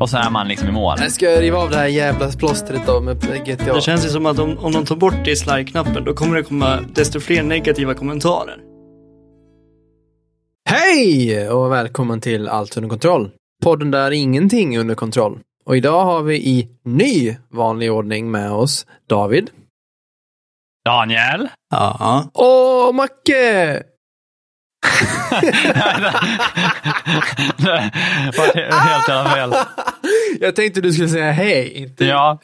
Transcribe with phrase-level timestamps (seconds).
[0.00, 0.96] Och så är man liksom i mål.
[1.00, 3.74] Jag ska riva av det här jävla plåstret då med GTA.
[3.74, 6.78] Det känns ju som att om, om de tar bort dislike-knappen då kommer det komma
[6.94, 8.60] desto fler negativa kommentarer.
[10.68, 13.30] Hej och välkommen till Allt under kontroll.
[13.62, 15.38] Podden där ingenting är under kontroll.
[15.64, 19.50] Och idag har vi i ny vanlig ordning med oss David.
[20.84, 21.48] Daniel?
[21.70, 22.30] Ja.
[22.34, 23.82] Och Macke!
[27.58, 29.54] Det var helt jävla fel.
[30.40, 32.04] Jag tänkte du skulle säga hej, inte...
[32.04, 32.38] Ja.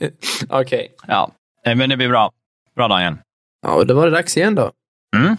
[0.49, 0.95] Okej.
[1.07, 1.31] Ja,
[1.67, 2.31] Eh, men det blir bra.
[2.77, 3.17] Bra Daniel.
[3.63, 4.73] Ja, och då var det dags igen då.
[5.17, 5.37] Mm.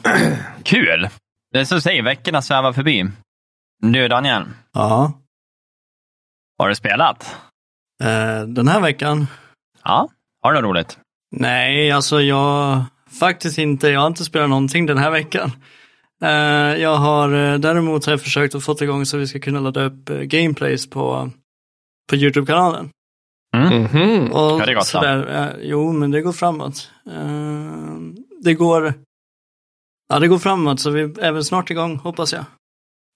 [0.64, 1.10] Kul!
[1.54, 3.06] Det är som du säger, veckorna svävar förbi.
[3.82, 4.44] Du Daniel,
[4.74, 5.14] Ja.
[6.60, 7.36] har du spelat?
[8.04, 9.28] Eh, den här veckan?
[9.84, 10.10] Ja,
[10.42, 10.98] har du något roligt?
[11.32, 12.84] Nej, alltså jag
[13.20, 13.88] faktiskt inte.
[13.90, 15.52] Jag har inte spelat någonting den här veckan.
[16.24, 19.60] Eh, jag har eh, däremot har jag försökt att få igång så vi ska kunna
[19.60, 21.32] ladda upp eh, gameplays på,
[22.10, 22.90] på YouTube-kanalen.
[23.56, 23.84] Mm.
[23.84, 24.32] Mhm.
[24.32, 26.92] Och Ja, det är gott, sådär, jo, men det går framåt.
[28.42, 28.94] Det går
[30.10, 32.46] Ja, det går framåt så vi är väl snart igång, hoppas jag.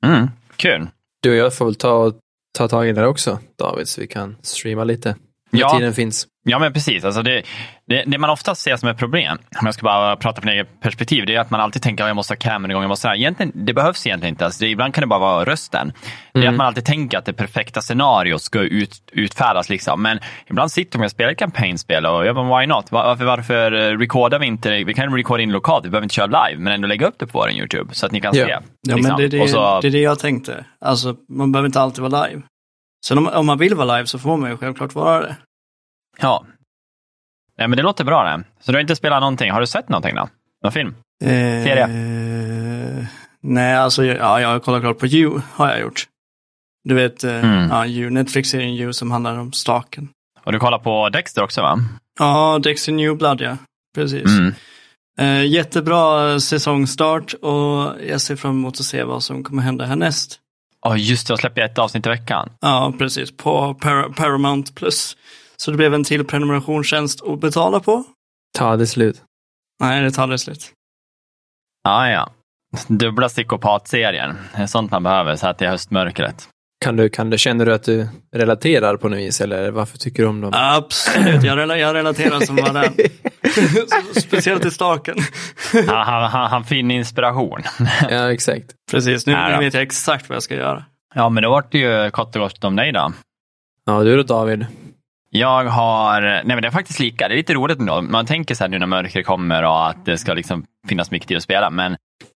[0.06, 0.28] Mm.
[0.56, 0.90] Kul.
[1.24, 2.16] Du och jag får väl ta, och
[2.58, 5.16] ta tag i det också, David, så vi kan streama lite.
[5.50, 5.78] När Ja.
[5.78, 6.28] tiden finns.
[6.50, 7.04] Ja, men precis.
[7.06, 7.44] Alltså det,
[7.88, 10.82] det, det man ofta ser som ett problem, om jag ska bara prata från eget
[10.82, 12.84] perspektiv, det är att man alltid tänker att jag måste ha kameran igång.
[12.84, 13.16] Jag måste ha.
[13.16, 14.46] Egentligen, det behövs egentligen inte.
[14.46, 15.94] Alltså det, ibland kan det bara vara rösten.
[16.34, 19.70] Det är att man alltid tänker att det perfekta scenariot ska ut, utfärdas.
[19.70, 20.02] Liksom.
[20.02, 22.92] Men ibland sitter man och spelar ett kampanjspel och jag bara, why not?
[22.92, 24.84] Varför, varför eh, recordar vi inte?
[24.84, 27.28] Vi kan recorda in lokalt, vi behöver inte köra live, men ändå lägga upp det
[27.28, 28.46] på vår YouTube så att ni kan Ja.
[28.46, 28.52] se.
[28.52, 29.02] Ja, liksom.
[29.18, 30.66] men det är det, så, det är det jag tänkte.
[30.82, 32.42] Alltså, man behöver inte alltid vara live.
[33.06, 35.36] Sen om, om man vill vara live så får man ju självklart vara det.
[36.22, 36.46] ja.
[37.58, 38.44] Nej, men det låter bra det.
[38.60, 39.52] Så du har inte spelat någonting.
[39.52, 40.30] Har du sett någonting då?
[40.64, 40.96] Någon film?
[41.24, 41.84] Serie?
[41.84, 43.06] Eh,
[43.42, 46.08] nej, alltså ja, jag har kollat klart på You, har jag gjort.
[46.84, 47.70] Du vet, eh, Mm.
[47.70, 50.10] ja, You, Netflix-serien You som handlar om staken.
[50.44, 51.80] Och du kollar på Dexter också va?
[52.20, 53.58] Ja, Dexter New Blood, ja.
[53.96, 54.26] Precis.
[54.26, 54.54] Mm.
[55.20, 60.40] Eh, jättebra säsongstart och jag ser fram emot att se vad som kommer hända härnäst.
[60.90, 61.32] Ja, just det.
[61.32, 62.50] Jag släpper ett avsnitt i veckan.
[62.62, 63.38] Ja, precis.
[63.38, 65.18] På Par- Paramount Plus.
[65.58, 68.04] Så det blev en till prenumerationstjänst att betala på.
[68.58, 69.22] Ta det slut.
[69.82, 70.72] Nej, det tar aldrig slut.
[71.84, 72.30] Ja, ja.
[72.88, 74.38] Dubbla psykopatserien.
[74.56, 76.50] Det är sånt man behöver så att det är höstmörkret.
[76.86, 80.24] Kan du, kan du, känner du att du relaterar på något vis, eller varför tycker
[80.24, 80.52] du om dem?
[80.56, 82.94] Absolut, jag, rela- jag relaterar som var den.
[84.22, 85.16] Speciellt i staken.
[85.88, 87.62] Han, han, han, han finner inspiration.
[88.10, 88.66] Ja, exakt.
[88.92, 90.86] Precis, nu, nu vet jag exakt vad jag ska göra.
[91.16, 93.14] Ja, men då vart det ju kort och gott om dig då.
[93.86, 94.66] Ja, du då David?
[95.30, 98.02] Jag har, nej men det är faktiskt lika, det är lite roligt ändå.
[98.02, 101.28] Man tänker så här nu när mörkret kommer och att det ska liksom finnas mycket
[101.28, 101.98] tid att spela, men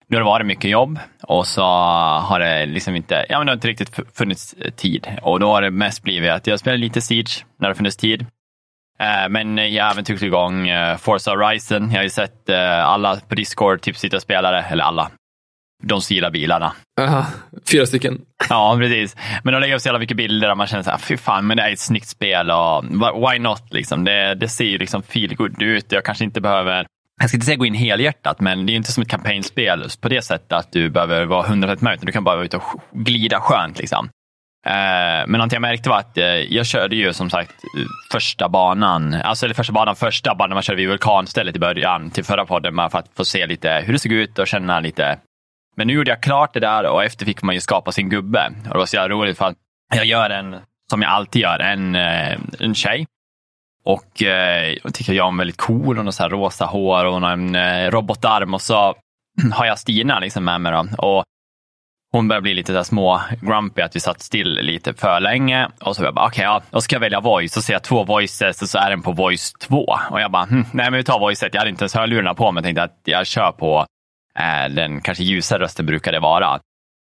[0.09, 3.51] nu har det varit mycket jobb och så har det liksom inte, ja men det
[3.51, 5.07] har inte riktigt funnits tid.
[5.23, 8.27] Och då har det mest blivit att jag spelar lite Siege när det funnits tid.
[9.03, 11.91] Eh, Men jag har även tryckt igång eh, Forza Horizon.
[11.91, 15.11] Jag har ju sett eh, alla på Discord sitta och spela det, eller alla.
[15.83, 16.73] De gillar bilarna.
[17.01, 17.27] Aha,
[17.73, 18.21] fyra stycken.
[18.49, 19.17] Ja, precis.
[19.45, 21.47] Men de lägger upp så jävla mycket bilder och man känner så här, fy fan,
[21.47, 22.85] men det är ett snyggt spel och
[23.31, 24.05] why not liksom.
[24.05, 25.93] Det, det ser ju liksom feel good ut.
[25.93, 26.87] Jag kanske inte behöver,
[27.21, 30.09] jag ska inte säga gå in helhjärtat, men det är inte som ett kampanjspel på
[30.09, 32.81] det sättet att du behöver vara 100% med, utan du kan bara vara ute och
[32.93, 34.09] glida skönt liksom.
[34.67, 37.55] Eh, men någonting jag märkte var att eh, jag körde ju som sagt
[38.13, 42.25] första banan, alltså eller första banan, första banan man körde vid vulkanstället i början till
[42.25, 45.19] förra podden bara för att få se lite hur det såg ut och känna lite
[45.77, 48.53] men nu gjorde jag klart det där och efter fick man ju skapa sin gubbe.
[48.65, 49.57] Och det var så jävla roligt för att
[49.95, 50.57] jag gör en,
[50.91, 53.07] som jag alltid gör, en, eh, en tjej.
[53.85, 54.23] Och
[54.83, 55.97] jag tycker jag är väldigt cool.
[55.97, 58.95] Hon har så här rosa hår och hon har en robotarm och så
[59.53, 60.73] har jag Stina liksom med mig.
[60.73, 61.07] Då.
[61.07, 61.25] Och
[62.13, 65.69] hon börjar bli lite så små grumpy att vi satt still lite för länge.
[65.81, 67.57] Och så jag bara, okej, ja, då ska jag välja voice.
[67.57, 69.99] Och ser jag två voices och så är den på voice 2.
[70.11, 71.55] Och jag bara, hm, nej men vi tar voice 1.
[71.55, 72.63] Jag hade inte ens hörlurarna på mig.
[72.63, 73.87] Tänkte att jag kör på
[74.39, 76.61] eh, den kanske ljusa rösten brukar det vara.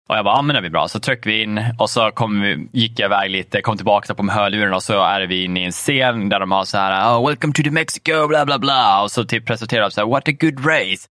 [0.10, 0.88] Och jag bara, ja men det blir bra.
[0.88, 4.24] Så tryckte vi in och så kom vi, gick jag iväg lite, kom tillbaka på
[4.24, 7.18] med hörlurarna och så är vi inne i en scen där de har så här,
[7.18, 9.04] oh, welcome to the Mexico, bla bla bla.
[9.04, 11.08] Och så typ presenterar de så här, what a good race.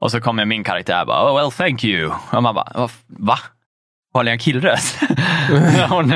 [0.00, 2.12] Och så kommer min karaktär bara, oh well thank you.
[2.32, 3.38] Och man bara, "Va-?
[4.14, 5.00] Håller jag en killröst?
[5.88, 6.12] hon,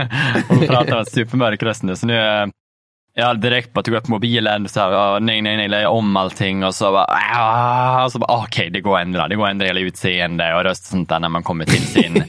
[0.49, 1.97] hon pratar med supermörk röst nu.
[1.97, 2.47] Så nu, eh,
[3.15, 6.65] jag direkt bara tog upp mobilen, så här, "Ah, nej, nej, nej, la om allting
[6.65, 9.29] och så bara, ah, och så bara okej, det går att ändra.
[9.29, 11.87] Det går att ändra hela utseende och röst och sånt där när man kommer till
[11.87, 12.15] sin,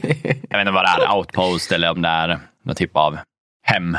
[0.50, 3.18] jag vet inte vad det är, outpost eller om det är någon typ av
[3.66, 3.96] hem.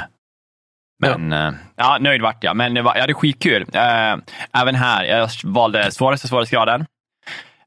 [1.00, 2.56] Men ja, ja nöjd vart jag.
[2.56, 3.66] Men det var, jag hade skitkul.
[3.74, 4.16] Eh,
[4.62, 6.86] även här, jag valde svåraste svårighetsgraden.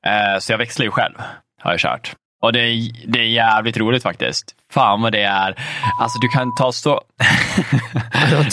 [0.06, 1.14] Eh, så jag växlar ju själv,
[1.62, 2.14] har jag kört.
[2.42, 4.54] Och det är, det är jävligt roligt faktiskt.
[4.72, 5.54] Fan vad det är.
[6.00, 7.00] Alltså du kan ta så...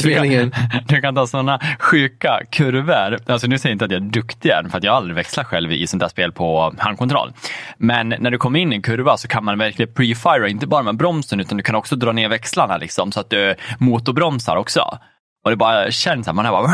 [0.03, 0.51] Du, kan,
[0.87, 3.17] du kan ta sådana sjuka kurvor.
[3.27, 5.47] Alltså nu säger jag inte att jag är duktig än, för att jag aldrig växlat
[5.47, 7.33] själv i sånt där spel på handkontroll.
[7.77, 10.83] Men när du kommer in i en kurva så kan man verkligen pre-fira, inte bara
[10.83, 14.99] med bromsen, utan du kan också dra ner växlarna liksom, så att du motorbromsar också.
[15.43, 16.67] Och det bara känns att man är bara...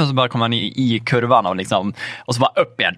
[0.00, 1.92] Och så bara kommer man i, i kurvan och, liksom,
[2.24, 2.94] och så bara upp igen.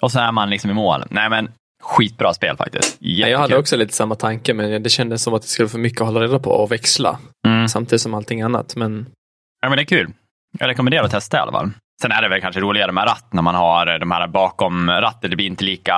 [0.00, 1.04] Och så är man liksom i mål.
[1.10, 1.48] Nej men
[1.82, 2.96] skitbra spel faktiskt.
[3.00, 3.32] Jättekul.
[3.32, 6.00] jag hade också lite samma tanke men det kändes som att det skulle få mycket
[6.00, 7.18] att hålla reda på och växla.
[7.46, 7.68] Mm.
[7.68, 8.76] Samtidigt som allting annat.
[8.76, 9.06] Men
[9.60, 10.12] Ja, men det är kul.
[10.58, 11.70] Jag rekommenderar att testa i alla fall.
[12.02, 15.30] Sen är det väl kanske roligare med ratt när man har de här bakom ratten.
[15.30, 15.94] Det blir inte lika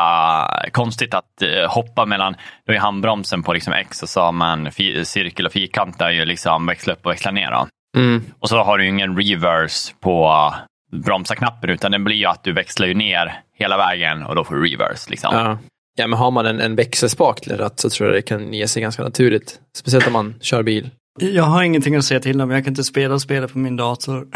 [0.73, 2.35] konstigt att eh, hoppa mellan,
[2.67, 4.69] då är handbromsen på liksom X och så har man
[5.05, 7.67] cirkel och fyrkant där ju liksom växla upp och växla ner.
[7.97, 10.55] Mm, Och så har du ju ingen reverse på
[10.93, 14.55] bromsa-knappen utan det blir ju att du växlar ju ner hela vägen och då får
[14.57, 15.11] du reverse.
[15.11, 15.31] Liksom.
[15.35, 15.59] ja.
[15.97, 18.69] ja, men har man en, en växelspak till ratt så tror jag det kan ge
[18.69, 19.61] sig ganska naturligt.
[19.77, 20.91] Speciellt om man kör bil.
[21.19, 24.27] Jag har ingenting att säga till om, jag kan inte spela spelet på min dator.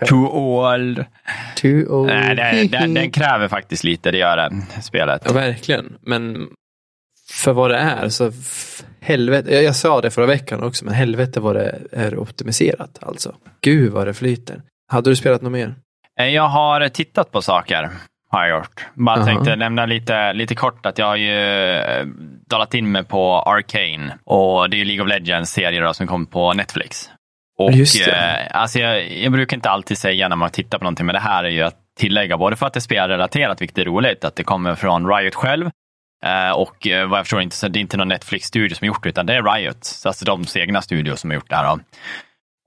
[0.06, 1.04] Too old.
[1.56, 2.06] Too old.
[2.06, 5.22] Nej, det, det, den kräver faktiskt lite, det gör den, spelet.
[5.24, 5.96] Ja, verkligen.
[6.00, 6.48] Men
[7.30, 8.32] för vad det är så
[9.00, 9.54] helvete.
[9.54, 13.34] Jag, jag sa det förra veckan också, men helvete vad det är optimiserat alltså.
[13.60, 14.62] Gud vad det flyter.
[14.92, 15.74] Hade du spelat något mer?
[16.20, 17.90] Eh, Jag har tittat på saker,
[18.30, 18.86] har jag gjort.
[18.94, 19.26] Bara Jaha.
[19.26, 21.38] tänkte nämna lite, lite kort att jag har ju
[21.74, 22.06] eh,
[22.50, 26.26] dalat in mig på Arcane och det är ju League of Legends-serier då som kom
[26.26, 27.10] på Netflix.
[27.58, 28.12] Och, Just det.
[28.12, 31.20] eh, alltså jag, jag brukar inte alltid säga när man tittar på någonting, men det
[31.20, 34.36] här är ju att tillägga, både för att det är spelrelaterat, vilket är roligt, att
[34.36, 35.70] det kommer från Riot själv,
[36.24, 38.86] eh, och eh, vad jag förstår inte, så det är inte någon Netflix-studio som har
[38.86, 41.56] gjort det, utan det är Riot, så alltså de egna studio som har gjort det
[41.56, 41.64] här.
[41.64, 41.78] Då.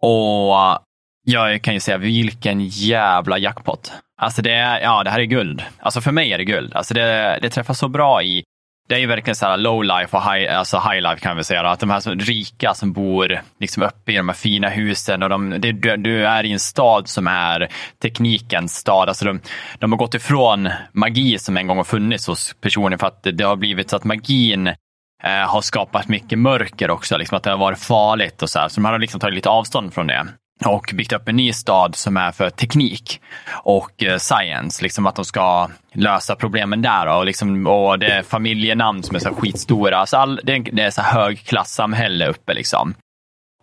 [0.07, 0.79] Och
[1.23, 3.91] jag kan ju säga, vilken jävla jackpot.
[4.17, 5.63] Alltså det är, ja det här är guld.
[5.79, 6.73] Alltså för mig är det guld.
[6.73, 8.43] Alltså det, det träffar så bra i,
[8.89, 11.43] det är ju verkligen så här low life och high, alltså high life kan vi
[11.43, 11.63] säga.
[11.63, 11.69] Då.
[11.69, 15.29] Att de här som rika som bor liksom uppe i de här fina husen och
[15.29, 17.67] de, det, du, du är i en stad som är
[18.01, 19.09] teknikens stad.
[19.09, 19.39] Alltså de,
[19.79, 23.31] de har gått ifrån magi som en gång har funnits hos personer för att det,
[23.31, 24.67] det har blivit så att magin
[25.23, 28.67] eh, har skapat mycket mörker också, liksom att det har varit farligt och så här.
[28.67, 30.27] Så de har liksom tagit lite avstånd från det
[30.65, 34.83] och byggt upp en ny stad som är för teknik och eh, science.
[34.83, 37.07] Liksom att de ska lösa problemen där.
[37.07, 39.97] Och, liksom, och det är familjenamn som är så skitstora.
[39.97, 42.53] Alltså all, det, är, det är så högklassamhälle uppe.
[42.53, 42.95] Liksom.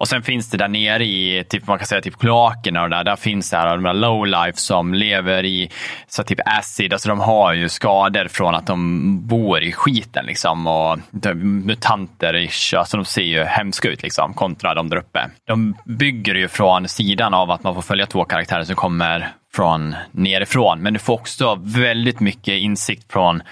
[0.00, 3.04] Och sen finns det där nere i, typ, man kan säga typ kloakerna och där,
[3.04, 5.70] där finns det här, de här low life som lever i
[6.06, 10.66] så typ acid, alltså de har ju skador från att de bor i skiten liksom.
[10.66, 10.98] Och
[11.42, 15.30] mutanter, ish, alltså de ser ju hemska ut liksom kontra de där uppe.
[15.46, 19.94] De bygger ju från sidan av att man får följa två karaktärer som kommer från
[20.10, 23.42] nerifrån, men du får också väldigt mycket insikt från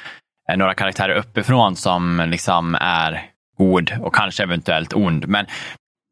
[0.51, 3.23] eh, några karaktärer uppifrån som liksom är
[3.59, 5.29] god och kanske eventuellt ond.
[5.29, 5.47] Men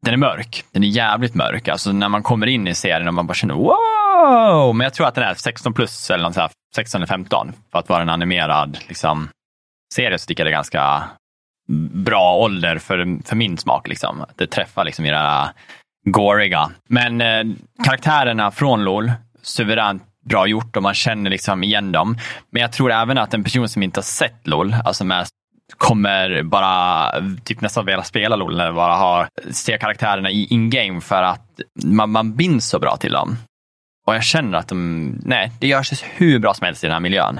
[0.07, 0.63] den är mörk.
[0.71, 1.67] Den är jävligt mörk.
[1.67, 4.75] Alltså när man kommer in i serien och man bara känner wow!
[4.75, 7.53] Men jag tror att den är 16 plus eller något så här, 16 eller 15
[7.71, 9.29] för att vara en animerad liksom,
[9.93, 11.03] serie så tycker jag det är ganska
[11.91, 13.87] bra ålder för, för min smak.
[13.87, 14.25] Liksom.
[14.35, 15.49] Det träffar liksom i det här
[16.05, 16.71] goriga.
[16.89, 17.43] Men eh,
[17.83, 19.11] karaktärerna från LOL,
[19.41, 22.17] suveränt bra gjort och man känner liksom igen dem.
[22.49, 25.27] Men jag tror även att en person som inte har sett LOL, alltså med
[25.77, 27.11] kommer bara
[27.43, 32.09] typ nästan vilja spela LOL när bara har, se karaktärerna i in-game för att man,
[32.11, 33.37] man binds så bra till dem.
[34.07, 36.99] Och jag känner att de, nej, det görs hur bra som helst i den här
[36.99, 37.39] miljön.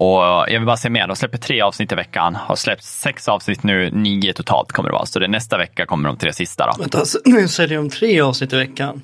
[0.00, 1.06] Och jag vill bara se mer.
[1.06, 2.34] De släpper tre avsnitt i veckan.
[2.34, 5.06] Har släppt sex avsnitt nu, nio totalt kommer det vara.
[5.06, 6.82] Så det nästa vecka kommer de tre sista då.
[6.82, 9.02] Vänta, så nu säger de tre avsnitt i veckan?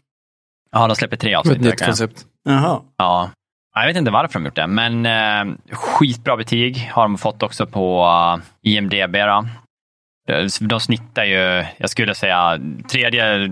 [0.72, 1.86] Ja, de släpper tre Ett avsnitt i nytt veckan.
[1.86, 2.24] koncept.
[2.44, 2.80] Jaha.
[2.98, 3.30] Ja.
[3.74, 7.66] Jag vet inte varför de gjort det, men eh, skitbra betyg har de fått också
[7.66, 9.12] på uh, IMDB.
[9.12, 9.46] Då.
[10.60, 12.58] De, snittar ju, jag skulle säga,
[12.90, 13.48] tredje,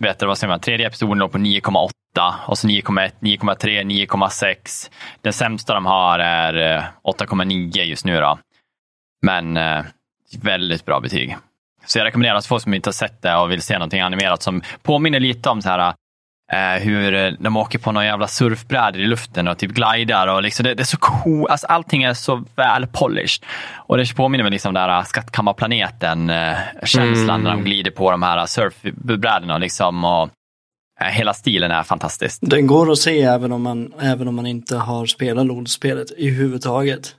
[0.00, 4.90] vet vad säger man, tredje episoden låg på 9,8 och så 9,1, 9,3, 9,6.
[5.20, 8.20] Den sämsta de har är eh, 8,9 just nu.
[8.20, 8.38] Då.
[9.22, 9.82] Men eh,
[10.42, 11.36] väldigt bra betyg.
[11.86, 14.42] Så jag rekommenderar att folk som inte har sett det och vill se någonting animerat
[14.42, 15.94] som påminner lite om så här
[16.52, 20.26] Eh, hur eh, de åker på några jävla surfbrädor i luften och typ glidar.
[20.26, 21.50] Och liksom, det, det är så cool.
[21.50, 23.44] Alltså, allting är så väl polished.
[23.76, 27.42] Och det påminner mig liksom där skattkammarplaneten-känslan Mm.
[27.42, 29.58] när de glider på de här surfbrädorna.
[29.58, 30.22] Liksom, och,
[31.00, 32.38] eh, hela stilen är fantastisk.
[32.40, 36.30] Den går att se även om man, även om man inte har spelat LOL-spelet i
[36.30, 37.14] huvudtaget.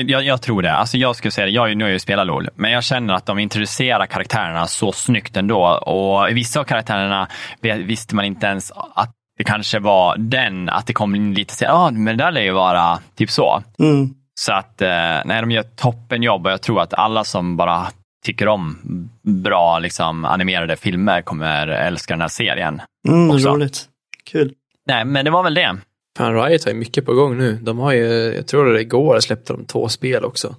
[0.00, 0.72] Jag, jag tror det.
[0.72, 1.52] Alltså jag skulle säga det.
[1.52, 4.92] Jag, nu har jag ju spelat LOL, men jag känner att de introducerar karaktärerna så
[4.92, 5.64] snyggt ändå.
[5.66, 7.28] Och vissa av karaktärerna
[7.60, 11.64] visste man inte ens att det kanske var den, att det kom in lite så
[11.64, 13.62] ja ah, men det där lär ju vara typ så.
[13.78, 14.14] Mm.
[14.40, 14.88] Så att, eh,
[15.24, 17.86] nej, de gör toppenjobb och jag tror att alla som bara
[18.24, 18.78] tycker om
[19.22, 22.82] bra liksom, animerade filmer kommer älska den här serien.
[23.08, 23.88] Mm, roligt.
[24.30, 24.52] Kul.
[24.86, 25.76] Nej, men det var väl det.
[26.18, 27.58] Fan, Riot har ju mycket på gång nu.
[27.62, 30.56] De har ju, jag tror det igår släppte de två spel också.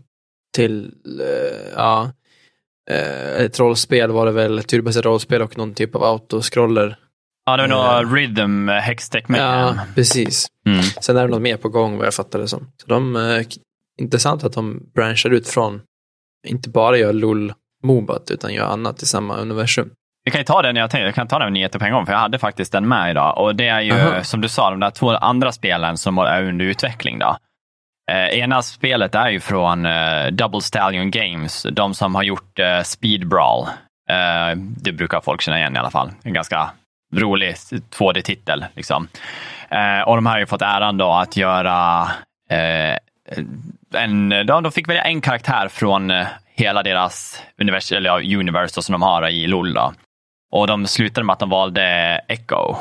[0.55, 0.85] Till,
[1.21, 2.11] eh, ja,
[2.91, 6.97] eh, ett rollspel var det väl, turbaserat rollspel och någon typ av autoscroller.
[7.45, 8.01] Ja, det var Eh.
[8.09, 9.39] nog Rhythm Hextech med.
[9.41, 10.47] Ja, precis.
[10.65, 10.81] Mm.
[11.01, 12.67] Sen är det något mer på gång vad jag fattar det som.
[12.81, 13.45] Så de, eh,
[14.01, 15.81] intressant att de branchar ut från,
[16.47, 19.89] inte bara gör LOL Mobat, utan gör annat i samma universum.
[20.25, 22.05] Vi kan ju ta den jag tänkte, jag kan ta den nyheten på en gång,
[22.05, 23.37] för jag hade faktiskt den med idag.
[23.37, 24.23] Och det är ju, Aha.
[24.23, 27.19] som du sa, de där två andra spelen som är under utveckling.
[27.19, 27.37] Då.
[28.11, 32.81] Eh, ena spelet är ju från eh, Double Stallion Games, de som har gjort eh,
[32.81, 33.67] Speed Brawl.
[34.09, 36.11] Eh, det brukar folk känna igen i alla fall.
[36.23, 36.69] En ganska
[37.15, 37.55] rolig
[37.97, 38.65] 2D-titel.
[38.75, 39.07] Liksom.
[39.69, 42.07] Eh, och de har ju fått äran då att göra
[42.49, 42.97] eh,
[43.93, 48.81] en, de, de fick välja en karaktär från eh, hela deras univers, eller ja, universe
[48.81, 49.73] som de har i LOL.
[49.73, 49.93] Då.
[50.55, 51.81] Och de slutade med att de valde
[52.27, 52.75] Echo.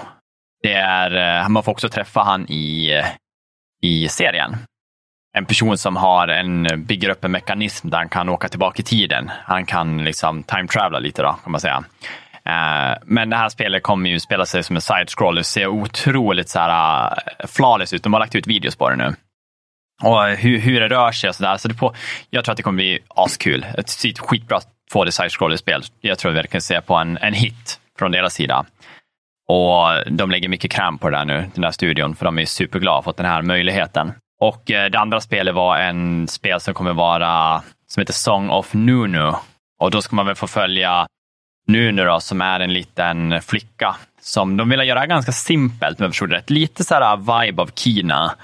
[0.62, 3.06] Det är, eh, man får också träffa han i, eh,
[3.82, 4.56] i serien.
[5.36, 8.84] En person som har en, bygger upp en mekanism där han kan åka tillbaka i
[8.84, 9.30] tiden.
[9.44, 11.84] Han kan liksom time travela lite då, kan man säga.
[12.44, 16.58] Eh, men det här spelet kommer ju spela sig som en side-scroller, ser otroligt så
[16.58, 18.02] här flawless ut.
[18.02, 19.14] De har lagt ut videos på det nu.
[20.02, 21.56] Och hur, hur det rör sig och sådär.
[21.56, 21.94] Så det på,
[22.30, 23.66] jag tror att det kommer bli askul.
[23.78, 24.60] Ett skitbra
[24.94, 25.82] 2D side-scroller-spel.
[26.00, 28.64] Jag tror vi verkligen ser på en, en hit från deras sida.
[29.48, 32.44] Och de lägger mycket kräm på det där nu, den där studion, för de är
[32.44, 34.12] superglada att fått den här möjligheten.
[34.40, 38.74] Och eh, det andra spelet var en spel som kommer vara, som heter Song of
[38.74, 39.32] Nunu.
[39.80, 41.06] Och då ska man väl få följa
[41.66, 43.96] Nunu då, som är en liten flicka.
[44.20, 46.50] Som de vill göra ganska simpelt, men jag förstod det rätt.
[46.50, 48.34] Lite så här uh, vibe av Kina.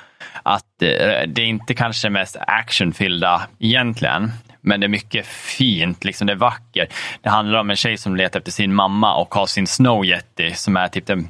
[0.43, 6.27] Att eh, det är inte kanske mest actionfyllda egentligen, men det är mycket fint, liksom
[6.27, 6.93] det är vackert.
[7.23, 10.55] Det handlar om en tjej som letar efter sin mamma och har sin Snow Yeti
[10.55, 11.29] som är typ en,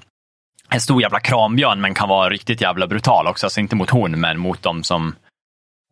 [0.68, 3.46] en stor jävla krambjörn men kan vara riktigt jävla brutal också.
[3.46, 5.14] Alltså inte mot hon, men mot dem som,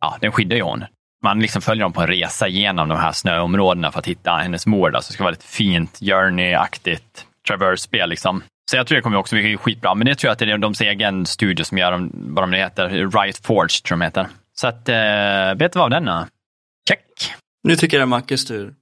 [0.01, 0.85] ja, den skyddar ju hon.
[1.23, 4.65] Man liksom följer dem på en resa genom de här snöområdena för att hitta hennes
[4.67, 4.95] mor.
[4.95, 8.09] Alltså det ska vara ett fint journey-aktigt traverse-spel.
[8.09, 8.43] Liksom.
[8.71, 9.95] Så jag tror det kommer också bli skitbra.
[9.95, 12.51] Men det tror jag att det är deras egen studio som gör dem, vad de
[12.51, 12.89] nu heter.
[12.89, 14.27] Riot Forge tror de heter.
[14.53, 16.25] Så att, eh, vet du vad den då?
[16.89, 17.31] Check.
[17.63, 18.75] Nu tycker jag det är Mackes tur.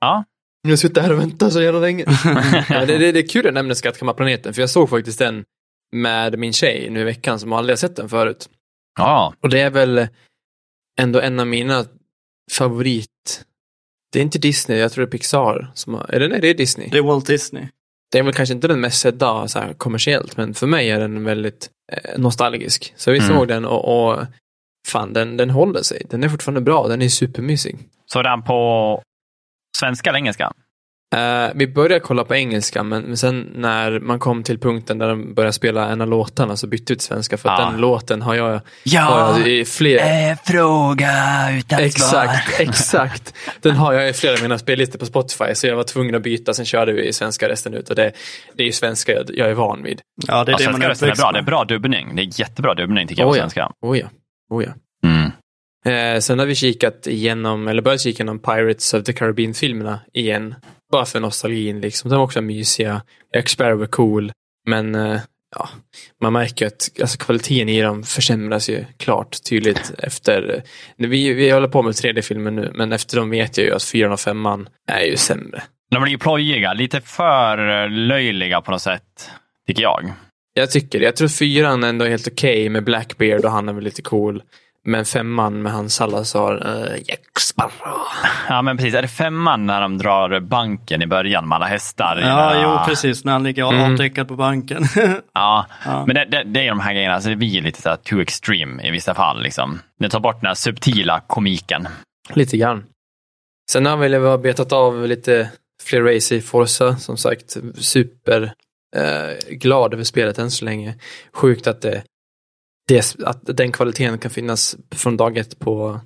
[0.00, 0.24] Ja.
[0.62, 2.04] Jag har suttit här och väntat så jävla länge.
[2.68, 5.44] ja, det, det, det är kul att nämna Skattkammarplaneten, för jag såg faktiskt den
[5.92, 8.48] med min tjej nu i veckan som aldrig har sett den förut.
[8.98, 9.34] Ja.
[9.40, 10.08] Och det är väl
[11.00, 11.86] ändå en av mina
[12.52, 13.44] favorit...
[14.12, 15.70] Det är inte Disney, jag tror det är Pixar.
[15.74, 16.88] Som har, eller nej, det är Disney.
[16.88, 17.68] Det är Walt Disney.
[18.12, 21.00] Det är väl kanske inte den mest sedda så här, kommersiellt, men för mig är
[21.00, 22.94] den väldigt eh, nostalgisk.
[22.96, 23.28] Så vi Mm.
[23.28, 24.26] såg den och, och
[24.88, 26.02] fan, den, den håller sig.
[26.10, 27.78] Den är fortfarande bra, den är supermysig.
[28.06, 29.02] Så den på
[29.78, 30.52] svenska eller engelska?
[31.16, 35.08] Eh, vi började kolla på engelska, men, men sen när man kom till punkten där
[35.08, 37.70] de började spela en av låtarna så bytte vi till svenska, för att Ja.
[37.70, 40.30] den låten har jag, har Ja, jag i fler...
[40.30, 41.10] eh, fråga
[41.58, 43.34] utan Exakt, exakt.
[43.60, 46.22] Den har jag i flera av mina spellistor på Spotify, så jag var tvungen att
[46.22, 47.90] byta, sen körde vi i svenska resten ut.
[47.90, 48.12] Och det,
[48.54, 50.00] det är ju svenska jag, jag är van vid.
[50.28, 51.32] Ja, det är Ja, det man är är bra.
[51.32, 52.16] Det är bra dubbning.
[52.16, 53.42] Det är jättebra dubbning tycker jag på Oh ja.
[53.42, 53.70] svenska.
[53.82, 54.06] Oh ja,
[54.50, 54.72] oh ja.
[55.04, 55.30] Mm.
[55.84, 60.54] Eh, sen har vi kikat igenom, eller börjat kika igenom Pirates of the Caribbean-filmerna igen.
[60.92, 62.10] Bara för nostalgin liksom.
[62.10, 63.02] De var också mysiga.
[63.34, 64.32] Jack Sparrow var cool.
[64.66, 65.20] Men eh,
[65.56, 65.68] ja,
[66.20, 70.62] man märker att alltså, kvaliteten i dem försämras ju klart tydligt efter.
[70.96, 74.12] Vi, vi håller på med 3D-filmer nu, men efter dem vet jag ju att 4
[74.12, 74.46] och 5
[74.86, 75.62] är ju sämre.
[75.90, 79.30] De blir ju plojiga, lite för löjliga på något sätt,
[79.66, 80.12] tycker jag.
[80.60, 81.04] Jag tycker det.
[81.04, 84.42] Jag tror fyran ändå är helt okej med Blackbeard och han är väl lite cool.
[84.84, 87.98] Men femman med hans Salazar, uh, Jack Sparrow.
[88.48, 88.94] Ja, men precis.
[88.94, 92.20] Är det femman när de drar banken i början med alla hästar?
[92.24, 93.24] Ja, den- jo precis.
[93.24, 93.92] När han ligger Mm.
[93.92, 94.84] avdäckad på banken.
[95.34, 96.04] Ja, Ja.
[96.06, 98.88] men det, det, det är de här grejerna, alltså det blir lite så too extreme
[98.88, 99.42] i vissa fall.
[99.42, 99.78] Liksom.
[99.98, 101.88] Det tar bort den här subtila komiken.
[102.34, 102.84] Lite grann.
[103.72, 105.50] Sen har vi väl betat av lite
[105.82, 107.56] fler race i Forza, som sagt.
[107.78, 108.52] Super
[108.96, 110.94] eh, glad över spelet än så länge.
[111.32, 112.02] Sjukt att, det,
[112.88, 116.00] det, att den kvaliteten kan finnas från dag ett på,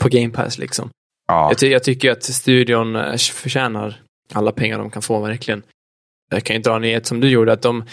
[0.00, 0.90] på Game Pass liksom.
[1.28, 1.48] Ja.
[1.50, 5.62] Jag, ty jag tycker att studion eh, förtjänar alla pengar de kan få verkligen.
[6.30, 7.84] Jag kan ju dra ner ett som du gjorde, att de,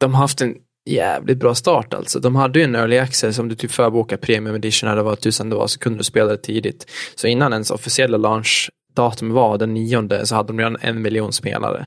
[0.00, 0.56] de har haft en
[0.90, 2.20] jävligt bra start alltså.
[2.20, 5.50] De hade ju en early access, om du typ förbokar premium edition eller vad tusan
[5.50, 6.90] det var, så kunde du spela det tidigt.
[7.14, 11.86] Så innan ens officiella launchdatum var den nionde så hade de redan en miljon spelare.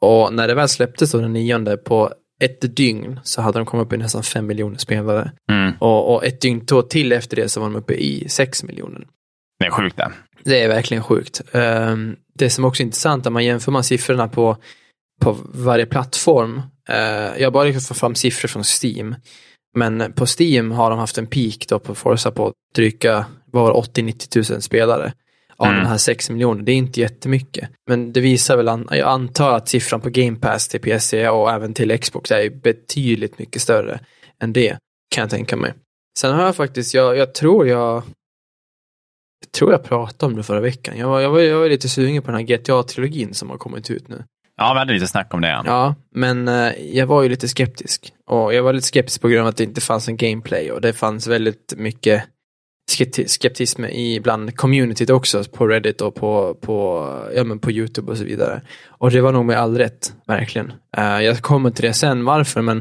[0.00, 3.86] Och när det väl släpptes då den nionde på ett dygn så hade de kommit
[3.86, 5.32] upp i nästan fem miljoner spelare.
[5.50, 5.72] Mm.
[5.78, 9.06] Och, och ett dygn till efter det så var de uppe i sex miljoner.
[9.58, 10.12] Det är sjukt det.
[10.44, 11.42] Det är verkligen sjukt.
[11.52, 14.56] Um, det som också är intressant om man jämför man siffrorna på,
[15.20, 16.62] på varje plattform.
[16.90, 16.96] Uh,
[17.38, 19.14] jag har bara lyckats få fram siffror från Steam.
[19.76, 23.82] Men på Steam har de haft en peak då på Forza på dryga, vad var
[23.82, 25.12] 80-90 000 spelare.
[25.58, 25.80] Av Mm.
[25.82, 27.70] de här 6 miljoner, det är inte jättemycket.
[27.86, 31.50] Men det visar väl, an- jag antar att siffran på Game Pass till PC och
[31.50, 34.00] även till Xbox är betydligt mycket större
[34.42, 34.78] än det,
[35.14, 35.74] kan jag tänka mig.
[36.18, 38.02] Sen har jag faktiskt, jag, jag tror jag
[39.40, 40.98] jag tror jag pratade om det förra veckan.
[40.98, 43.90] Jag var, jag var, jag var lite sugen på den här GTA-trilogin som har kommit
[43.90, 44.24] ut nu.
[44.56, 45.48] Ja, vi hade lite snack om det.
[45.48, 45.62] Ja.
[45.66, 48.12] Ja, men eh, jag var ju lite skeptisk.
[48.26, 50.80] Och jag var lite skeptisk på grund av att det inte fanns en gameplay och
[50.80, 52.22] det fanns väldigt mycket
[53.26, 58.18] skeptism i bland communityt också på Reddit och på, på, ja, men på YouTube och
[58.18, 58.62] så vidare.
[58.86, 60.72] Och det var nog med all rätt, verkligen.
[60.98, 62.78] Uh, jag kommer till det sen varför, men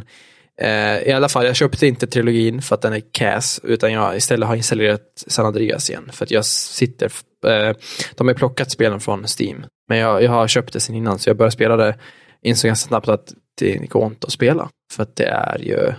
[0.63, 4.17] uh, i alla fall, jag köpte inte trilogin för att den är cass, utan jag
[4.17, 6.09] istället har installerat San Andreas igen.
[6.13, 7.75] För att jag sitter, uh,
[8.15, 11.19] de har ju plockat spelen från Steam, men jag, jag har köpt det sen innan,
[11.19, 11.95] så jag började spela det,
[12.41, 15.93] insåg ganska snabbt att det går inte att spela, för att det är ju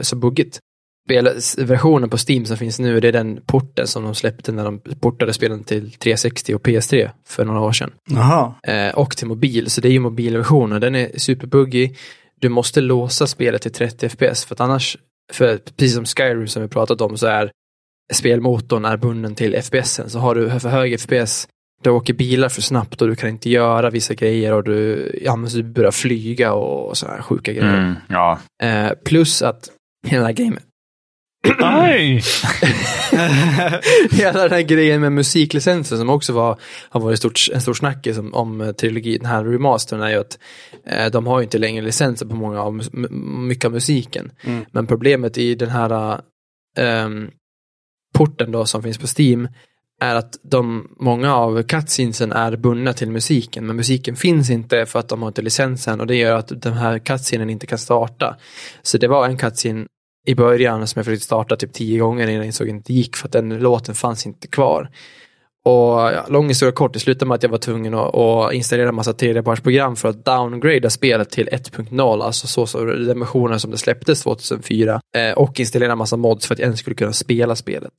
[0.00, 0.60] så buggigt.
[1.06, 4.64] Spel- versionen på Steam som finns nu, det är den porten som de släppte när
[4.64, 7.90] de portade spelen till 360 och PS3 för några år sedan.
[8.10, 8.54] Jaha.
[8.62, 10.80] Eh, och till mobil, så det är ju mobilversionen.
[10.80, 11.98] Den är superbuggig.
[12.40, 14.96] Du måste låsa spelet till 30 FPS, för att annars,
[15.32, 17.50] för precis som Skyrim som vi pratat om, så är
[18.12, 20.10] spelmotorn är bunden till FPSen.
[20.10, 21.48] Så har du för hög FPS,
[21.82, 25.36] du åker bilar för snabbt och du kan inte göra vissa grejer och du, ja,
[25.36, 27.78] men så du börjar flyga och sådana här sjuka grejer.
[27.78, 28.38] Mm, ja.
[28.62, 29.68] Eh, plus att
[30.06, 30.58] hela den
[31.48, 32.22] Oj!
[34.10, 36.58] hela den här grejen med musiklicensen som också var,
[36.88, 40.16] har varit stort, en stor snackis om, om eh, trilogin, den här remastern är ju
[40.16, 40.38] att
[40.86, 42.82] eh, de har ju inte längre licenser på många av,
[43.48, 44.32] mycket av musiken.
[44.44, 44.64] Mm.
[44.72, 46.20] Men problemet i den här
[46.78, 47.30] ehm,
[48.14, 49.48] porten då som finns på Steam
[50.00, 54.98] är att de, många av cutscenesen är bundna till musiken, men musiken finns inte för
[54.98, 58.36] att de har inte licensen och det gör att den här cutscenen inte kan starta.
[58.82, 59.86] Så det var en cutscene
[60.26, 62.92] i början som jag försökte starta typ tio gånger innan jag insåg att det inte
[62.92, 64.90] gick för att den låten fanns inte kvar.
[65.64, 68.88] Och ja, lång historia kort, det slutade med att jag var tvungen att, att installera
[68.88, 73.70] en massa tredjepartsprogram för att downgrada spelet till 1.0, alltså så, så den versionen som
[73.70, 75.00] det släpptes 2004.
[75.16, 77.92] Eh, och installera en massa mods för att jag ens skulle kunna spela spelet.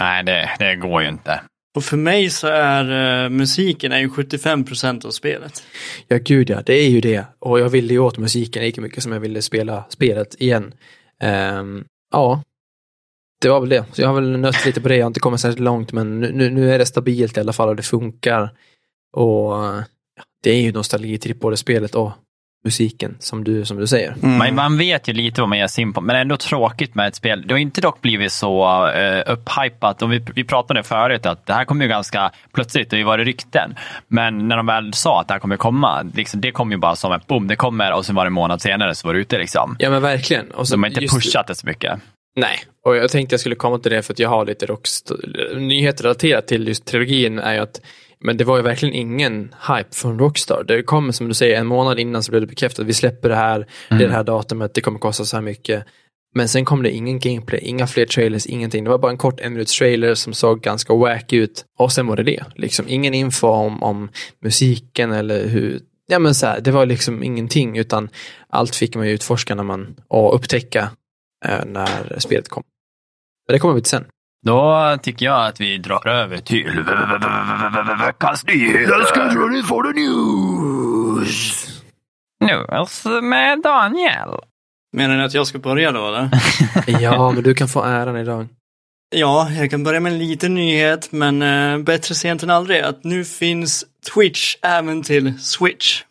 [0.00, 1.40] Nej, det, det går ju inte.
[1.76, 5.62] Och för mig så är eh, musiken är ju 75% av spelet.
[6.08, 7.24] Ja, gud ja, det är ju det.
[7.38, 10.72] Och jag ville ju åt musiken lika mycket som jag ville spela spelet igen.
[11.24, 12.42] Um, ja,
[13.40, 13.84] det var väl det.
[13.92, 16.20] Så jag har väl nött lite på det, jag har inte kommit särskilt långt, men
[16.20, 18.50] nu, nu, är det stabilt i alla fall och det funkar.
[19.12, 19.52] Och
[20.42, 22.12] det är ju nostalgitripp både spelet och
[22.64, 24.14] musiken, som du, som du säger.
[24.20, 26.36] Man, man vet ju lite vad man ger sig in på, men det är ändå
[26.36, 27.44] tråkigt med ett spel.
[27.46, 30.02] Det har inte dock blivit så uh, upphypat.
[30.02, 33.04] Och vi, vi pratade förut, att det här kommer ju ganska plötsligt, det har ju
[33.04, 33.74] varit rykten.
[34.08, 36.96] Men när de väl sa att det här kommer komma, liksom, det kom ju bara
[36.96, 39.20] som ett boom, det kommer och sen var det en månad senare så var det
[39.20, 39.38] ute.
[39.38, 39.76] Liksom.
[39.78, 40.50] Ja men verkligen.
[40.50, 42.00] Och så De har inte pushat det så mycket.
[42.36, 45.12] Nej, och jag tänkte jag skulle komma till det för att jag har lite rockst-
[45.56, 47.80] nyheter relaterat till just trilogin är ju att
[48.20, 50.64] men det var ju verkligen ingen hype från Rockstar.
[50.68, 52.86] Det kom som du säger en månad innan så blev det bekräftat.
[52.86, 55.84] Vi släpper det här, det är det här datumet, det kommer kosta så här mycket.
[56.34, 58.84] Men sen kom det ingen gameplay, inga fler trailers, ingenting.
[58.84, 61.64] Det var bara en kort en minuts trailer som såg ganska wack ut.
[61.78, 62.44] Och sen var det det.
[62.54, 64.08] Liksom ingen info om, om
[64.40, 68.08] musiken eller hur, ja men så här, det var liksom ingenting utan
[68.48, 70.90] allt fick man ju utforska när man, och upptäcka
[71.44, 72.62] eh, när spelet kom.
[73.48, 74.04] Men det kommer vi till sen.
[74.46, 76.84] Då tycker jag att vi drar över till
[78.06, 79.48] veckans nyheter.
[79.48, 81.66] ready for the news!
[82.44, 84.40] News med Daniel.
[84.96, 86.30] Menar ni att jag ska börja då eller?
[87.00, 88.48] Ja, men du kan få äran idag.
[89.14, 92.80] Ja, jag kan börja med en liten nyhet, men eh, bättre sent än aldrig.
[92.80, 96.02] Att nu finns Twitch även till Switch.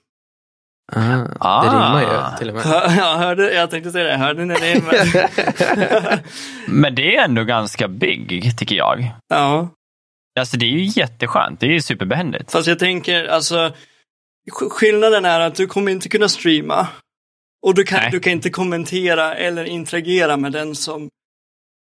[0.94, 1.74] Ah, Det Ah.
[1.74, 2.66] rimmar ju till och med.
[2.98, 4.84] Jag, hörde, jag tänkte säga det, hörde ni det?
[4.84, 6.20] Men,
[6.82, 9.12] Men det är ändå ganska big, tycker jag.
[9.28, 9.70] ja,
[10.40, 12.52] Alltså det är ju jätteskönt, det är ju superbehändigt.
[12.52, 13.74] fast jag tänker alltså,
[14.52, 16.88] sk- skillnaden är att du kommer inte kunna streama.
[17.66, 18.12] Och du kan, Nej.
[18.12, 21.10] du kan inte kommentera eller interagera med den som,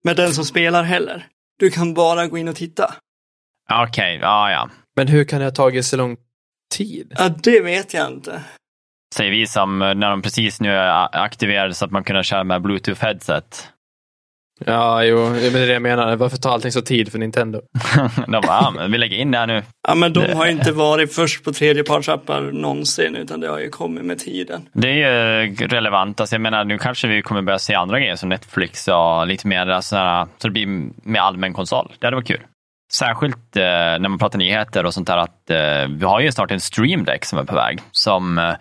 [0.04, 1.26] med den som spelar heller.
[1.58, 2.94] Du kan bara gå in och titta.
[3.72, 4.70] Okej, ja ja.
[4.96, 6.16] Men hur kan det ha tagit så lång
[6.74, 7.14] tid?
[7.18, 8.42] Ja, det vet jag inte.
[9.16, 12.44] Säger vi som eh, när de precis nu är aktiverade så att man kunde köra
[12.44, 13.68] med bluetooth headset.
[14.66, 16.16] Ja, jo, det är det jag menar.
[16.16, 17.60] Varför tar allting så tid för Nintendo?
[18.26, 19.62] De bara, ja, men vi lägger in det här nu.
[19.88, 24.04] Ja, men de har inte varit först på tredjepartsappar någonsin, utan det har ju kommit
[24.04, 24.68] med tiden.
[24.72, 26.20] Det är ju relevant.
[26.20, 29.46] Alltså, jag menar, nu kanske vi kommer börja se andra grejer som Netflix och lite
[29.46, 29.96] mer alltså,
[30.38, 30.66] så det blir
[31.02, 31.92] med allmän konsol.
[31.98, 32.40] Det hade varit kul.
[32.92, 36.50] Särskilt eh, när man pratar nyheter och sånt där att eh, vi har ju snart
[36.50, 38.54] en stream deck som är på väg som eh,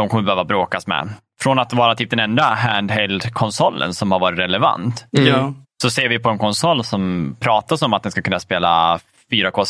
[0.00, 1.08] de kommer behöva bråkas med.
[1.40, 5.54] Från att vara typ den enda handheld-konsolen som har varit relevant Mm.
[5.82, 9.64] Så ser vi på en konsol som pratas om att den ska kunna spela 4K,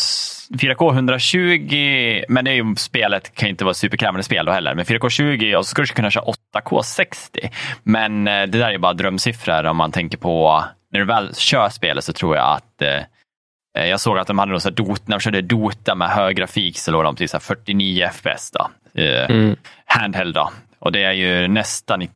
[0.61, 4.75] 4K 120, men det är ju, spelet kan ju inte vara superkrävande spel då heller,
[4.75, 7.51] men 4K 20 och så ska du kunna köra 8K 60.
[7.83, 11.35] Men eh, det där är ju bara drömsiffror om man tänker på, när du väl
[11.35, 14.77] kör spelet så tror jag att eh, jag såg att de hade något så här
[14.77, 18.09] Dota, när de körde Dota med hög grafik så låg de till så här 49
[18.13, 18.71] FPS då.
[19.03, 19.57] Eh, Mm.
[19.99, 20.51] Handheld då.
[20.79, 22.15] Och det är ju nästan 19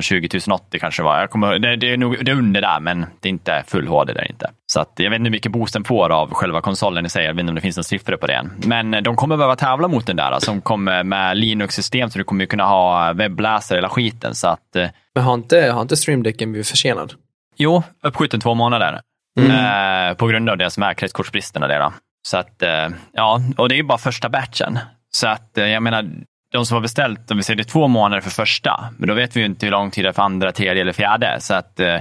[0.00, 1.20] 20 080 kanske var.
[1.20, 3.88] Jag kommer, det, det, är nog, det är under där, men det är inte full
[3.88, 4.50] HD där inte.
[4.66, 7.24] Så att, jag vet inte hur mycket boost den får av själva konsolen i sig.
[7.24, 8.52] Jag vet inte om det finns några siffror på det än.
[8.66, 12.40] Men de kommer behöva tävla mot den där som kommer med Linux-system, så du kommer
[12.40, 14.34] ju kunna ha webbläsare hela skiten.
[14.34, 17.14] Så att, eh, Men har inte, har inte streamdecken blivit försenad?
[17.58, 19.00] jo, uppskjuten två månader.
[19.40, 20.10] Mm.
[20.10, 21.66] Eh, på grund av det som är kretskortsbristerna.
[21.66, 21.92] Det då.
[22.28, 24.78] Så att, eh, ja, och det är ju bara första batchen.
[25.10, 26.04] Så att, eh, jag menar,
[26.52, 29.14] de som har beställt, om vi säger det är två månader för första, men då
[29.14, 31.36] vet vi ju inte hur lång tid det är för andra, tredje eller fjärde.
[31.40, 31.96] Så att eh,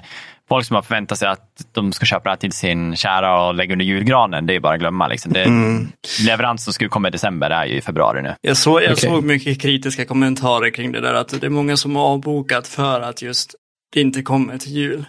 [0.50, 3.56] folk som har förväntat sig att de ska köpa det här till sin kära och
[3.56, 5.08] lägga under julgranen, det är bara att glömma.
[5.08, 5.34] Liksom.
[5.34, 5.88] Det, Mm.
[6.26, 8.36] Leverans som skulle komma i december är ju i februari nu.
[8.42, 9.10] Jag, såg, jag Okej.
[9.10, 13.02] såg mycket kritiska kommentarer kring det där, att det är många som har avbokat för
[13.02, 13.56] att just
[13.94, 15.06] det inte kommer till jul.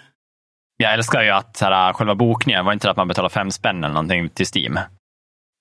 [0.77, 3.95] Jag älskar ju att här, själva bokningen var inte att man betalar fem spänn eller
[3.95, 4.79] någonting till Steam.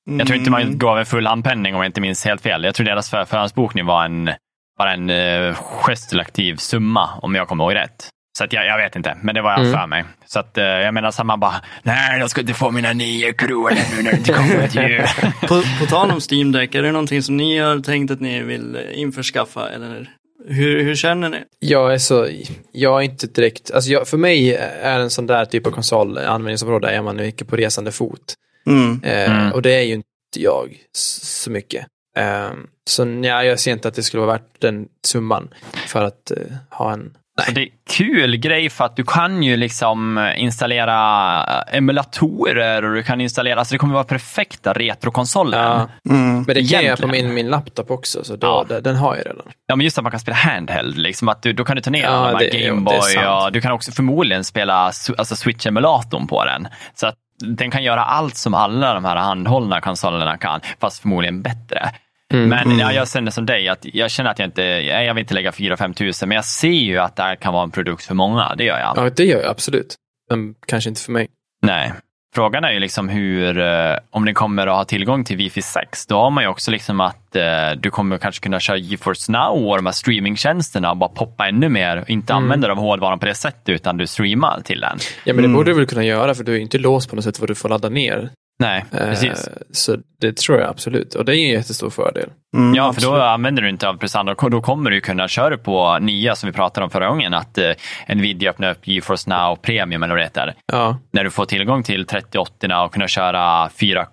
[0.08, 0.52] Jag tror inte Mm.
[0.70, 2.64] man gav en full handpenning om jag inte minns helt fel.
[2.64, 4.30] Jag tror deras för, förhandsbokning var en,
[4.78, 8.10] bara en uh, gestilaktiv summa om jag kommer ihåg rätt.
[8.38, 9.72] Så att jag, jag vet inte, men det var jag Mm.
[9.80, 10.04] för mig.
[10.26, 13.34] Så att, eh, jag menar, så man bara, nej, jag ska inte få mina nio
[13.34, 15.02] kronor nu när det inte kommer till jul.
[15.42, 18.44] På, på tal om Steam Deck, är det någonting som ni har tänkt att ni
[18.44, 19.70] vill eh, införskaffa?
[19.70, 20.10] Eller
[20.50, 21.38] hur, hur känner ni?
[21.60, 22.28] Jag är så,
[22.72, 26.18] jag är inte direkt, alltså jag, för mig är en sån där typ av konsol
[26.18, 28.34] användningsområde är man mycket på resande fot.
[28.68, 29.02] Mm.
[29.04, 29.52] Eh, Mm.
[29.54, 30.06] Och det är ju inte
[30.38, 31.86] jag så mycket.
[32.18, 32.50] Eh,
[32.90, 35.50] så ja, jag ser inte att det skulle vara värt den summan
[35.88, 36.38] för att eh,
[36.72, 37.14] ha en
[37.46, 43.04] Så det är kul grej för att du kan ju liksom installera emulatorer och du
[43.04, 45.58] kan installera, alltså det kommer vara perfekta retrokonsoler.
[45.64, 46.34] Ja, Mm.
[46.48, 48.80] men det kan jag på min, min laptop också, så då, Ja.
[48.80, 49.42] den, har jag redan.
[49.68, 51.90] Ja, men just att man kan spela handheld, liksom att du, då kan du ta
[51.92, 54.74] ner Ja, Gameboy och du kan också förmodligen spela
[55.18, 56.68] alltså Switch-emulatorn på den.
[56.96, 61.42] Så att den kan göra allt som alla de här handhållna konsolerna kan, fast förmodligen
[61.42, 61.92] bättre.
[62.34, 62.50] Mm.
[62.50, 65.22] Men ja, jag känner som dig, att jag känner att jag inte, ja, jag vill
[65.22, 68.06] inte lägga 4-5 tusen, men jag ser ju att det här kan vara en produkt
[68.06, 68.94] för många, det gör jag.
[68.98, 69.96] Ja, det gör jag absolut.
[70.30, 71.28] Men kanske inte för mig.
[71.62, 71.94] Nej.
[72.36, 76.06] Frågan är ju liksom hur, eh, om den kommer att ha tillgång till Wi-Fi 6,
[76.08, 77.44] då har man ju också liksom att eh,
[77.80, 81.70] du kommer kanske kunna köra GeForce Now och de här streamingtjänsterna och bara poppa ännu
[81.70, 82.44] mer och inte Mm.
[82.44, 84.98] använda de hårdvaran på det sättet utan du streamar till den.
[85.24, 85.54] Ja, men det Mm.
[85.54, 87.50] borde du väl kunna göra för du är ju inte låst på något sätt vad
[87.50, 88.30] du får ladda ner.
[88.60, 89.50] Nej, Eh, precis.
[89.72, 91.16] Så det tror jag absolut.
[91.16, 92.30] Och det är en jättestor fördel.
[92.58, 93.24] Mm, Ja, för då absolut.
[93.24, 94.34] använder du inte av prestanda.
[94.34, 97.72] Då kommer du kunna köra på nya som vi pratade om förra gången, att eh,
[98.16, 100.54] Nvidia öppnar upp GeForce Now Premium eller vad det heter.
[100.72, 104.08] Ja, När du får tillgång till 3080 och kunna köra 4K,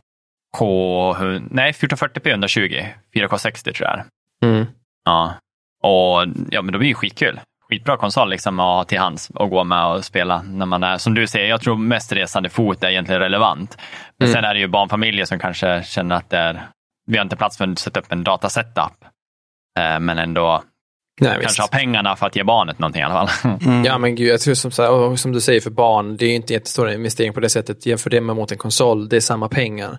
[1.14, 4.02] hu- nej 1440p 120, 4K 60 tror jag
[4.50, 4.66] mm.
[5.04, 5.34] Ja,
[5.82, 7.40] och ja, men då blir det skitkul.
[7.68, 10.98] Skitbra konsol liksom att ha till hands och gå med och spela när man är,
[10.98, 13.76] som du säger, jag tror mest resande fot är egentligen relevant.
[14.18, 14.34] Men Mm.
[14.34, 16.68] sen är det ju barnfamiljer som kanske känner att det är,
[17.06, 19.04] vi har inte plats för att sätta upp en datasetup.
[19.78, 20.62] Eh, Men ändå
[21.20, 21.60] Nej, kanske visst.
[21.60, 23.58] ha pengarna för att ge barnet någonting i alla fall.
[23.66, 23.84] Mm.
[23.84, 26.34] Ja, men gud, jag tror som, så som du säger för barn, det är ju
[26.34, 27.86] inte jättestor investering på det sättet.
[27.86, 29.98] Jämför det med mot en konsol, det är samma pengar.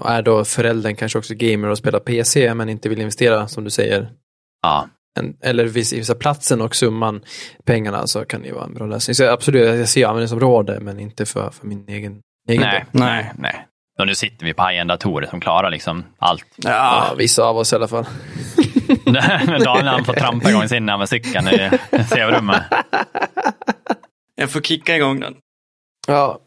[0.00, 3.64] Och är då föräldern kanske också gamer och spelar PC men inte vill investera, som
[3.64, 4.10] du säger,
[4.62, 7.20] Ja, en, eller visa, platsen och summan
[7.64, 9.14] pengarna så kan det ju vara en bra lösning.
[9.14, 13.00] Så absolut, jag ser användningsområde men inte för, för min egen, egen nej, del.
[13.00, 13.64] nej, nej.
[13.98, 16.44] Och nu sitter vi på high-end datorer som klarar liksom allt.
[16.56, 16.70] Ja,
[17.10, 18.06] Ja, vissa av oss i alla fall.
[19.64, 21.70] Daniel han får trampa igång sin med cykeln i
[22.08, 22.62] sovrummet.
[24.34, 25.34] jag får kicka igång den.
[26.06, 26.38] Ja.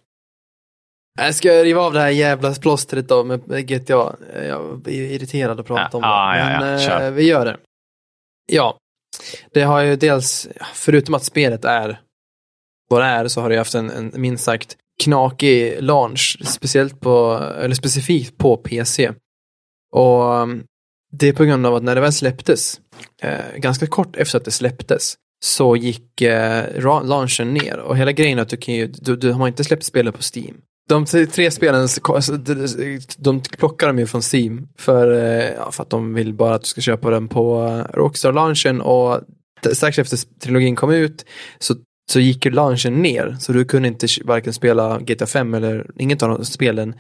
[1.20, 4.16] Jag ska riva av det här jävla plåstret då med GTA.
[4.48, 6.08] Jag blir irriterad att prata Ja, om det.
[6.08, 7.12] ja, ja, Men ja, eh, kör.
[7.12, 7.58] vi gör det.
[8.52, 8.78] Ja.
[9.54, 12.02] Det har ju dels, förutom att spelet är
[12.90, 16.38] vad det är, så har det ju haft en, en minst sagt knakig launch.
[16.46, 19.12] Speciellt på, eller specifikt på PC.
[19.92, 20.64] Och mm,
[21.12, 22.82] det är på grund av att när det väl släpptes,
[23.22, 27.78] eh, ganska kort efter att det släpptes, så gick eh, launchen ner.
[27.78, 30.22] Och hela grejen är att du, kan ju, du, du har inte släppt spelet på
[30.36, 30.62] Steam.
[30.92, 31.88] De tre, spelen,
[33.18, 36.62] de, plockar de ju från Steam för, eh, ja, för att de vill bara att
[36.62, 39.22] du ska köpa den på eh, Rockstar-launchen och
[39.74, 41.26] strax efter trilogin kom ut
[41.60, 41.76] så,
[42.12, 46.24] så gick ju launchen ner så du kunde inte varken spela GTA 5 eller inget
[46.24, 46.96] av de spelen.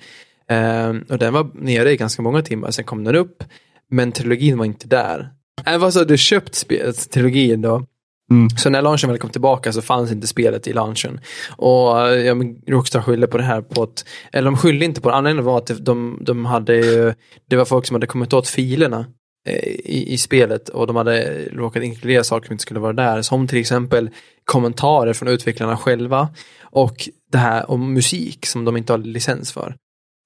[0.49, 3.43] Eh, och den var nere i ganska många timmar, sen kom den upp
[3.89, 5.19] men trilogin var inte där.
[5.65, 6.67] Äh, Även fast du hade köpt
[7.11, 7.85] trilogin då
[8.31, 8.49] Mm.
[8.49, 11.19] så när launchen väl kom tillbaka så fanns inte spelet i launchen.
[11.57, 15.09] Och ja, men Rockstar skyllde på det här på att, eller de skyllde inte på
[15.09, 17.13] det, anledningen var att de, de hade ju,
[17.49, 19.05] det var folk som hade kommit åt filerna
[19.47, 23.21] eh, i, i spelet och de hade råkat inkludera saker som inte skulle vara där.
[23.21, 24.09] Som till exempel
[24.45, 26.29] kommentarer från utvecklarna själva
[26.61, 29.75] och det här om musik som de inte har licens för.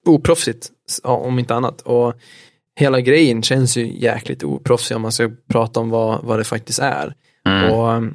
[0.06, 0.68] Oproffsigt,
[1.02, 1.80] om inte annat.
[1.80, 2.14] Och
[2.80, 6.78] hela grejen känns ju jäkligt oproffsig om man ska prata om vad, vad det faktiskt
[6.78, 7.14] är.
[7.46, 7.72] Mm.
[7.72, 8.14] Och um,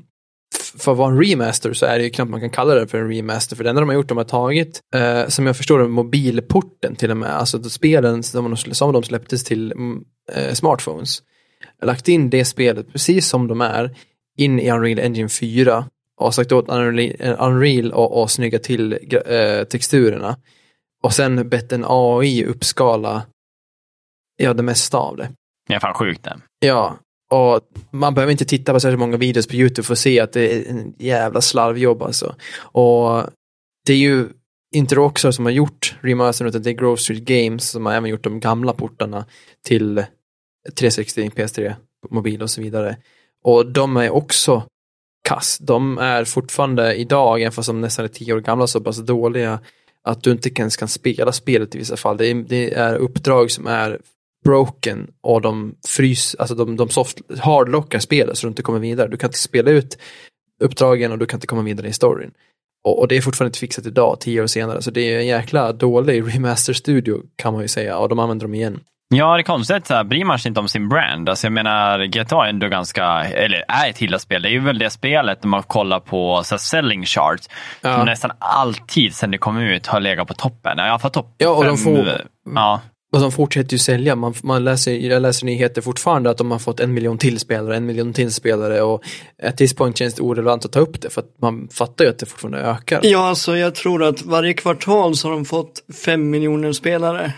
[0.78, 2.98] för att vara en remaster så är det ju knappt man kan kalla det för
[2.98, 3.56] en remaster.
[3.56, 6.96] För det enda de har gjort, de har tagit, eh, som jag förstår det, mobilporten
[6.96, 7.30] till och med.
[7.30, 11.24] Alltså spelen som de, som de släpptes till mm, eh, smartphones.
[11.82, 13.96] Lagt in det spelet precis som de är
[14.38, 15.86] in i Unreal Engine 4
[16.18, 18.94] och sagt åt Unreal, eh, och, och snygga till
[19.26, 20.38] eh, texturerna.
[21.04, 23.24] Och sen bett en AI uppskala
[24.38, 25.30] ja, det mesta av det.
[25.68, 26.38] Det är fan sjukt det.
[26.60, 26.98] Ja,
[27.32, 30.34] och man behöver inte titta på särskilt många videos på YouTube för att se att
[30.34, 32.36] det är en jävla slarvjobb alltså.
[32.58, 33.24] Och
[33.86, 34.28] det är ju
[34.74, 38.10] inte Rockstar som har gjort remastern utan det är Grove Street Games som har även
[38.10, 39.26] gjort de gamla portarna
[39.66, 40.06] till
[40.76, 41.74] 360, PS3,
[42.10, 42.98] mobil och så vidare.
[43.44, 44.64] Och de är också
[45.24, 45.58] kass.
[45.58, 49.60] De är fortfarande idag, även fast de nästan är tio år gamla, så pass dåliga
[50.04, 52.18] att du inte ens kan spela spelet i vissa fall.
[52.18, 54.00] Det är, det är uppdrag som är
[54.46, 59.08] broken och de frys, alltså de, de soft, hardlockar spelet så du inte kommer vidare.
[59.08, 59.98] Du kan inte spela ut
[60.64, 62.32] uppdragen och du kan inte komma vidare i storyn.
[62.84, 65.28] Och, och det är fortfarande inte fixat idag, tio år senare, så det är en
[65.28, 68.80] jäkla dålig remaster-studio kan man ju säga och de använder dem igen.
[69.14, 69.88] Ja, det är konstigt.
[69.88, 71.30] Så här, bryr man sig inte om sin brand?
[71.30, 74.42] Alltså, jag menar, GTA är ändå ganska, eller är ett hyllat spel.
[74.42, 77.50] Det är ju väl det spelet, när man kollar på så här, selling charts,
[77.82, 77.96] Ja.
[77.98, 80.80] som nästan alltid sedan det kom ut har legat på toppen.
[80.80, 82.22] I alla fall topp Ja, och de får-
[82.56, 82.82] Ja,
[83.16, 84.16] Och de fortsätter ju sälja.
[84.16, 87.78] Man, man läser, jag läser nyheter fortfarande att de har fått en miljon till spelare,
[87.78, 89.04] en miljon till spelare och
[89.44, 92.12] at this point känns det orelevant att ta upp det för att man fattar ju
[92.12, 93.00] att det fortfarande ökar.
[93.04, 97.34] Ja, alltså jag tror att varje kvartal så har de fått fem miljoner spelare.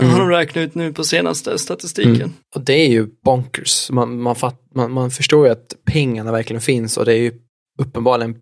[0.00, 0.12] Mm.
[0.12, 2.34] Har de räknat ut nu på senaste statistiken.
[2.54, 3.90] Och det är ju bonkers.
[3.90, 7.32] Man, man, fatt, man, man förstår ju att pengarna verkligen finns och det är ju
[7.80, 8.36] uppenbarligen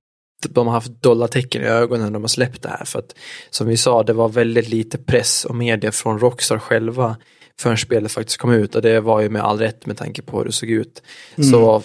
[0.48, 2.84] de har haft dollartecken i ögonen när de har släppt det här.
[2.84, 3.14] För att
[3.50, 7.16] som vi sa, det var väldigt lite press och media från Rockstar själva
[7.60, 10.38] förrän spelet faktiskt kom ut och det var ju med all rätt med tanke på
[10.38, 11.02] hur det såg ut.
[11.50, 11.82] Så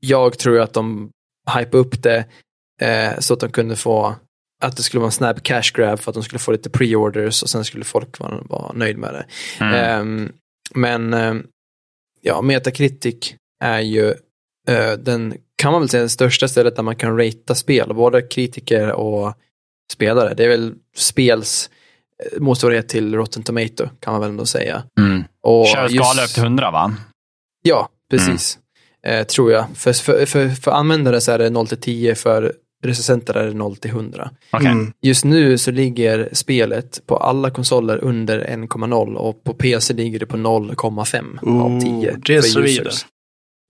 [0.00, 1.10] jag tror att de
[1.58, 2.24] hypade upp det
[2.80, 4.14] eh, så att de kunde få
[4.62, 7.42] att det skulle vara en snabb cash grab för att de skulle få lite pre-orders
[7.42, 9.26] och sen skulle folk vara, vara nöjd med det.
[9.64, 9.74] mm.
[9.74, 10.32] Ehm,
[10.74, 11.46] men ehm,
[12.20, 14.14] ja, Metacritic är ju
[14.68, 18.22] eh, den, kan man väl säga, det största stället där man kan ratea spel, både
[18.22, 19.34] kritiker och
[19.92, 20.34] spelare.
[20.34, 21.70] Det är väl spels
[22.24, 24.82] eh, motsvarighet till Rotten Tomato, kan man väl ändå säga.
[24.98, 25.24] Mm.
[25.42, 26.94] Och Kör skala upp till 100 va?
[27.62, 28.58] Ja, precis.
[29.06, 29.66] Eh, tror jag.
[29.74, 32.52] För, för, för, för användare så är det 0 till 10, för
[32.84, 34.30] recensenter är det 0 till 100.
[34.50, 34.70] Okej.
[34.70, 34.92] Mm.
[35.02, 40.26] Just nu så ligger spelet på alla konsoler under 1,0 och på PC ligger det
[40.26, 42.10] på 0,5 av 10.
[42.10, 42.90] Oh, det är för så vidare.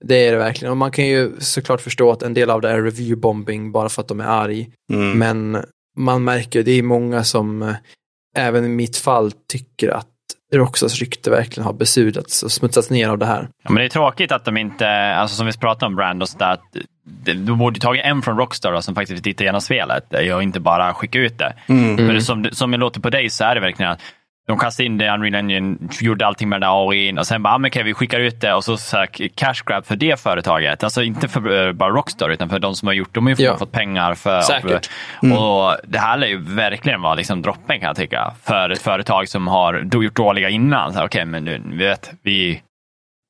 [0.05, 0.71] Det är det verkligen.
[0.71, 4.03] Och man kan ju såklart förstå att en del av det är review-bombing bara för
[4.03, 4.71] att de är arg.
[4.93, 5.19] Mm.
[5.19, 5.65] Men
[5.97, 7.75] man märker, det är många som eh,
[8.37, 10.09] även i mitt fall tycker att
[10.53, 13.49] Roxas rykte verkligen har besudlats och smutsats ner av det här.
[13.65, 16.29] Ja, men det är tråkigt att de inte, alltså som vi pratade om brand och
[16.29, 16.77] sådär, att
[17.37, 20.61] de borde tagit en från Rockstar då, som faktiskt vill titta igenom spelet och inte
[20.61, 21.55] bara skicka ut det.
[21.67, 22.07] Mm.
[22.07, 24.01] Men som, som det låter på dig så är det verkligen att
[24.47, 27.55] de kastade in det Unreal Engine, gjorde allting med den där AI och sen bara,
[27.55, 30.21] ah, men okej, vi skickar ut det och så, så här, cash grab för det
[30.21, 30.85] företaget.
[30.85, 33.45] Alltså inte för eh, bara Rockstar utan för de som har gjort, de har ju
[33.45, 33.57] Ja.
[33.57, 34.41] fått pengar för...
[34.41, 34.91] Säkert.
[35.23, 38.35] Och det här lär ju verkligen vara liksom droppen kan jag tycka.
[38.43, 40.99] För ett företag som har gjort dåliga innan.
[41.05, 42.63] Okej, men nu, vi vet, vi,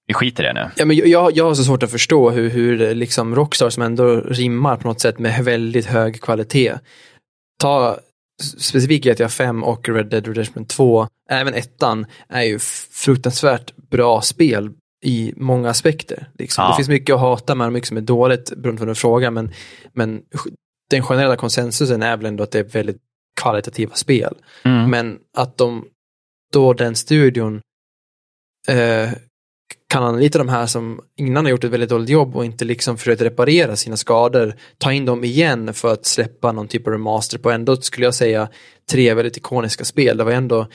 [0.06, 0.66] vi skiter i det nu.
[0.76, 4.20] Ja, men jag, jag har så svårt att förstå hur, hur liksom Rockstar som ändå
[4.20, 6.72] rimmar på något sätt med väldigt hög kvalitet.
[7.60, 7.96] Ta
[8.44, 12.58] specifikt GTA 5 och Red Dead Redemption 2, även ettan, är ju
[12.92, 14.70] fruktansvärt bra spel
[15.04, 16.28] i många aspekter.
[16.38, 16.64] Liksom.
[16.64, 16.70] Ja.
[16.70, 19.34] Det finns mycket att hata med och mycket som är dåligt beroende på den frågan,
[19.34, 19.52] men,
[19.92, 20.22] men
[20.90, 23.00] den generella konsensusen är väl ändå att det är väldigt
[23.40, 24.34] kvalitativa spel.
[24.62, 24.90] Mm.
[24.90, 25.84] Men att de,
[26.52, 27.60] då den studion
[28.68, 29.10] eh,
[29.94, 32.98] kan anlita de här som innan har gjort ett väldigt dåligt jobb och inte liksom
[32.98, 37.38] försökt reparera sina skador, ta in dem igen för att släppa någon typ av remaster
[37.38, 38.48] på ändå skulle jag säga
[38.90, 40.16] tre väldigt ikoniska spel.
[40.16, 40.66] Det var ändå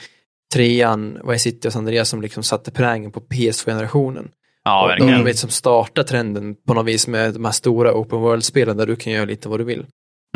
[0.54, 4.28] trean, Vice City och San Andreas som liksom satte prägen på PS2-generationen.
[4.64, 5.18] Ja, och verkligen.
[5.18, 8.86] de vet som startar trenden på något vis med de här stora open world-spelen där
[8.86, 9.86] du kan göra lite vad du vill.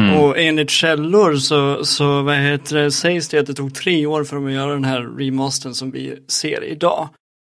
[0.00, 0.20] Mm.
[0.20, 4.24] Och enligt källor så, så vad heter det, sägs det att det tog tre år
[4.24, 7.08] för dem att göra den här remastern som vi ser idag.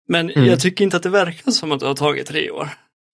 [0.08, 0.48] Men Mm.
[0.48, 2.68] jag tycker inte att det verkar som att det har tagit tre år.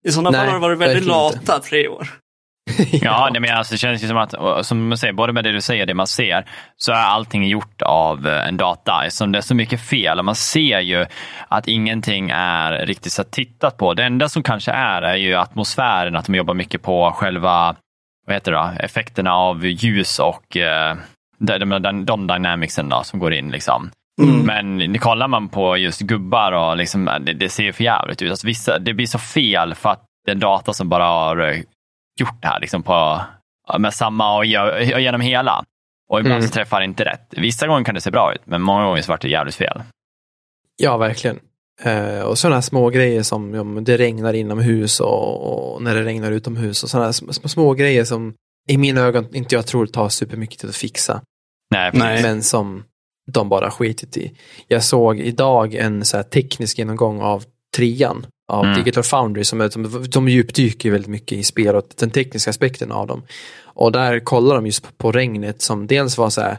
[0.08, 2.08] I sådana fall har det varit väldigt verkligen lata tre år.
[2.92, 5.52] Ja, nej, men alltså, det känns ju som att, som man säger, både med det
[5.52, 9.02] du säger och det man ser, så är allting gjort av eh, en data.
[9.06, 11.06] Eftersom det är så mycket fel och man ser ju
[11.48, 13.94] att ingenting är riktigt så tittat på.
[13.94, 17.76] Det enda som kanske är, är ju atmosfären, att de jobbar mycket på själva,
[18.26, 20.96] vad heter det då, effekterna av ljus och eh,
[21.38, 23.50] de, de, de, de dynamicsen då, som går in.
[23.50, 23.90] Liksom.
[24.22, 24.78] Mm.
[24.78, 28.30] Men kollar man på just gubbar och liksom, det, det ser ju för jävligt ut.
[28.30, 31.56] Alltså, vissa, det blir så fel för att är data som bara har eh,
[32.20, 33.20] gjort det här liksom på,
[33.78, 34.38] med samma och,
[34.94, 35.64] och genom hela.
[36.10, 36.48] Och ibland Mm.
[36.48, 37.28] så träffar det inte rätt.
[37.36, 39.82] Vissa gånger kan det se bra ut, men många gånger så vart det jävligt fel.
[40.76, 41.38] Ja, verkligen.
[41.82, 46.32] Eh, och sådana små grejer som men det regnar inomhus och, och när det regnar
[46.32, 48.34] utomhus och sådana små, små grejer som
[48.68, 51.22] i mina ögon inte jag tror tar supermycket till att fixa.
[51.70, 52.04] Nej, precis.
[52.04, 52.22] Nej.
[52.22, 52.84] Men som
[53.26, 54.32] de bara skitit i.
[54.68, 57.44] Jag såg idag en så teknisk genomgång av
[57.76, 58.78] trean av Mm.
[58.78, 62.50] Digital Foundry som är, de, de djupdyker ju väldigt mycket i spel och den tekniska
[62.50, 63.22] aspekten av dem.
[63.64, 66.58] Och där kollar de just på, på regnet som dels var så här,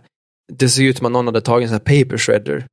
[0.54, 2.65] det såg ut som att någon hade tagit en sån här paper shredder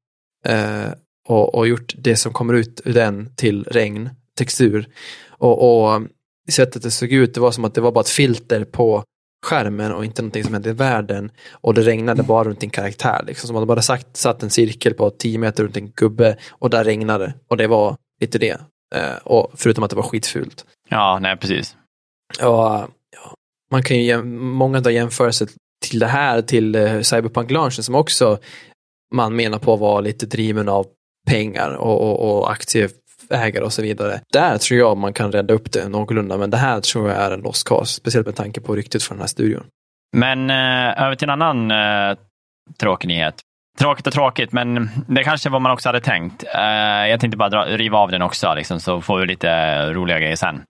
[0.46, 0.92] eh,
[1.29, 4.88] och, och gjort det som kommer ut ur den till regn, textur.
[5.29, 6.03] Och, och
[6.50, 9.05] sättet det såg ut, det var som att det var bara ett filter på
[9.42, 11.31] skärmen och inte någonting som hände i världen.
[11.50, 13.24] Och det regnade bara runt en karaktär.
[13.26, 13.46] Liksom.
[13.46, 16.85] Som man bara sagt, satt en cirkel på 10 meter runt en gubbe och där
[16.85, 17.35] regnade.
[17.48, 18.61] Och det var lite det.
[18.94, 20.64] Eh, och förutom att det var skitfult.
[20.88, 21.76] Ja, nej precis.
[22.40, 22.88] Och, ja,
[23.70, 25.48] man kan ju många dra jämförelser
[25.87, 28.38] till det här, till eh, Cyberpunk-launchen som också
[29.14, 30.87] man menar på var lite driven av
[31.26, 32.50] pengar och, och, och
[33.30, 34.20] vägar och så vidare.
[34.32, 37.30] Där tror jag man kan rädda upp det någorlunda, men det här tror jag är
[37.30, 39.64] en lost cause, speciellt med tanke på ryktet från den här studion.
[40.16, 42.18] Men eh, över till en annan eh,
[42.80, 43.34] tråkig nyhet.
[43.78, 46.44] Tråkigt och tråkigt, men det kanske var man också hade tänkt.
[46.54, 50.18] Eh, jag tänkte bara dra, riva av den också, liksom, så får vi lite roliga
[50.18, 50.62] grejer sen.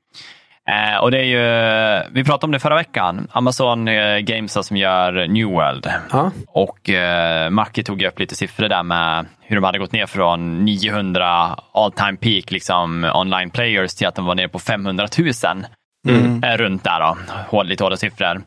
[0.71, 4.77] Eh, och det är ju, vi pratade om det förra veckan, Amazon eh, Games som
[4.77, 5.87] gör New World.
[6.13, 9.93] Ja, Och eh, Mackie tog ju upp lite siffror där med hur de hade gått
[9.93, 14.59] ner från 900 all time peak liksom, online players till att de var nere på
[14.59, 15.65] 500 000
[16.09, 16.45] Mm.
[16.45, 17.17] eh, runt där då.
[17.49, 18.43] Hård, lite hårda siffror.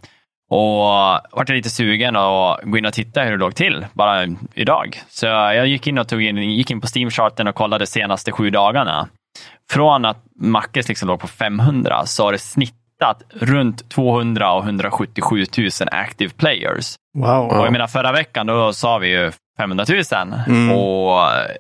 [0.50, 0.80] Och
[1.32, 5.02] vart jag lite sugen och gå in och titta hur det låg till bara idag.
[5.10, 8.32] Så jag gick in och tog in, gick in på Steam-charten och kollade de senaste
[8.32, 9.08] sju dagarna.
[9.74, 15.46] Från att Mackes liksom låg på 500 så har det snittat runt 200 och 177
[15.58, 16.96] 000 active players.
[17.18, 17.48] Wow.
[17.48, 20.72] Och jag menar förra veckan då sa vi ju 500 000 Mm.
[20.72, 21.20] och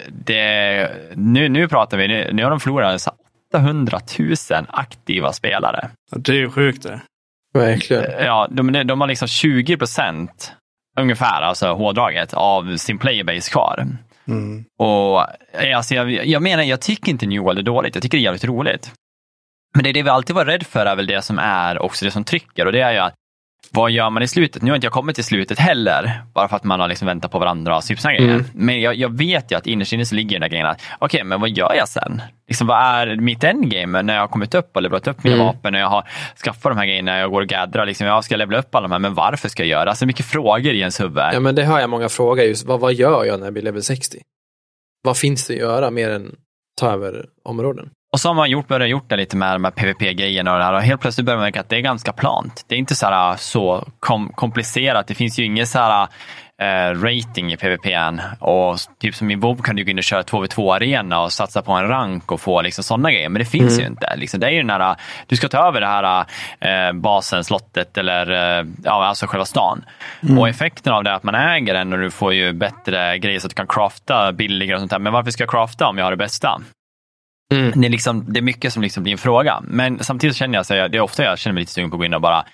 [0.09, 3.11] det, nu, nu pratar vi, nu, nu har de förlorat så
[3.55, 4.35] 800 000
[4.69, 5.89] aktiva spelare.
[6.15, 7.01] Det är ju sjukt det.
[7.53, 8.25] verkligen.
[8.25, 10.53] Ja, de, de har liksom 20 procent
[10.99, 13.87] ungefär, alltså hårdraget, av sin playerbase kvar.
[14.27, 14.65] Mm.
[14.77, 15.21] Och
[15.61, 17.95] eh, alltså, jag, jag menar, jag tycker inte New World är dåligt.
[17.95, 18.91] Jag tycker det är jävligt roligt.
[19.75, 22.05] Men det är det vi alltid var rädd för är väl det som är också
[22.05, 23.13] det som trycker och det är ju att
[23.71, 24.61] vad gör man i slutet?
[24.61, 27.31] Nu har inte jag kommit till slutet heller, bara för att man har liksom väntat
[27.31, 28.33] på varandra och såna grejer.
[28.33, 28.45] Mm.
[28.53, 31.23] Men jag, jag vet ju att innerst inne så ligger den där grejen att, okej,
[31.23, 32.21] men vad gör jag sen?
[32.47, 35.47] Liksom, vad är mitt endgame när jag har kommit upp och levlat upp mina Mm.
[35.47, 36.07] vapen och jag har
[36.43, 38.91] skaffat de här grejerna, jag går och gaddrar, liksom, jag ska levla upp alla de
[38.91, 39.89] här, men varför ska jag göra?
[39.89, 41.23] Alltså mycket frågor i ens huvud.
[41.33, 43.63] Ja, men det hör jag många fråga just, vad, vad gör jag när jag blir
[43.63, 44.17] level 60?
[45.03, 46.35] Vad finns det att göra mer än
[46.79, 47.89] ta över områden?
[48.13, 50.63] Och så har man gjort, börjat gjort det lite med de här PVP-grejerna och det
[50.63, 52.65] här och helt plötsligt börjar man märka att det är ganska plant.
[52.67, 55.07] Det är inte så, här, så kom, komplicerat.
[55.07, 56.07] Det finns ju ingen så här,
[56.61, 58.21] eh, rating i PVP än.
[58.39, 61.71] Och typ som i WoW kan du gå in och köra 2v2-arena och satsa på
[61.71, 63.29] en rank och få liksom sådana grejer.
[63.29, 64.15] Men det finns ju inte.
[64.15, 64.95] Liksom, det är ju den här,
[65.27, 66.25] du ska ta över det här
[66.59, 69.85] eh, basen, slottet eller eh, ja, alltså själva stan.
[70.39, 73.39] Och effekten av det är att man äger den och du får ju bättre grejer
[73.39, 74.99] så att du kan crafta billigare och sånt där.
[74.99, 76.61] Men varför ska jag crafta om jag har det bästa?
[77.53, 77.81] Mm.
[77.81, 79.63] Det är, liksom, det är mycket som liksom blir en fråga.
[79.63, 81.95] Men samtidigt känner jag, så jag det är ofta jag känner mig lite sugen på
[81.95, 82.45] att gå in och bara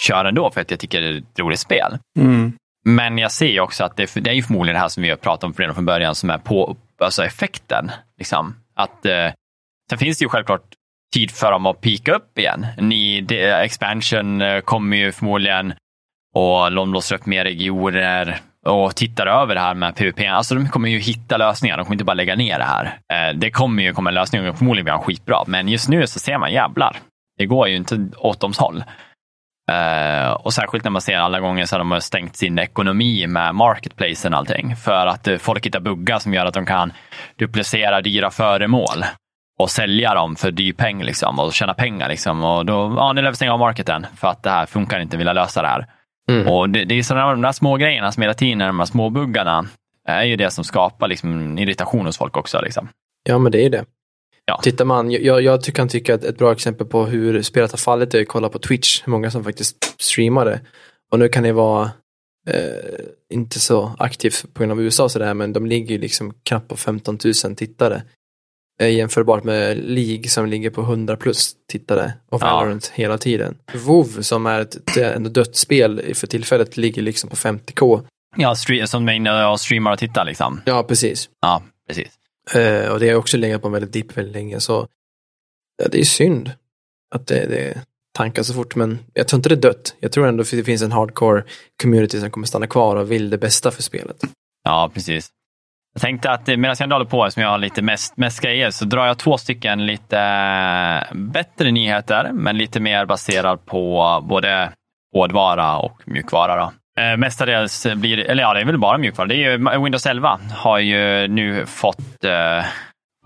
[0.00, 1.98] köra ändå för att jag tycker det är ett roligt spel.
[2.18, 2.52] Mm.
[2.84, 5.16] Men jag ser också att det, det är ju förmodligen det här som vi har
[5.16, 7.90] pratat om redan från början som är på alltså effekten.
[8.18, 8.54] Liksom.
[8.74, 9.32] Att, eh,
[9.90, 10.62] sen finns det ju självklart
[11.14, 12.66] tid för dem att pika upp igen.
[12.78, 15.74] Ny det, expansion eh, kommer ju förmodligen
[16.34, 20.20] och de låser upp mer regioner och tittar över det här med PVP.
[20.28, 22.98] Alltså de kommer ju hitta lösningar, de kommer inte bara lägga ner det här.
[23.12, 26.06] Eh, det kommer ju komma en lösning och förmodligen blir han skitbra, men just nu
[26.06, 26.96] så ser man jävlar,
[27.38, 28.84] det går ju inte åt dems håll.
[29.70, 33.54] Eh, och särskilt när man ser alla gånger så de har stängt sin ekonomi med
[33.54, 34.76] marketplacen och allting.
[34.76, 36.92] För att eh, folk hittar buggar som gör att de kan
[37.38, 39.04] duplicera dyra föremål
[39.58, 42.08] och sälja dem för dyr peng liksom, och tjäna pengar.
[42.08, 42.44] Liksom.
[42.44, 45.16] Och då, ja, nu lär vi stänga av marketen för att det här funkar inte,
[45.16, 45.86] vill lösa det här.
[46.30, 46.48] Mm.
[46.48, 49.10] Och det, det är sådana de där små grejerna som hela tiden, de här små
[49.10, 49.68] buggarna,
[50.08, 52.60] är ju det som skapar liksom, irritation hos folk också.
[52.60, 52.88] Liksom.
[53.22, 53.84] Ja, men det är ju det.
[54.44, 54.60] Ja.
[54.62, 57.78] Tittar man, jag, jag tycker kan tycka att ett bra exempel på hur spelet har
[57.78, 60.60] fallit är att kolla på Twitch, hur många som faktiskt streamar det.
[61.10, 61.90] Och nu kan det vara
[62.48, 66.68] eh, inte så aktivt på grund av USA och sådär, men de ligger liksom knappt
[66.68, 68.02] på 15 000 tittare.
[68.80, 73.02] Eh, jämförbart med League som ligger på 100 plus tittare och Valorant ja.
[73.02, 73.58] hela tiden.
[73.74, 78.06] WoW som är ett, ett dött spel för tillfället ligger liksom på 50k.
[78.36, 78.54] Ja,
[78.86, 80.60] som main streamar och tittar liksom.
[80.64, 81.28] Ja, precis.
[81.40, 82.08] Ja, precis.
[82.56, 84.60] Uh, och det har också legat på en väldigt dipp väldigt länge.
[84.60, 84.88] Så
[85.82, 86.50] ja, det är synd
[87.14, 87.82] att det, det
[88.14, 88.76] tankar så fort.
[88.76, 89.94] Men jag tror inte det är dött.
[90.00, 91.44] Jag tror ändå att det finns en hardcore
[91.82, 94.16] community som kommer stanna kvar och vill det bästa för spelet.
[94.64, 95.30] Ja, precis.
[95.96, 98.84] Jag tänkte att medan jag håller på, som jag har lite mest, mest grejer, så
[98.84, 100.18] drar jag två stycken lite
[101.12, 104.70] bättre nyheter, men lite mer baserad på både
[105.14, 106.56] hårdvara och mjukvara.
[106.56, 106.72] Då.
[107.02, 109.28] Eh, mestadels blir eller ja, det är väl bara mjukvara.
[109.28, 112.64] Det är ju, Windows 11 har ju nu fått, eh,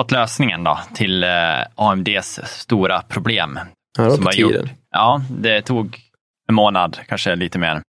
[0.00, 1.30] fått lösningen då, till eh,
[1.74, 3.58] AMDs stora problem.
[3.98, 4.50] Ja, det var på tiden.
[4.52, 5.98] Gjort, ja, det tog
[6.48, 7.82] en månad, kanske lite mer.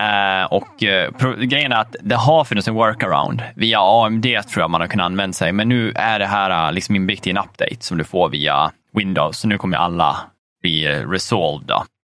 [0.00, 3.42] Eh, och eh, grejen är att det har funnits en workaround.
[3.54, 6.72] Via AMD tror jag man har kunnat använda sig, men nu är det här eh,
[6.72, 9.38] liksom inbyggt i en update som du får via Windows.
[9.38, 10.16] Så nu kommer alla
[10.62, 11.70] bli resolved.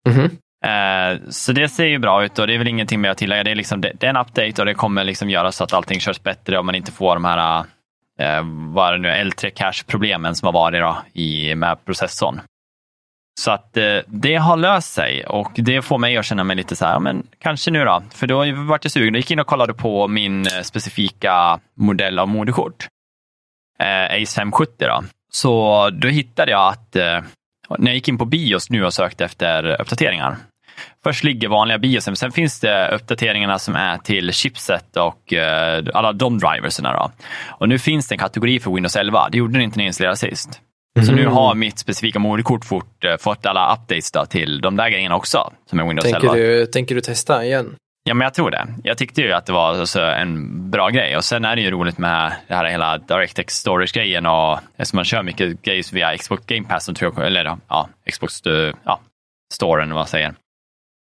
[0.08, 0.30] Mm -hmm.
[1.30, 3.44] Så det ser ju bra ut och det är väl ingenting mer att tillägga.
[3.44, 5.72] Det är, liksom, det, det är en update och det kommer liksom göra så att
[5.72, 8.42] allting körs bättre och man inte får de här uh,
[8.72, 12.40] vad det nu L3 cache-problemen som har varit då, i, med processorn.
[13.40, 16.76] Så att eh, det har löst sig och det får mig att känna mig lite
[16.76, 18.02] så här, men kanske nu då.
[18.10, 19.14] För då vart jag sugen.
[19.14, 22.86] Jag gick in och kollade på min eh, specifika modell av moderkort.
[23.78, 25.04] Eh, Ace 570 då.
[25.32, 26.94] Så då hittade jag att
[27.78, 30.36] när jag gick in på BIOS nu och sökte efter uppdateringar
[31.04, 35.32] Först ligger vanliga biosen, sen finns det uppdateringarna som är till chipset och
[35.94, 36.92] alla de driverserna.
[36.92, 37.10] Då.
[37.48, 39.28] Och nu finns det en kategori för Windows 11.
[39.32, 40.60] Det gjorde det inte när jag installerade sist.
[40.96, 41.06] Mm.
[41.06, 41.32] Så nu mhm.
[41.32, 45.52] har mitt specifika moderkort fort, uh, fått alla updates då, till de där grejerna också,
[45.70, 46.34] som är Windows tänker 11.
[46.34, 47.74] Du, tänker du testa igen?
[48.04, 48.66] Ja, men jag tror det.
[48.84, 51.16] Jag tyckte ju att det var alltså en bra grej.
[51.16, 55.04] Och sen är det ju roligt med det här hela DirectX Storage-grejen och eftersom man
[55.04, 59.00] kör mycket grejer via Xbox Game Pass, tror jag, eller ja, Xbox eh, ja,
[59.54, 60.34] Storen, vad man säger,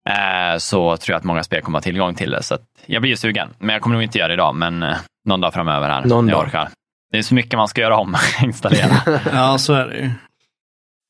[0.09, 2.43] Eh, så tror jag att många spel kommer ha tillgång till det.
[2.43, 5.41] Så jag blir sugen, men jag kommer nog inte göra det idag, men eh, någon
[5.41, 6.05] dag framöver här.
[6.05, 6.68] Någon jag orkar.
[7.13, 8.97] Det är så mycket man ska göra om och installera.
[9.33, 10.11] ja, så är det ju.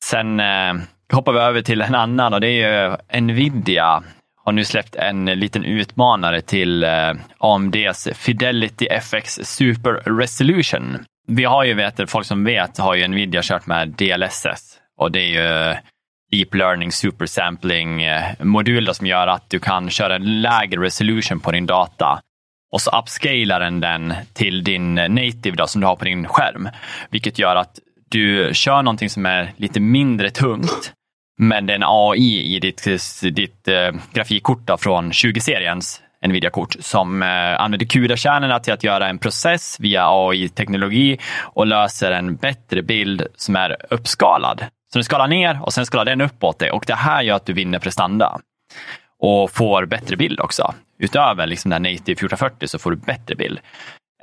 [0.03, 0.73] Sen eh,
[1.11, 4.03] hoppar vi över till en annan och det är ju Nvidia
[4.45, 11.05] har nu släppt en liten utmanare till eh, AMDs Fidelity FX Super Resolution.
[11.27, 15.19] Vi har ju, vet, folk som vet, har ju Nvidia kört med DLSS och det
[15.19, 15.75] är ju
[16.31, 21.51] deep learning supersampling eh, modul som gör att du kan köra en lägre resolution på
[21.51, 22.21] din data
[22.73, 26.69] och så upscalar den den till din native då, som du har på din skärm.
[27.09, 30.93] Vilket gör att du kör någonting som är lite mindre tungt
[31.37, 32.87] men det är en AI i ditt,
[33.21, 39.19] ditt äh, grafikkort då, från 20-seriens Nvidia-kort som äh, använder CUDA-kärnorna till att göra en
[39.19, 44.59] process via AI-teknologi och löser en bättre bild som är uppskalad
[44.93, 47.45] så den skalar ner och sen skalar den uppåt det och det här gör att
[47.45, 48.39] du vinner prestanda
[49.19, 50.73] och får bättre bild också.
[50.97, 53.59] Utöver liksom den native 1440 så får du bättre bild.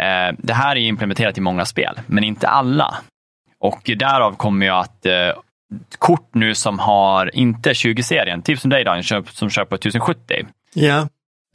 [0.01, 2.95] Eh, det här är implementerat i många spel, men inte alla.
[3.59, 5.33] Och därav kommer jag att eh,
[5.99, 11.07] kort nu som har inte 20-serien, typ som dig Daniel, som kör på 1070, yeah.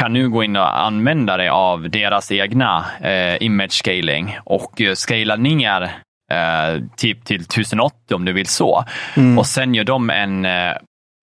[0.01, 4.93] kan nu gå in och använda dig av deras egna eh, image scaling och eh,
[4.93, 5.81] scala ner
[6.31, 8.83] eh, typ till 1080 om du vill så.
[9.17, 9.37] Mm.
[9.37, 10.73] Och sen gör de en eh,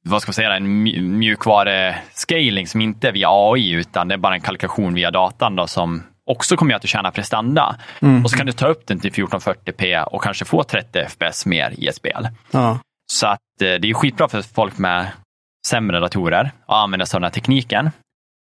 [0.04, 0.82] vad ska man säga, en
[1.18, 5.66] mjukvare-scaling som inte är via AI utan det är bara en kalkylation via datan då,
[5.66, 7.76] som också kommer att du tjänar prestanda.
[8.00, 8.24] Mm.
[8.24, 11.74] Och så kan du ta upp den till 1440p och kanske få 30 fps mer
[11.78, 12.28] i ett spel.
[12.50, 12.78] Ja.
[13.12, 15.06] Så att eh, det är skitbra för folk med
[15.66, 17.90] sämre datorer att använda sig av den här tekniken.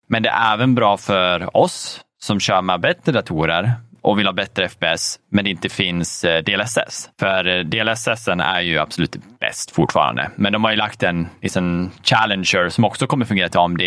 [0.08, 4.32] Men det är även bra för oss som kör med bättre datorer och vill ha
[4.32, 7.10] bättre FPS, men det inte finns eh, DLSS.
[7.20, 11.90] För eh, DLSS är ju absolut bäst fortfarande, men de har ju lagt en liksom,
[12.02, 13.82] Challenger som också kommer fungera till AMD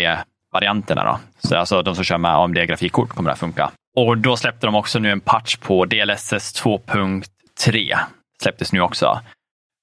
[0.54, 1.04] varianterna.
[1.04, 1.18] Då.
[1.48, 3.70] Så alltså de som kör med AMD-grafikkort kommer att funka.
[3.96, 7.96] Och då släppte de också nu en patch på DLSS 2.3.
[8.42, 9.20] Släpptes nu också.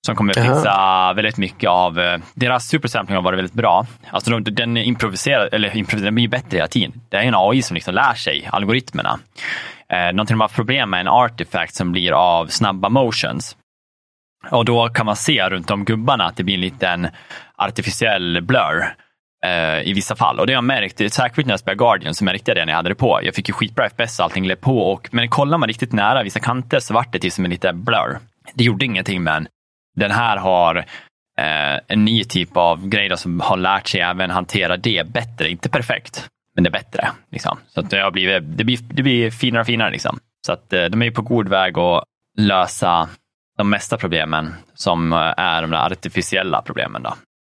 [0.06, 1.14] Som kommer att fixa Aha.
[1.14, 3.86] väldigt mycket av, eh, deras supersampling har varit väldigt bra.
[4.12, 6.94] Alltså de, den improviserar, eller improviserar, den blir bättre hela tiden.
[7.10, 9.20] Det är en AI som liksom lär sig algoritmerna.
[9.92, 13.58] Eh, någonting typ de har problem med är en artifact som blir av snabba motions.
[14.50, 17.08] Och då kan man se runt om gubbarna att det blir en liten
[17.56, 18.96] artificiell blur
[19.46, 20.40] eh, i vissa fall.
[20.40, 22.74] Och det har jag märkt, särskilt när jag spelade Guardian så märkte jag det när
[22.74, 23.20] jag hade det på.
[23.24, 24.92] Jag fick ju skitbra FPS och allting lät på.
[24.92, 27.84] Och, men kollar man riktigt nära vissa kanter så vart det till som en liten
[27.84, 28.20] blur.
[28.54, 29.48] Det gjorde ingenting men
[29.96, 30.76] den här har
[31.40, 35.50] eh, en ny typ av grej som har lärt sig även hantera det bättre.
[35.50, 37.10] Inte perfekt, men det är bättre.
[37.32, 37.58] Liksom.
[37.68, 39.92] Så att det, har blivit, det, blir, det blir finare och finare.
[39.92, 40.20] Liksom.
[40.46, 42.04] Så att eh, de är på god väg att
[42.38, 43.10] lösa
[43.58, 47.04] de mesta problemen som är de artificiella problemen.
[47.04, 47.14] Då.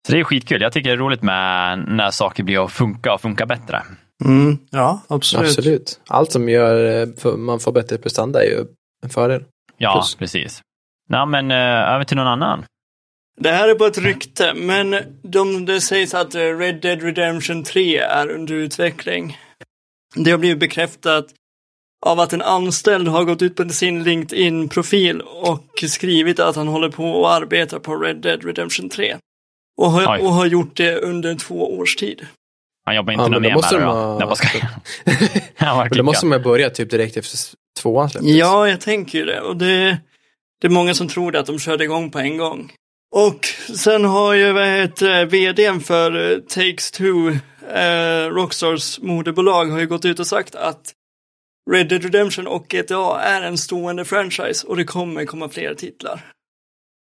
[0.07, 0.61] Så det är skitkul.
[0.61, 3.83] Jag tycker det är roligt med när saker blir att funka och funka bättre.
[4.25, 5.49] Mm, ja, absolut.
[5.49, 5.99] absolut.
[6.07, 8.65] Allt som gör eh, man får bättre prestanda är ju
[9.03, 9.43] en fördel.
[9.77, 10.15] Ja, Plus.
[10.15, 10.61] precis.
[11.09, 12.65] Ja, men över till någon annan.
[13.39, 17.97] Det här är bara ett rykte, men de, det sägs att Red Dead Redemption 3
[17.97, 19.37] är under utveckling.
[20.15, 21.25] Det har blivit bekräftat
[22.05, 26.89] av att en anställd har gått ut på sin LinkedIn-profil och skrivit att han håller
[26.89, 29.17] på och arbetar på Red Dead Redemption 3.
[29.77, 32.27] Och har, och har gjort det under två års tid.
[32.85, 33.91] Han jobbar inte ja, något mer med det då?
[33.91, 34.19] Ha...
[34.19, 34.35] Nej,
[35.85, 35.89] ska...
[35.95, 37.39] det måste man börja typ direkt efter
[37.81, 38.35] tvåan släpptes.
[38.35, 39.41] Ja, jag tänker ju det.
[39.41, 39.97] Och det,
[40.61, 42.71] det är många som tror det att de körde igång på en gång.
[43.15, 43.45] Och
[43.75, 49.87] sen har ju vad heter, vdn för uh, Takes Two, uh, Rockstars moderbolag, har ju
[49.87, 50.93] gått ut och sagt att
[51.71, 56.31] Red Dead Redemption och GTA är en stående franchise och det kommer komma fler titlar.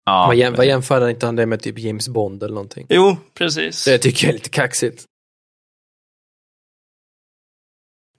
[0.06, 2.86] Ja, vad, jäm, vad jämför inte han det med typ James Bond eller någonting?
[2.90, 3.86] Jo, precis.
[3.86, 5.06] Det tycker jag är lite kaxigt.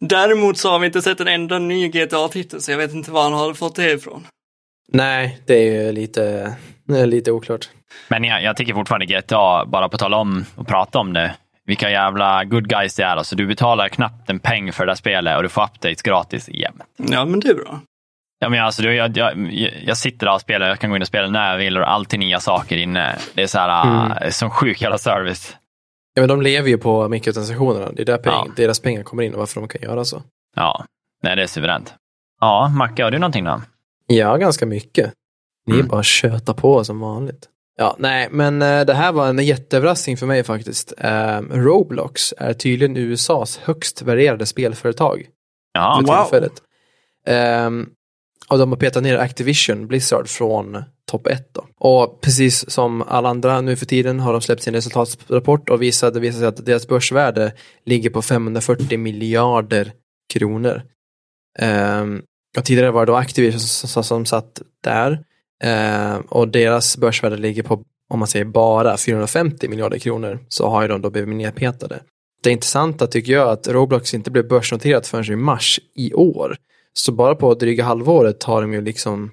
[0.00, 3.22] Däremot så har vi inte sett en enda ny GTA-titel, så jag vet inte var
[3.22, 4.26] han har fått det ifrån.
[4.88, 6.56] Nej, det är ju lite,
[7.06, 7.70] lite oklart.
[8.08, 11.34] Men jag, jag tycker fortfarande GTA, bara på tal om och prata om det,
[11.66, 13.16] vilka jävla good guys det är.
[13.16, 16.48] Alltså, du betalar knappt en peng för det där spelet och du får updates gratis
[16.48, 16.82] jämt.
[16.96, 17.80] Ja, men det är bra.
[18.38, 19.52] Ja, men alltså, jag, jag,
[19.84, 21.90] jag sitter där och spelar, jag kan gå in och spela när jag vill och
[21.90, 23.18] alltid nya saker inne.
[23.34, 24.24] Det är så här, mm.
[24.24, 25.56] uh, som sjuk jävla service.
[26.14, 27.92] Ja, men de lever ju på mikrotransaktionerna.
[27.92, 28.52] Det är där peng, ja.
[28.56, 30.22] deras pengar kommer in och varför de kan göra så.
[30.56, 30.84] Ja,
[31.22, 31.94] nej, det är suveränt.
[32.40, 33.60] Ja, Macke, har du någonting då?
[34.06, 35.12] Ja, ganska mycket.
[35.66, 35.88] Ni mm.
[35.88, 37.48] bara köta på som vanligt.
[37.76, 40.92] Ja, nej, men uh, det här var en jätteöverraskning för mig faktiskt.
[41.04, 45.26] Uh, Roblox är tydligen USAs högst värderade spelföretag.
[45.72, 46.48] Ja, wow.
[47.66, 47.90] Um,
[48.48, 51.66] och de har petat ner Activision Blizzard från topp 1 då.
[51.78, 56.20] Och precis som alla andra nu för tiden har de släppt sin resultatrapport och visade,
[56.20, 57.52] visade sig att deras börsvärde
[57.84, 59.92] ligger på 540 miljarder
[60.32, 60.82] kronor.
[61.60, 62.22] Um,
[62.58, 65.24] och tidigare var det då Activision som, som satt där.
[65.62, 70.82] Eh, och deras börsvärde ligger på, om man säger bara 450 miljarder kronor, så har
[70.82, 72.00] ju de då blivit nedpetade.
[72.42, 76.56] Det intressanta tycker jag att Roblox inte blev börsnoterat förrän i mars i år.
[76.92, 79.30] Så bara på dryga halvåret har de ju liksom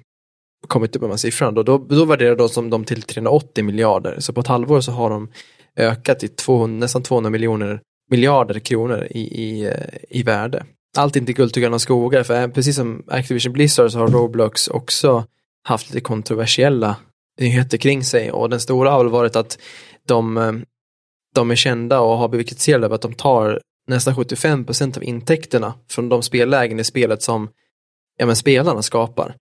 [0.68, 1.52] kommit upp med de här siffrorna.
[1.52, 4.16] Då, då, då värderar de som de till 380 miljarder.
[4.18, 5.28] Så på ett halvår så har de
[5.76, 10.64] ökat till 200, nästan 200 miljoner miljarder kronor i, i, eh, i värde.
[10.96, 14.68] Allt inte guld och gröna skogar, för eh, precis som Activision Blizzard så har Roblox
[14.68, 15.24] också
[15.62, 16.96] haft lite kontroversiella
[17.40, 19.58] nyheter kring sig och den stora har väl varit att
[20.06, 20.52] de, eh,
[21.34, 25.04] de är kända och har blivit kritiserade över att de tar nästan 75 procent av
[25.04, 27.50] intäkterna från de spellägen i spelet som
[28.16, 29.36] ja, men spelarna skapar.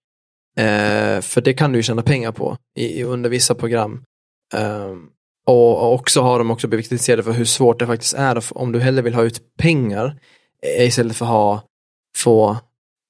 [0.57, 4.03] Eh, för det kan du ju tjäna pengar på i, under vissa program.
[4.53, 4.95] Eh,
[5.45, 8.71] och, och, också har de också blivit kritiserade för hur svårt det faktiskt är om
[8.71, 10.19] du hellre vill ha ut pengar
[10.63, 11.63] eh, istället för att ha,
[12.17, 12.57] få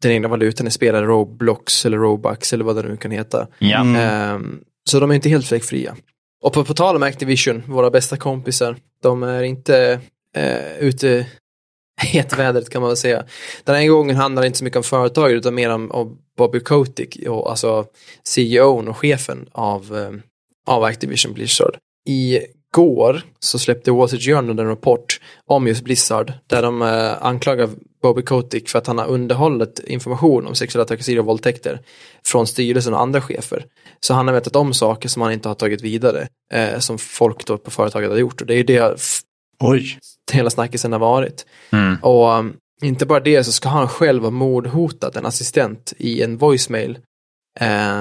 [0.01, 3.47] den egna valutan i spelare, Roblox eller Robux eller vad det nu kan heta.
[3.59, 4.59] Mm.
[4.89, 5.95] så de är inte helt fläckfria.
[6.41, 9.99] Och på, på tal om Activision, våra bästa kompisar, de är inte
[10.35, 11.25] eh, ute
[12.01, 13.25] hetvädret kan man väl säga.
[13.63, 16.59] Den här gången handlar det inte så mycket om företaget utan mer om, om Bobby
[16.59, 17.85] Kotick, och, alltså
[18.23, 20.11] CEOn och chefen av, eh,
[20.73, 21.77] av Activision Blizzard.
[22.09, 22.39] I
[22.71, 27.69] går så släppte Wall Street Journal en rapport om just Blizzard där de eh, anklagar
[28.01, 31.81] Bobby Kotick för att han har underhållit information om sexuella trakasserier och våldtäkter
[32.25, 33.65] från styrelsen och andra chefer.
[33.99, 37.45] Så han har vetat om saker som han inte har tagit vidare eh, som folk
[37.45, 39.01] då på företaget har gjort och det är det
[39.59, 39.99] Oj.
[40.31, 41.45] hela snackisen har varit.
[41.71, 41.97] Mm.
[42.01, 46.37] Och um, inte bara det så ska han själv ha mordhotat en assistent i en
[46.37, 46.99] voicemail.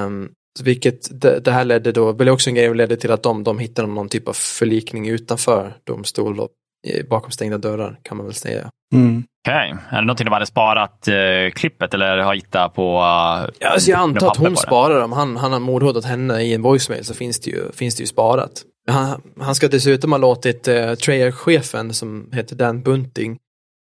[0.05, 0.31] Um,
[0.61, 3.59] vilket det, det, här ledde då, blev också en grej ledde till att de, de
[3.59, 6.49] hittade någon typ av förlikning utanför domstol och
[6.87, 8.71] eh, bakom stängda dörrar kan man väl säga.
[8.95, 9.25] Mm.
[9.49, 12.97] Okej, är det någonting de hade sparat eh, klippet eller har hittat på?
[12.97, 15.13] Uh, Ja, alltså jag antar att hon sparar dem.
[15.13, 18.07] Han, han har mordhotat henne i en voicemail så finns det ju, finns det ju
[18.07, 18.63] sparat.
[18.91, 23.39] Han, han ska dessutom ha låtit uh, Treyarch-chefen som heter Dan Bunting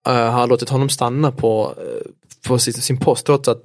[0.07, 2.11] uh, har låtit honom stanna på, eh,
[2.47, 3.61] på sin, sin post trots att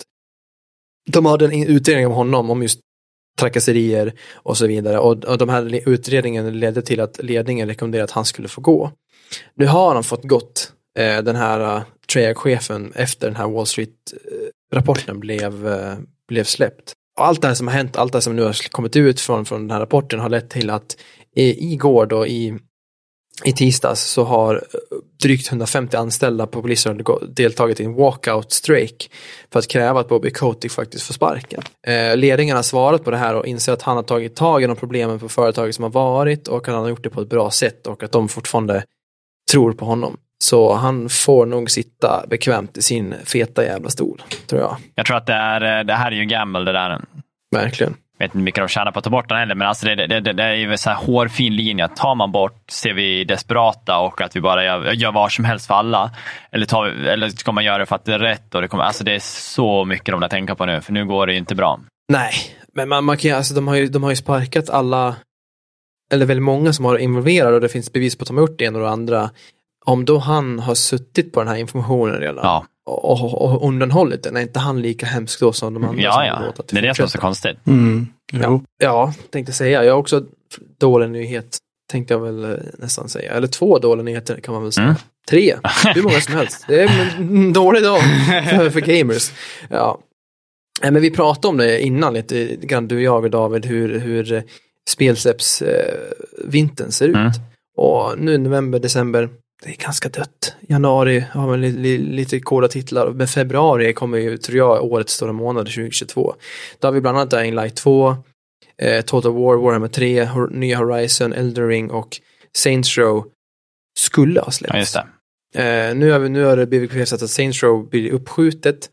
[1.11, 2.81] de hade en in- utredning om honom om just
[3.41, 5.97] trakasserier och så vidare och, och de här utredningarna
[6.47, 8.93] utredningen ledde till att ledningen rekommenderade att han skulle få gå.
[9.55, 11.83] Nu har han fått gått, eh, den här uh,
[12.13, 15.95] Treyarch-chefen efter den här Wall Street-rapporten blev, uh,
[16.29, 16.93] blev släppt.
[17.19, 19.21] Och allt det här som har hänt, allt det här som nu har kommit ut
[19.21, 20.97] från, från den här rapporten har lett till att
[21.37, 22.59] i, igår då i,
[23.45, 24.61] i tisdags så har eh,
[25.23, 29.07] drygt 150 anställda på polisen deltagit i en walkout strike
[29.53, 31.63] för att kräva att Bobby Kotick faktiskt får sparken.
[31.87, 34.67] Eh, ledningen har svarat på det här och inser att han har tagit tag i
[34.67, 37.29] de problemen på företaget som har varit och att han har gjort det på ett
[37.29, 38.85] bra sätt och att de fortfarande
[39.53, 40.17] tror på honom.
[40.45, 44.77] Så han får nog sitta bekvämt i sin feta jävla stol, tror jag.
[44.95, 47.01] Jag tror att det, är, eh, det här är ju gamble det där.
[47.51, 47.97] Verkligen.
[48.19, 49.95] Vet inte hur mycket de tjänar på att ta bort den heller, men alltså det,
[50.07, 51.89] det, det, det är ju så här hårfin linje.
[51.89, 55.67] Tar man bort ser vi desperata och att vi bara gör, gör vad som helst
[55.67, 56.11] för alla.
[56.53, 58.55] Eller, tar, vi- eller ska man göra det för att det är rätt?
[58.55, 59.19] Och det, kommer, alltså det är
[59.53, 61.81] så mycket de där tänker på nu, för nu går det ju inte bra.
[62.13, 62.33] Nej,
[62.75, 65.17] men man, man kan, alltså, de, har ju, de har ju sparkat alla,
[66.13, 68.59] eller väldigt många som har involverade och det finns bevis på att de har gjort
[68.59, 69.31] det ena och det andra.
[69.87, 74.37] Om då han har suttit på den här informationen redan Ja, och, och, undanhållit den,
[74.37, 76.65] är inte han lika hemsk då som de andra ja, ja.
[76.71, 77.57] det är det som är så konstigt.
[77.67, 78.07] Mm.
[78.33, 79.85] Ja, ja, tänkte säga.
[79.85, 80.25] Jag har också
[80.79, 81.59] dålig nyhet,
[81.91, 83.33] tänkte jag väl eh, nästan säga.
[83.33, 84.87] Eller två dåliga nyheter kan man väl säga.
[84.87, 84.97] Mm.
[85.29, 85.57] Tre,
[85.95, 86.65] hur många som helst.
[86.69, 88.01] Det är en dålig dag
[88.51, 89.33] för, för gamers.
[89.71, 89.99] Ja.
[90.83, 94.43] Men vi pratade om det innan lite grann, du, jag och David, hur, hur eh,
[96.45, 97.17] vintern ser ut.
[97.17, 97.33] Mm.
[97.77, 99.29] Och nu november, december,
[99.63, 100.55] det är ganska dött.
[100.61, 105.13] Januari har man li, li, lite coola titlar, men februari kommer ju, tror jag, årets
[105.13, 106.35] stora månad 2022.
[106.79, 108.17] Då har vi bland annat Dying Light 2,
[108.83, 112.21] eh, Total War, Warhammer 3, Hor- nya Horizon, Elden Ring och
[112.57, 113.25] Saints Row
[113.99, 114.95] skulle ha släppts.
[114.95, 115.07] Ja.
[115.63, 118.91] Eh, nu, har vi, nu har det blivit bekräftat att Saints Row blir uppskjutet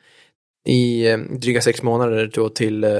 [0.67, 2.91] i eh, dryga sex månader då till eh,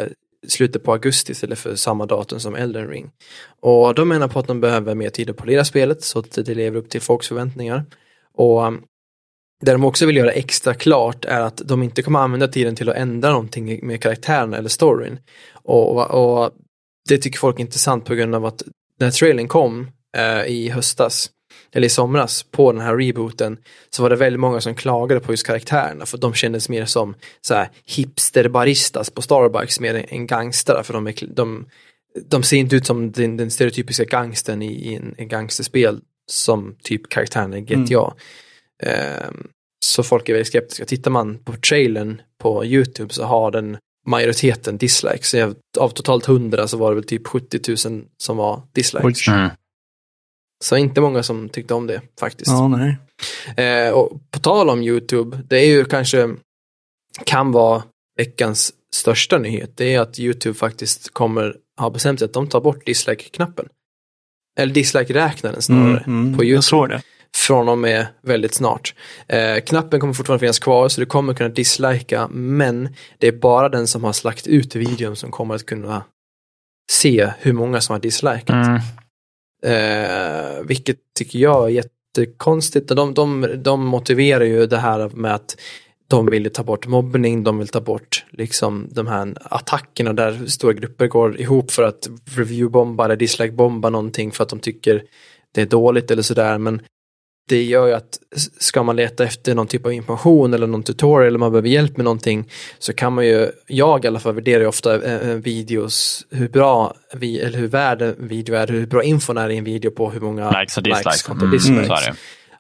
[0.48, 3.12] slutet på augusti istället för samma datum som Elden Ring.
[3.60, 6.56] Och de menar på att de behöver mer tid att polera spelet så att det
[6.56, 7.86] lever upp till folks förväntningar.
[8.34, 8.84] Och um,
[9.62, 12.90] det de också vill göra extra klart är att de inte kommer använda tiden till
[12.90, 15.20] att ändra någonting med karaktärerna eller storyn.
[15.54, 16.52] Och, och, och
[17.10, 18.64] det tycker folk är intressant på grund av att
[19.00, 19.88] när trailern kom
[20.18, 21.30] eh, i höstas,
[21.74, 23.58] eller i somras, på den här rebooten,
[23.90, 27.16] så var det väldigt många som klagade på just karaktärerna, för de kändes mer som
[27.42, 31.66] så här, hipster-baristas på Starbucks mer än- gangstrar, för de, är, de,
[32.30, 36.00] de ser inte ut som den, den stereotypiska gangstern i, i en, en gangsterspel,
[36.32, 38.14] som typ karaktären i GTA.
[38.84, 39.48] Ehm,
[39.86, 40.86] så folk är väldigt skeptiska.
[40.86, 45.36] Tittar man på trailern på YouTube så har den majoriteten dislikes.
[45.80, 49.28] Av- totalt 100 så var det väl typ 70 000 som var dislikes.
[49.28, 49.50] Mm.
[50.64, 52.52] Så inte många som tyckte om det faktiskt.
[52.52, 52.98] Ja, nej.
[53.58, 56.30] Eh, och på tal om YouTube, det är ju kanske
[57.26, 57.84] kan vara
[58.18, 59.78] veckans största nyhet.
[59.78, 63.66] Det är att YouTube faktiskt kommer ha bestämt sig att de tar bort dislike-knappen.
[64.60, 66.04] Eller dislike-räknaren snarare.
[66.08, 67.02] Mm, mm, på jag YouTube såg det.
[67.38, 68.96] från och med väldigt snart.
[69.28, 73.70] Eh, knappen kommer fortfarande finnas kvar så du kommer kunna dislika men det är bara
[73.70, 76.04] den som har slagt ut videon som kommer att kunna
[76.92, 78.50] se hur många som har dislikat.
[78.50, 78.80] Mm.
[79.64, 82.88] Eh, vilket tycker jag är jättekonstigt.
[82.88, 85.56] De, de, de motiverar ju det här med att
[86.08, 90.74] de vill ta bort mobbning, de vill ta bort liksom de här attackerna där stora
[90.74, 95.04] grupper går ihop för att reviewbomba eller dislike-bomba någonting för att de tycker
[95.52, 96.58] det är dåligt eller sådär.
[96.58, 96.82] Men
[97.50, 98.20] det gör ju att
[98.60, 101.98] ska man leta efter någon typ av information eller någon tutorial eller man behöver hjälp
[101.98, 105.36] med någonting så kan man ju, jag i alla fall värderar ju ofta eh, eh,
[105.36, 109.58] videos, hur bra vi, eller hur värd en video är, hur bra infon är i
[109.58, 111.22] en video på hur många Likes och dislikes.
[111.22, 111.88] kontra Mm, dislikes.
[111.88, 112.16] så är det.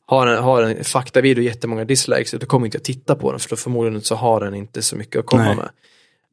[0.05, 3.49] Har en, har en faktavideo jättemånga dislikes, då kommer inte jag titta på den för
[3.49, 5.55] då förmodligen så har den inte så mycket att komma Nej.
[5.55, 5.69] med.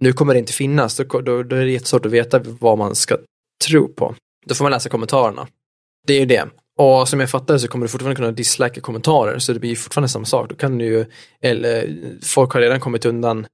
[0.00, 2.94] Nu kommer det inte finnas, då, då, då är det jättesvårt att veta vad man
[2.94, 3.16] ska
[3.68, 4.14] tro på.
[4.46, 5.46] Då får man läsa kommentarerna.
[6.06, 6.44] Det är ju det.
[6.80, 10.08] Och som jag fattar så kommer du fortfarande kunna dislika kommentarer, så det blir fortfarande
[10.08, 10.48] samma sak.
[10.48, 11.04] Då kan du ju,
[11.42, 13.46] eller folk har redan kommit undan,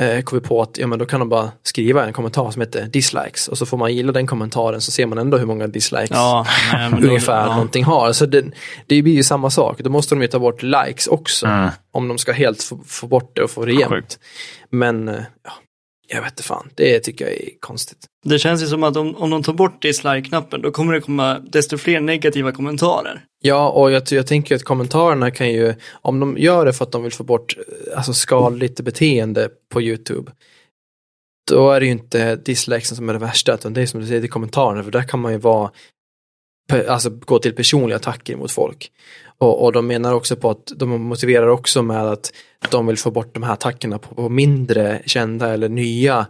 [0.00, 2.86] eh, kommit på att ja, men då kan de bara skriva en kommentar som heter
[2.86, 6.10] dislikes och så får man gilla den kommentaren så ser man ändå hur många dislikes
[6.10, 7.52] Ja, nej, då- ungefär ja.
[7.52, 8.12] någonting har.
[8.12, 8.44] Så det,
[8.86, 9.78] det blir ju samma sak.
[9.80, 11.46] Då måste de ju ta bort likes också.
[11.46, 11.70] Mm.
[11.92, 14.18] Om de ska helt få, få bort det och få det jämnt.
[14.70, 15.52] Men eh, ja,
[16.06, 18.06] jag vet inte fan, det tycker jag är konstigt.
[18.24, 21.38] Det känns ju som att om, om de tar bort dislike-knappen då kommer det komma
[21.38, 23.24] desto fler negativa kommentarer.
[23.42, 26.92] Ja, och jag, jag tänker att kommentarerna kan ju, om de gör det för att
[26.92, 27.56] de vill få bort
[27.96, 30.32] alltså skadligt beteende på YouTube,
[31.50, 34.06] då är det ju inte dislikesen som är det värsta, utan det är som du
[34.06, 35.70] säger, det är kommentarerna, för där kan man ju vara,
[36.88, 38.90] alltså gå till personliga attacker mot folk.
[39.38, 42.32] Och, och de menar också på att de motiverar också med att
[42.70, 46.26] de vill få bort de här attackerna på, på mindre kända eller nya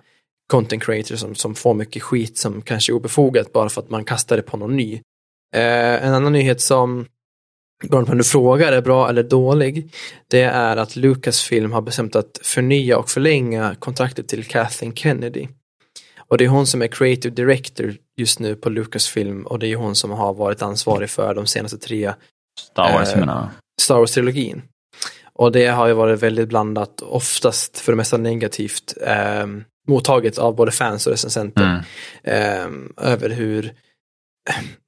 [0.47, 4.05] content creators som, som får mycket skit som kanske är obefogat bara för att man
[4.05, 4.95] kastar det på någon ny.
[5.55, 7.07] Eh, en annan nyhet som
[7.89, 9.95] beroende på om du frågar är bra eller dålig,
[10.29, 15.49] det är att Lucasfilm har bestämt att förnya och förlänga kontraktet till Kathleen Kennedy.
[16.29, 19.77] Och det är hon som är creative director just nu på Lucasfilm och det är
[19.77, 22.13] hon som har varit ansvarig för de senaste tre
[22.61, 23.49] Star Wars Eh, menar.
[23.81, 24.63] Star Wars-trilogin.
[25.33, 29.47] Och det har ju varit väldigt blandat, oftast för det mesta negativt, eh,
[29.89, 31.83] mottaget av både fans och recensenter.
[32.25, 32.89] Mm.
[32.97, 33.73] Eh, över hur,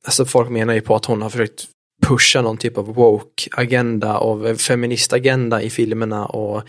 [0.05, 1.65] alltså folk menar ju på att hon har försökt
[2.07, 6.63] pusha någon typ av woke-agenda och feminist-agenda i filmerna och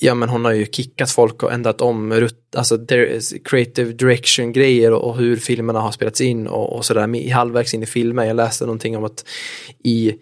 [0.00, 5.04] ja men hon har ju kickat folk och ändrat om alltså there- creative direction-grejer och,
[5.10, 8.26] och hur filmerna har spelats in och, och sådär i- halvvägs in i filmen.
[8.26, 9.24] Jag läste någonting om att
[9.84, 10.14] i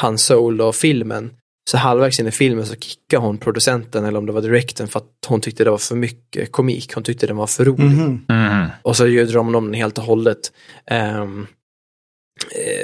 [0.00, 1.30] Han Solo-filmen
[1.70, 4.98] så halvvägs in i filmen så kickade hon producenten eller om det var direkten för
[5.00, 6.94] att hon tyckte det var för mycket komik.
[6.94, 7.84] Hon tyckte den var för rolig.
[7.84, 8.24] Mhm.
[8.28, 8.68] Mm.
[8.82, 10.52] Och så gjorde de om den helt och hållet.
[10.90, 11.26] Eh,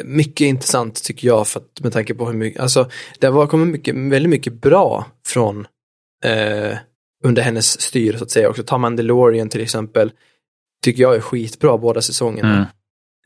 [0.04, 3.68] mycket intressant tycker jag för att, med tanke på hur mycket, alltså det var kommit
[3.68, 5.66] mycket, väldigt mycket bra från
[6.24, 6.78] eh,
[7.24, 8.62] under hennes styr så att säga också.
[8.62, 10.12] Ta Mandalorian till exempel.
[10.84, 12.68] Tycker jag är skitbra båda säsongerna.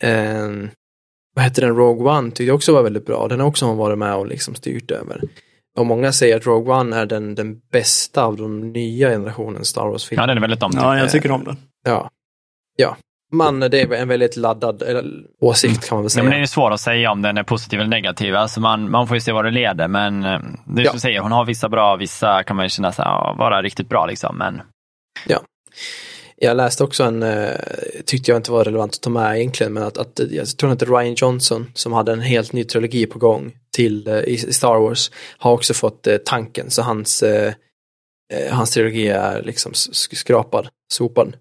[0.00, 0.64] Mm.
[0.64, 0.70] Eh,
[1.34, 3.28] vad hette den, Rogue One tyckte jag också var väldigt bra.
[3.28, 5.22] Den har också hon varit med och liksom styrt över.
[5.78, 9.86] Och många säger att Rogue One är den, den bästa av de nya generationens Star
[9.86, 10.22] Wars-filmer.
[10.22, 10.82] Ja, den är väldigt omtyckt.
[10.82, 11.56] Ja, jag tycker om den.
[11.84, 12.10] Ja.
[12.76, 12.96] Ja.
[13.32, 15.04] Man, det är en väldigt laddad eller,
[15.40, 16.22] åsikt kan man väl Ja, säga.
[16.22, 18.34] men det är ju svårt att säga om den är positiv eller negativ.
[18.36, 19.88] Alltså man, man får ju se vad det leder.
[19.88, 20.90] Men eh, det är Ja.
[20.90, 23.88] som du säger, hon har vissa bra, vissa kan man ju känna ja, vara riktigt
[23.88, 24.06] bra.
[24.06, 24.38] Liksom.
[24.38, 24.62] Men
[26.36, 27.50] Jag läste också en, eh,
[28.06, 30.82] tyckte jag inte var relevant att ta med egentligen, men att, att jag tror att
[30.82, 35.10] Ryan Johnson som hade en helt ny trilogi på gång till eh, i, Star Wars
[35.38, 37.52] har också fått eh, tanken, så hans, eh,
[38.34, 41.36] eh, hans trilogi är liksom skrapad, sopad.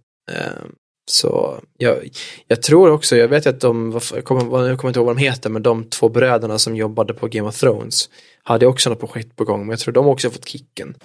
[1.06, 2.10] Så jag,
[2.48, 5.22] jag tror också, jag vet att de, jag kommer, jag kommer inte ihåg vad de
[5.22, 8.10] heter, men de två bröderna som jobbade på Game of Thrones
[8.44, 10.96] hade också något projekt på gång, men jag tror de också fått kicken.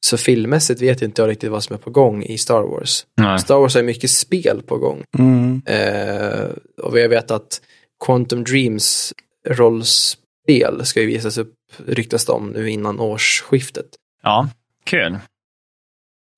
[0.00, 3.06] Så filmmässigt vet jag inte riktigt vad som är på gång i Star Wars.
[3.16, 3.38] nej.
[3.38, 5.02] Star Wars har mycket spel på gång.
[5.18, 5.62] Mm.
[5.66, 6.48] Eh,
[6.82, 7.60] och jag vet att
[8.04, 9.14] Quantum Dreams
[9.48, 11.54] rollspel ska ju visas upp,
[11.86, 13.86] ryktas om nu innan årsskiftet.
[14.22, 14.48] Ja,
[14.84, 15.18] kul.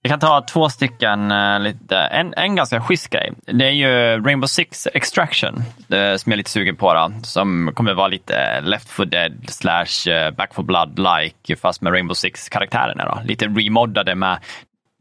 [0.05, 3.33] Jag kan ta två stycken, eh, lite, en, en ganska schysst grej.
[3.47, 5.55] Det är ju Rainbow Six Extraction
[5.89, 6.95] eh, som jag är lite sugen på.
[6.95, 11.93] Då, som kommer vara lite Left 4 Dead slash eh, Back 4 Blood-like fast med
[11.93, 13.05] Rainbow Six-karaktärerna.
[13.05, 13.21] Då.
[13.25, 14.39] Lite remoddade med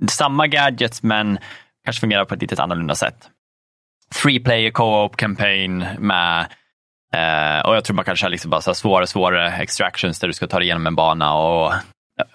[0.08, 1.38] samma gadgets men
[1.86, 3.30] kanske fungerar på ett lite annorlunda sätt.
[4.24, 6.40] Three-player co-op campaign med
[7.14, 10.28] eh, och jag tror man kanske har liksom bara så här svårare svårare extractions där
[10.28, 11.74] du ska ta dig igenom en bana och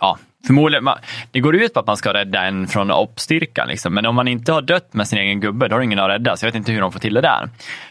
[0.01, 0.99] ja, förmodligen, man,
[1.31, 3.95] det går ut på att man ska rädda en från oppstyrkan, Liksom.
[3.95, 6.37] Men om man inte har dött med sin egen gubbe, då har ingen att rädda.
[6.37, 7.49] Så jag vet inte hur de får till det där.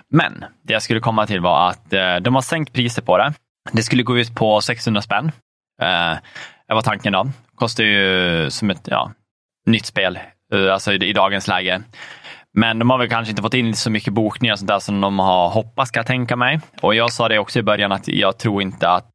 [0.10, 3.34] Men det jag skulle komma till var att eh, de har sänkt priset på det.
[3.72, 5.32] Det skulle gå ut på 600 spänn.
[5.82, 6.18] Eh,
[6.68, 7.28] det var tanken då.
[7.56, 9.12] Kostar ju som ett ja,
[9.66, 10.20] nytt spel,
[10.54, 11.82] eh, alltså i, i dagens läge.
[12.58, 15.02] Men de har väl kanske inte fått in så mycket bokningar och sånt där som
[15.02, 16.60] de har hoppats, ska jag tänka mig.
[16.82, 19.10] Och jag sa det också i början att jag tror inte att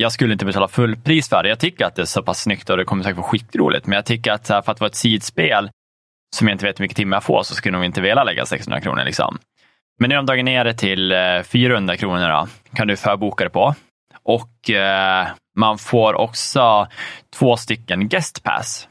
[0.00, 1.48] jag skulle inte betala fullpris för det.
[1.48, 3.86] Jag tycker att det är så pass snyggt och det kommer säkert vara skitroligt.
[3.86, 5.70] Men jag tycker att för att vara ett sidspel
[6.36, 8.24] som jag inte vet hur mycket timmar jag får så skulle jag nog inte vilja
[8.24, 9.04] lägga 600 kronor.
[9.04, 9.38] Liksom.
[9.98, 12.28] Men nu har de dragit ner det till eh, 400 kronor.
[12.28, 12.48] Då.
[12.76, 13.74] kan du förboka det på.
[14.22, 15.26] Och eh,
[15.56, 16.88] man får också
[17.38, 18.88] två stycken guest pass.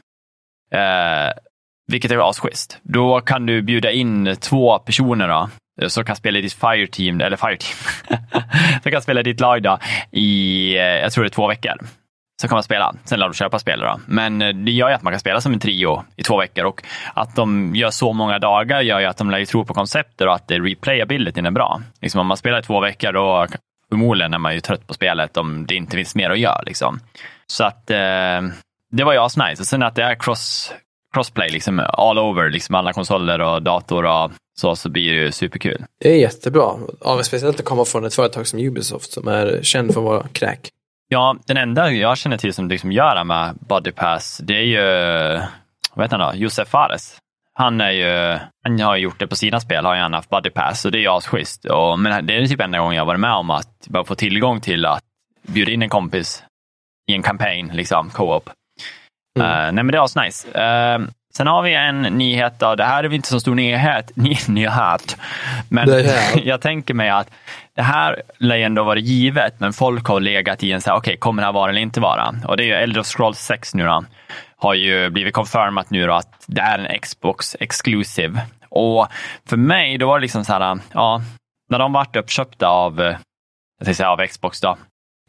[0.74, 1.32] Eh,
[1.92, 2.78] vilket är asschysst.
[2.82, 5.48] Då kan du bjuda in två personer då,
[5.88, 7.76] som kan spela i ditt Fireteam, eller Fireteam,
[8.82, 9.78] som kan spela i ditt lag då,
[10.10, 11.74] i, eh, jag tror det är två veckor.
[12.40, 12.94] Så kan man spela.
[13.04, 13.88] Sen lär du köpa spelare.
[13.88, 14.00] då.
[14.06, 16.64] Men eh, det gör ju att man kan spela som en trio i två veckor
[16.64, 16.82] och
[17.14, 20.26] att de gör så många dagar gör ju att de lär ju tro på konceptet
[20.26, 21.80] och att det replayabilityn är bra.
[22.00, 23.46] Liksom om man spelar i två veckor då
[23.88, 26.62] förmodligen är man ju trött på spelet om det inte finns mer att göra.
[26.62, 27.00] Liksom.
[27.46, 28.40] Så att eh,
[28.90, 29.62] det var ju asnice.
[29.62, 30.74] Och sen att det är cross,
[31.14, 35.32] crossplay liksom all over, liksom alla konsoler och dator och så, så blir det ju
[35.32, 35.84] superkul.
[36.00, 36.72] Det är jättebra.
[37.04, 40.26] Ja, speciellt att komma från ett företag som Ubisoft som är känd för att vara
[40.32, 40.68] kräk.
[41.08, 44.62] Ja, den enda jag känner till som liksom gör det med Body Pass, det är
[44.62, 45.40] ju
[45.94, 47.20] vad heter han då, Josef Fares.
[47.52, 50.84] Han, är ju, han har gjort det på sina spel, har han haft buddy pass
[50.84, 51.64] och det är asschysst.
[51.64, 54.60] Och, men det är typ enda gången jag varit med om att bara få tillgång
[54.60, 55.02] till att
[55.46, 56.42] bjuda in en kompis
[57.06, 58.50] i en campaign, liksom, co-op.
[59.38, 59.50] Mm.
[59.50, 60.48] Uh, nej men det är asnice.
[60.48, 62.74] Uh, sen har vi en nyhet, då.
[62.74, 65.16] det här är väl inte så stor nyhet, ny, nyhet.
[65.68, 65.88] men
[66.44, 67.30] jag tänker mig att
[67.76, 71.10] det här lär ändå vara givet, men folk har legat i en så här, okej,
[71.10, 72.34] okay, kommer det här vara eller inte vara?
[72.44, 74.04] Och det är ju Elder Scrolls 6 nu då
[74.60, 78.40] har ju blivit confirmat nu då att det är en Xbox exclusive.
[78.68, 79.08] Och
[79.46, 81.22] för mig, då var det liksom så här, ja,
[81.70, 83.00] när de vart uppköpta av,
[83.78, 84.76] jag ska säga av Xbox då,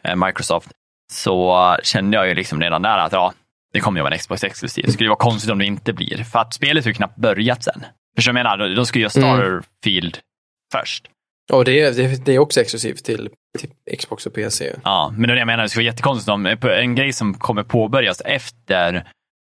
[0.04, 0.72] eh, Microsoft,
[1.12, 3.34] så kände jag ju liksom redan där att ja,
[3.74, 4.86] det kommer ju vara en Xbox exklusiv.
[4.86, 7.18] Det skulle ju vara konstigt om det inte blir, för att spelet har ju knappt
[7.18, 7.86] börjat sen.
[8.16, 9.10] För jag menar, de ju göra.
[9.10, 10.24] Starfield mm.
[10.72, 11.08] först.
[11.52, 14.76] Och det är, det, det är också exklusivt till, till, Xbox och PC.
[14.84, 17.34] Ja, men det är det jag menar, det skulle vara jättekonstigt om en grej som
[17.34, 19.06] kommer påbörjas efter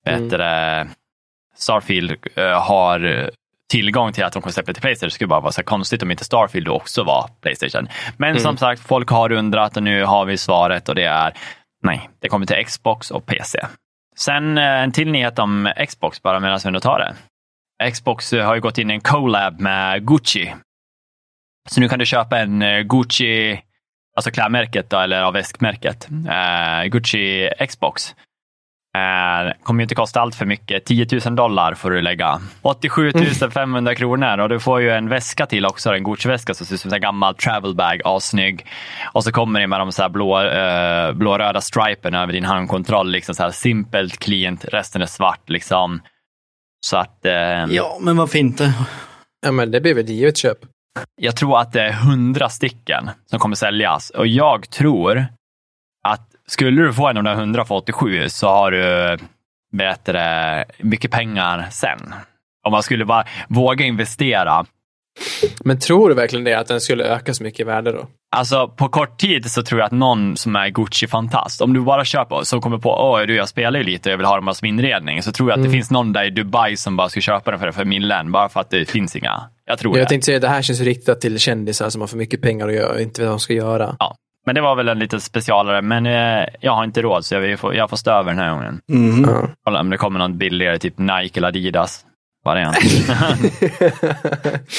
[0.08, 0.90] mm.
[1.56, 3.30] Starfield uh, har
[3.72, 5.08] tillgång till att de kommer släppa till Playstation.
[5.08, 7.88] Det skulle bara vara så konstigt om inte Starfield också var Playstation.
[8.18, 8.42] Men mm.
[8.42, 11.34] som sagt, folk har undrat och nu har vi svaret och det är
[11.84, 13.60] nej, det kommer till Xbox och PC.
[14.16, 17.92] Sen eh, en till nyhet om Xbox bara medan vi ändå tar det.
[17.92, 20.54] Xbox eh, har ju gått in i en collab med Gucci.
[21.70, 23.62] Så nu kan du köpa en eh, Gucci,
[24.16, 26.08] alltså klädmärket då, eller av väskmärket,
[26.86, 28.16] Gucci Xbox
[28.98, 30.86] Eh, kommer ju inte kosta allt för mycket.
[30.86, 32.42] 10 000 dollar får du lägga.
[32.62, 33.12] 87
[33.54, 35.94] 500 kronor och du får ju en väska till också.
[35.94, 38.02] En Gucci-väska som ser ut som en gammal travel bag.
[38.06, 38.66] Assnygg.
[39.14, 43.12] Och så kommer det med de så här blå, eh, blå-röda stripen över din handkontroll.
[43.12, 44.66] Liksom så här simpelt, cleant.
[44.66, 46.02] Resten är svart liksom.
[46.86, 47.26] Så att...
[47.26, 47.34] Eh,
[47.70, 48.74] ja, men varför inte?
[49.46, 50.58] Ja, men det blir väl givet köp.
[51.22, 55.28] Jag tror att det är hundra stycken som kommer säljas och jag tror
[56.54, 59.18] skulle du få en av de där 100 för 87 så har du
[59.78, 62.14] bättre, mycket pengar sen.
[62.64, 64.66] Om man skulle bara våga investera.
[65.64, 68.08] Men tror du verkligen det, att den skulle öka så mycket i värde då?
[68.36, 72.06] Alltså på kort tid så tror jag att någon som är Gucci-fantast, om du bara
[72.06, 74.56] köper, som kommer på, åh du jag spelar ju lite och jag vill ha dem
[74.56, 75.72] som inredning, så tror jag att mm.
[75.72, 78.50] det finns någon där i Dubai som bara ska köpa den för, för millen, bara
[78.50, 79.42] för att det finns inga.
[79.66, 80.10] Jag tror jag det.
[80.10, 83.22] tänkte säga, det här känns riktat till kändisar som har för mycket pengar och inte
[83.22, 83.96] vet vad de ska göra.
[84.00, 87.36] Ja, men det var väl en lite specialare, men eh, jag har inte råd så
[87.36, 88.82] jag får, jag får stå över den här gången.
[88.90, 89.30] Mm.
[89.64, 92.06] Kolla om det kommer någon billigare, typ Nike eller Adidas
[92.46, 92.78] variant.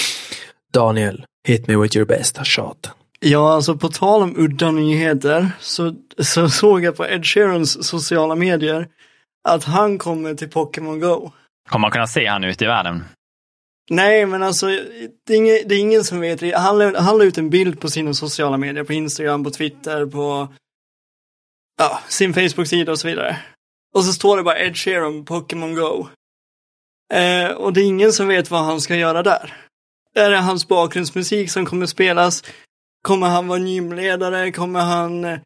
[0.72, 2.90] Daniel, hit me with your best shot.
[3.20, 8.34] Ja, alltså på tal om udda nyheter så, så såg jag på Ed Sheerans sociala
[8.34, 8.88] medier
[9.48, 11.30] att han kommer till Pokémon Go.
[11.68, 13.04] Kommer man kunna se han ute i världen?
[13.90, 14.66] Nej, men alltså
[15.26, 16.54] det är, ingen, det är ingen som vet.
[16.54, 20.48] Han han la ut en bild på sina sociala medier, på Instagram, på Twitter, på
[21.78, 23.36] ja, sin Facebook-sida och så vidare.
[23.94, 26.08] Och så står det bara Ed Sheeran, Pokémon Go.
[27.14, 29.54] Eh, och det är ingen som vet vad han ska göra där.
[30.14, 32.44] Är det hans bakgrundsmusik som kommer spelas?
[33.02, 34.52] Kommer han vara gymledare?
[34.52, 35.24] Kommer han...
[35.24, 35.38] Eh,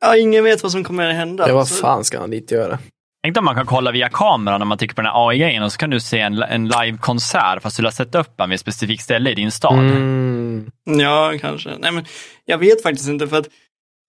[0.00, 1.48] ja, ingen vet vad som kommer att hända.
[1.48, 2.78] Ja, vad fan ska han dit göra?
[3.22, 5.72] Tänk om man kan kolla via kameran om man trycker på den här AI-grejen och
[5.72, 8.60] så kan du se en, en live-konsert fast du har sett upp den vid ett
[8.60, 9.78] specifikt ställe i din stad.
[9.78, 10.70] Mm.
[10.84, 11.70] Ja, kanske.
[11.78, 12.04] Nej, men
[12.44, 13.48] jag vet faktiskt inte för att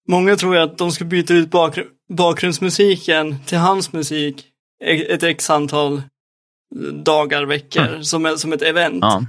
[0.07, 1.83] många tror att de ska byta ut bakgr
[2.13, 4.45] bakgrundsmusiken till hans musik
[4.83, 6.01] ett x antal
[6.93, 8.03] dagar, veckor, mm.
[8.03, 8.99] som, som ett event.
[9.01, 9.25] Ja.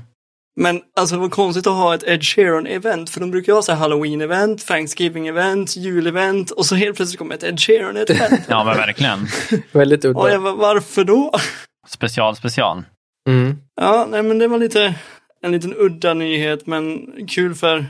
[0.61, 3.73] Men alltså det var konstigt att ha ett Ed Sheeran-event, för de brukar ha så
[3.73, 8.41] Halloween-event, Thanksgiving-event, jul-event och så helt plötsligt kommer ett Ed Sheeran-event.
[8.49, 9.27] ja, men verkligen.
[9.73, 10.21] Väldigt udda.
[10.21, 11.33] Och jag varför då?
[11.89, 12.83] Special, special.
[13.29, 13.57] Mm.
[13.81, 14.95] Ja, nej men det var lite
[15.43, 17.87] en liten udda nyhet, men kul för,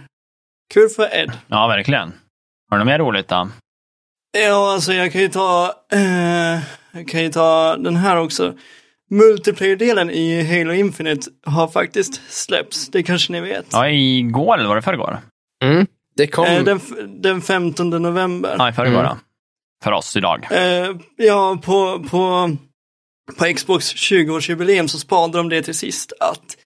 [0.74, 1.32] kul för Ed.
[1.46, 2.12] Ja, verkligen.
[2.70, 3.48] Har du något mer roligt då?
[4.38, 6.60] Ja, alltså jag kan ju ta, eh,
[6.92, 8.54] jag kan ju ta den här också.
[9.12, 13.66] Multiplayer-delen i Halo Infinite har faktiskt släppts, det kanske ni vet.
[13.72, 15.18] Ja, igår eller var det förrgår?
[15.64, 15.86] Mm,
[16.16, 16.44] det kom.
[16.44, 16.80] Eh, den,
[17.20, 18.54] den 15 november.
[18.58, 19.16] Ja, i förrgår mm.
[19.84, 20.48] För oss idag.
[20.50, 22.50] Eh, ja, på, på,
[23.38, 26.56] på Xbox 20-årsjubileum så sparade de det till sist att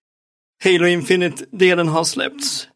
[0.65, 2.69] Halo Infinite-delen har släppts.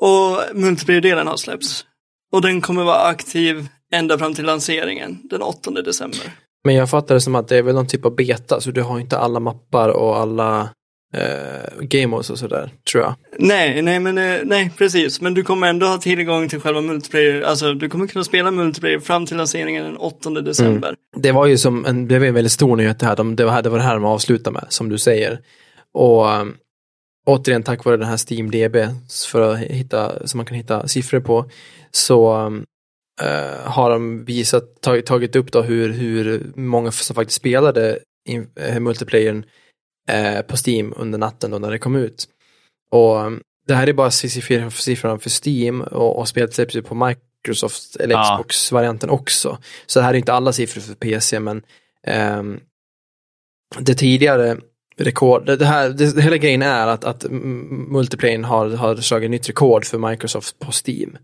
[0.00, 1.84] Och multiplayer-delen har släppts.
[2.32, 6.32] Och den kommer vara aktiv ända fram till lanseringen den 8 december.
[6.64, 8.82] Men jag fattar det som att det är väl någon typ av beta, så du
[8.82, 10.68] har inte alla mappar och alla
[11.14, 13.14] eh, gameos och sådär, tror jag.
[13.38, 15.20] Nej, nej, men eh, nej, precis.
[15.20, 18.98] Men du kommer ändå ha tillgång till själva multiplayer, alltså du kommer kunna spela multiplayer
[18.98, 20.88] fram till lanseringen den 8 december.
[20.88, 21.22] Mm.
[21.22, 23.44] Det var ju som en, det var en väldigt stor nyhet det här, de, det
[23.44, 25.40] var det här de avslutade med, som du säger.
[25.94, 26.56] Och um,
[27.26, 28.76] återigen tack vare den här Steam DB,
[29.32, 31.50] för att hitta, som man kan hitta siffror på,
[31.90, 32.50] så
[33.22, 37.98] uh, har de visat, tagit, tagit upp då hur, hur många som faktiskt spelade
[38.28, 39.44] in, eh, multiplayern
[40.08, 42.28] eh, på Steam under natten då när det kom ut.
[42.90, 46.94] Och um, det här är bara siffrorna för Steam och, och spelet släpps ju på
[46.94, 48.34] Microsoft eller Ja.
[48.34, 49.58] Xbox-varianten också.
[49.86, 51.62] Så det här är inte alla siffror för PC men
[52.06, 52.60] ehm,
[53.78, 54.56] det tidigare
[54.96, 59.48] rekord, det, här, det, hela grejen är att, att mm, multiplayern har, har slagit nytt
[59.48, 61.18] rekord för Microsoft på Steam.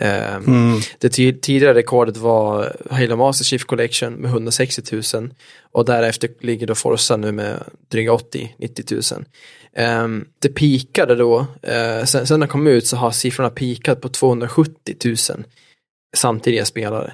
[0.00, 0.80] Ehm, Mm.
[0.98, 4.82] det ti- tidigare rekordet var Halo Master Chief Collection med 160
[5.14, 5.30] 000
[5.72, 9.24] och därefter ligger då Forza nu med dryga 80-90 000.
[9.76, 14.08] Ehm, det pikade då, eh, sen, sen det kom ut så har siffrorna pikat på
[14.08, 15.16] 270 000
[16.16, 17.12] samtidiga spelare.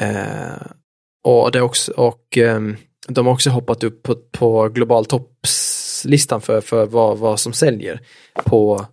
[0.00, 0.66] Eh,
[1.24, 2.76] och det också, och ehm,
[3.08, 8.00] de har också hoppat upp på, på global toppslistan för, för vad, vad som säljer
[8.44, 8.86] på,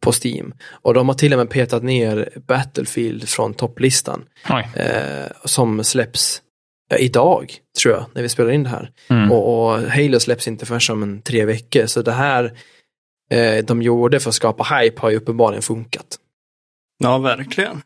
[0.00, 0.54] på Steam.
[0.70, 4.24] Och de har till och med petat ner Battlefield från topplistan
[4.74, 6.42] eh, som släpps
[6.92, 8.90] eh, idag, tror jag, när vi spelar in det här.
[9.08, 9.32] Mm.
[9.32, 12.52] Och, och Halo släpps inte förrän om en tre veckor, så det här
[13.30, 16.18] eh, de gjorde för att skapa hype har ju uppenbarligen funkat.
[16.98, 17.82] Ja, verkligen.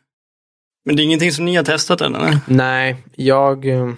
[0.85, 2.37] Men det är ingenting som ni har testat än, eller?
[2.47, 3.93] Nej, jag, eh,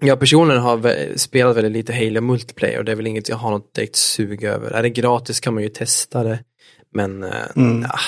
[0.00, 3.50] jag personligen har spelat väldigt lite Halo multiplayer och det är väl inget jag har
[3.50, 4.70] något direkt sug över.
[4.70, 6.38] Är det gratis kan man ju testa det,
[6.94, 7.82] men eh, Mm.
[7.82, 7.98] ja,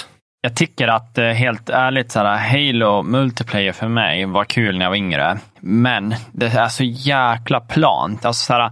[0.41, 4.85] Jag tycker att eh, helt ärligt, så här, Halo multiplayer för mig var kul när
[4.85, 5.39] jag var yngre.
[5.61, 8.25] Men det är så jäkla plant.
[8.25, 8.71] Alltså, så här,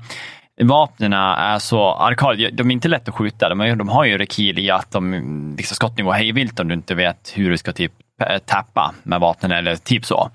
[0.62, 2.36] vapnen är så arkad.
[2.52, 3.48] De är inte lätt att skjuta.
[3.48, 6.74] De, är, de har ju rekyl i att de, liksom, skottning går hejvilt om du
[6.74, 7.92] inte vet hur du ska typ
[8.22, 10.30] eh, tappa med vapnen eller typ så.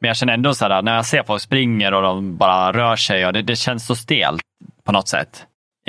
[0.00, 2.96] Men jag känner ändå så här, när jag ser folk springer och de bara rör
[2.96, 4.42] sig och det, det känns så stelt
[4.84, 5.46] på något sätt.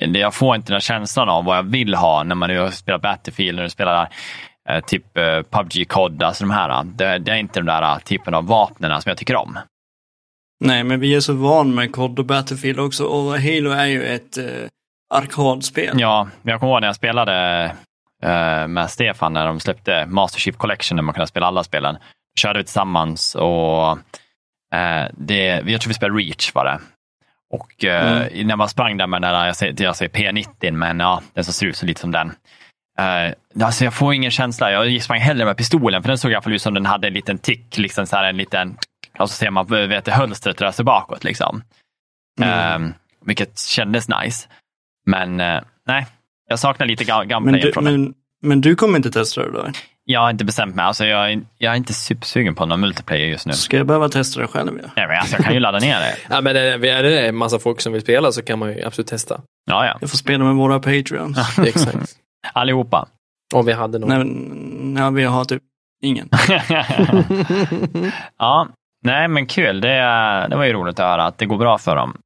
[0.07, 2.99] Det- Jag får inte den känslan av vad jag vill ha när man nu spelar
[2.99, 4.09] Battlefield, när du spelar
[4.69, 6.83] eh, typ eh, PubG, COD, alltså de här.
[6.83, 9.59] Det, det är inte de där typen av vapnen som jag tycker om.
[10.63, 14.03] Nej, men vi är så van med COD och Battlefield också och Halo är ju
[14.05, 14.45] ett eh,
[15.13, 15.99] arkadspel.
[15.99, 17.63] Ja, jag kommer ihåg när jag spelade
[18.23, 21.97] eh, med Stefan när de släppte Master Chief Collection där man kunde spela alla spelen.
[22.39, 23.89] Körde vi tillsammans och
[24.75, 26.79] eh, det, jag tror vi spelade Reach var det.
[27.51, 30.99] Och eh, när man sprang där med den där, jag säger, jag säger P90, men
[30.99, 32.27] ja, den som ser ut så lite som den.
[32.99, 34.71] Uh, alltså jag får ingen känsla.
[34.71, 37.07] Jag sprang hellre med pistolen, för den såg i alla fall ut som den hade
[37.07, 38.77] en liten tick, liksom så här en liten,
[39.19, 41.23] och så ser man vet, hölstret rör sig bakåt.
[41.23, 41.63] Liksom.
[42.41, 42.83] Mm.
[42.83, 42.93] Eh,
[43.25, 44.47] vilket kändes nice.
[45.05, 46.05] Men eh, nej,
[46.49, 49.71] jag saknar lite ga- Men, du, men, men du kommer inte testa det då?
[50.12, 50.86] Jag har inte bestämt mig.
[50.86, 53.53] Alltså, jag, är, jag är inte supersugen på någon multiplayer just nu.
[53.53, 54.80] Ska jag behöva testa det själv?
[54.84, 54.89] Ja?
[54.95, 56.18] Nej, men alltså, jag kan ju ladda ner det.
[56.30, 58.70] ja men är det, är det en massa folk som vill spela så kan man
[58.74, 59.41] ju absolut testa.
[59.66, 59.97] Ja, ja.
[60.01, 61.57] Jag får spela med våra Patreons.
[61.68, 62.16] Exakt.
[62.53, 63.07] Allihopa.
[63.53, 64.09] Om vi hade någon.
[64.09, 65.64] Nej, men, ja, vi har typ
[66.03, 66.30] ingen.
[68.38, 68.68] ja,
[69.03, 69.82] nej men kul.
[69.82, 69.97] Det,
[70.49, 72.18] det var ju roligt att höra att det går bra för dem.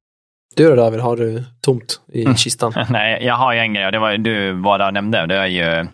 [0.56, 2.72] Du då David, har du tomt i kistan?
[2.90, 5.26] Nej, jag har ju en grej och det var ju du vad jag nämnde.
[5.26, 5.86] Det är ju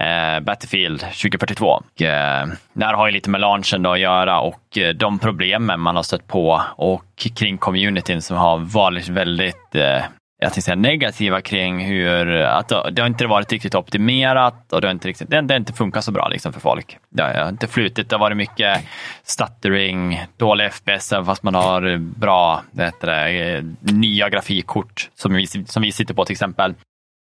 [0.00, 1.66] eh, Battlefield 2042.
[1.66, 5.18] Och, eh, det här har ju lite med launchen då att göra och eh, de
[5.18, 10.02] problemen man har stött på och kring communityn som har varit väldigt eh,
[10.42, 14.86] jag tänkte säga negativa kring hur att det, har inte varit riktigt optimerat och det
[14.86, 16.98] har inte, riktigt, det, har inte funkat så bra liksom för folk.
[17.08, 18.84] Det har inte flutit, det har varit mycket
[19.22, 25.46] stuttering, dålig FPS fast man har bra vad heter det, eh, nya grafikkort som vi,
[25.46, 26.74] som vi sitter på till exempel.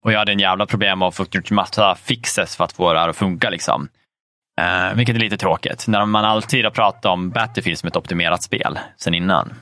[0.06, 3.10] Och jag hade en jävla problem att få massa fixes för att få det här
[3.10, 3.50] att funka.
[3.50, 3.90] Liksom.
[4.62, 8.44] Eh, vilket är lite tråkigt, när man alltid har pratat om Battlefield som ett optimerat
[8.44, 9.54] spel sen innan.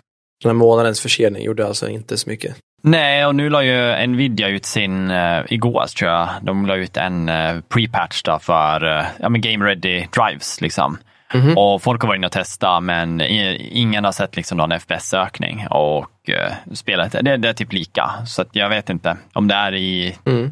[0.43, 2.55] Den här månadens försening gjorde alltså inte så mycket.
[2.83, 6.97] Nej, och nu la ju Nvidia ut sin, uh, igår tror jag, de la ut
[6.97, 10.61] en uh, pre-patch för uh, ja, men game ready drives.
[10.61, 10.97] Liksom.
[11.33, 11.57] Mhm.
[11.57, 15.67] Och folk har varit inne och testat, men ingen har sett liksom, någon FPS-ökning.
[15.69, 18.11] Och uh, spelet, det, det är typ lika.
[18.27, 20.51] Så att jag vet inte om det är i, Mm.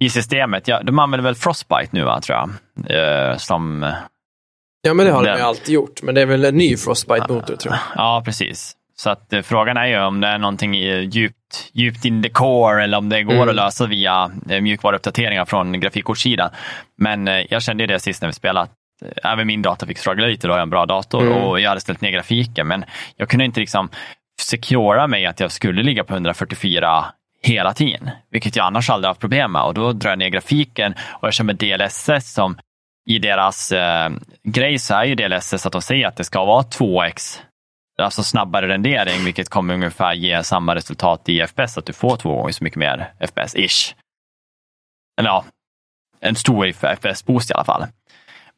[0.00, 0.68] i systemet.
[0.68, 2.50] Ja, de använder väl Frostbite nu, va, tror jag.
[3.30, 3.92] Uh, som,
[4.82, 6.02] Ja men det har de Den- ju alltid gjort.
[6.02, 7.80] Men det är väl en ny Frostbite-motor tror jag.
[7.96, 8.72] ja, precis.
[8.98, 12.28] Så att eh, frågan är ju om det är någonting i, djupt, djupt in the
[12.28, 13.48] core eller om det går Mm.
[13.48, 16.50] att lösa via eh, mjukvaruuppdateringar från grafikkortssidan.
[16.98, 18.70] Men eh, jag kände ju det sist när vi spelade.
[19.02, 21.32] Eh, Även min dator fick struggla lite, då har jag en bra dator Mm.
[21.42, 22.68] och jag hade ställt ner grafiken.
[22.68, 22.84] Men
[23.16, 23.88] jag kunde inte liksom
[24.40, 27.04] secura mig att jag skulle ligga på 144
[27.42, 28.10] hela tiden.
[28.30, 29.62] Vilket jag annars aldrig haft problem med.
[29.62, 32.58] Och då drar jag ner grafiken och jag kör med DLSS som
[33.08, 34.10] i deras eh,
[34.42, 37.38] grej så är ju DLSS att de säger att det ska vara 2x
[38.02, 42.36] alltså snabbare rendering, vilket kommer ungefär ge samma resultat i FPS, att du får två
[42.36, 43.94] gånger så mycket mer FPS-ish.
[45.22, 45.44] Ja,
[46.20, 47.86] en stor FPS-boost i alla fall.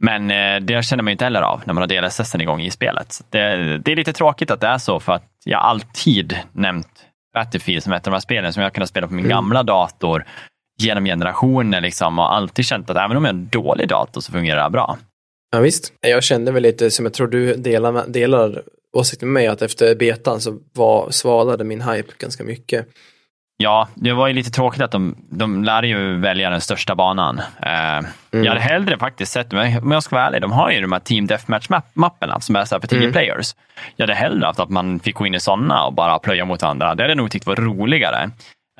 [0.05, 2.71] Men eh, det känner man ju inte heller av när man har DLSS igång i
[2.71, 3.21] spelet.
[3.31, 3.39] Det,
[3.79, 6.89] det är lite tråkigt att det är så, för att jag alltid nämnt
[7.35, 9.37] Battlefield som ett av de här spelen som jag kunnat spela på min Mm.
[9.37, 10.25] gamla dator
[10.81, 14.33] genom generationer liksom och alltid känt att även om jag har en dålig dator så
[14.33, 14.99] fungerar det bra.
[15.51, 15.93] Ja, visst.
[16.01, 18.63] Jag kände väl lite, som jag tror du delar, delar
[18.97, 22.87] åsikt med mig, att efter betan så var, svalade min hype ganska mycket.
[23.61, 27.39] Ja, det var ju lite tråkigt att de, de lär ju välja den största banan.
[27.63, 30.81] Eh, Jag hade hellre faktiskt sett, men om jag ska vara ärlig, de har ju
[30.81, 33.13] de här Team Deathmatch-mapperna som är så för 10 Mm.
[33.13, 33.55] players.
[33.97, 36.63] Jag hade hellre haft att man fick gå in i sådana och bara plöja mot
[36.63, 36.95] varandra.
[36.95, 38.31] Det hade jag nog tyckt var roligare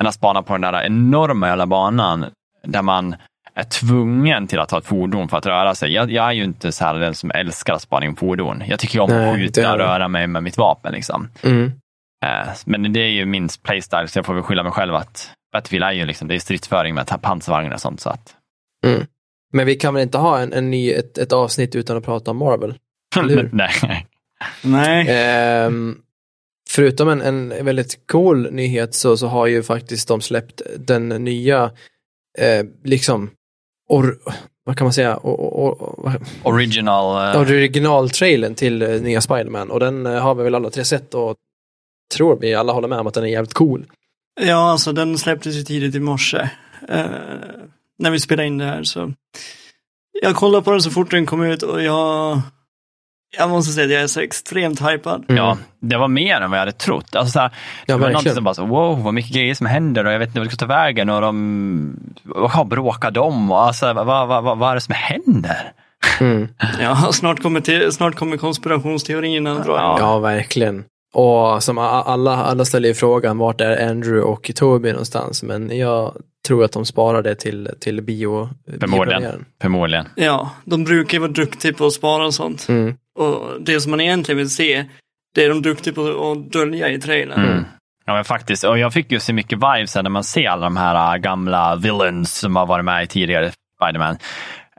[0.01, 2.25] än att spana på den där enorma jävla banan
[2.63, 3.15] där man
[3.55, 5.93] är tvungen till att ha ett fordon för att röra sig.
[5.93, 8.63] Jag, jag är ju inte så här den som älskar att spana in fordon.
[8.67, 10.93] Jag tycker om att skjuta och röra mig med mitt vapen.
[10.93, 11.29] Liksom.
[11.43, 11.71] Mm.
[12.25, 15.31] Eh, Men det är ju min playstyle, så jag får väl skylla mig själv att
[15.53, 18.01] Battlefield är ju liksom, det är stridsföring med pansarvagnar och sånt.
[18.01, 18.35] Så att,
[19.53, 22.31] Men vi kan väl inte ha en, en ny, ett, ett avsnitt utan att prata
[22.31, 22.73] om Marvel?
[23.19, 23.49] Eller hur?
[23.53, 24.05] Nej.
[24.63, 25.05] Nej.
[25.09, 25.97] Ehm,
[26.69, 31.71] förutom en, en väldigt cool nyhet så, så har ju faktiskt de släppt den nya,
[32.37, 33.29] eh, liksom,
[33.89, 34.17] or,
[34.65, 37.35] vad kan man säga, or, or, Original.
[37.35, 41.35] eh, originaltrailern till eh, nya Spiderman och den har vi väl alla tre sett och
[42.13, 43.85] tror vi alla håller med om att den är jävligt cool.
[44.41, 46.49] Ja, alltså den släpptes ju tidigt i morse.
[46.89, 47.05] Eh,
[47.99, 49.13] när vi spelade in det här så.
[50.21, 52.41] Jag kollade på den så fort den kom ut och jag.
[53.37, 55.25] Jag måste säga att jag är så extremt hypad.
[55.27, 57.15] Ja, det var mer än vad jag hade trott.
[57.15, 57.57] Alltså, så här, Mm.
[57.85, 60.19] Ja, det var något som bara så, wow, vad mycket grejer som händer och jag
[60.19, 64.05] vet inte vad det ska ta vägen och de, vad bråkar de och alltså, vad,
[64.05, 65.71] vad, vad, vad är det som händer?
[66.19, 66.47] Mm.
[66.79, 69.97] Ja, snart kommer, till, snart kommer konspirationsteorierna Ja.
[69.99, 70.83] Ja, verkligen.
[71.13, 75.43] Och som alla, alla ställer ju frågan, vart är Andrew och Toby någonstans?
[75.43, 76.15] Men jag
[76.47, 78.49] tror att de sparar det till, till bio,
[79.61, 80.05] Förmodligen.
[80.15, 82.69] Ja, de brukar ju vara duktiga på att spara och sånt.
[82.69, 82.95] Mm.
[83.19, 84.85] Och det som man egentligen vill se,
[85.35, 87.43] det är de duktiga på att dölja i trailern.
[87.43, 87.63] Mm.
[88.05, 88.63] Ja, men faktiskt.
[88.63, 91.75] Och jag fick ju så mycket vibes när man ser alla de här äh, gamla
[91.75, 93.51] villains som har varit med i tidigare
[93.81, 94.17] Spiderman.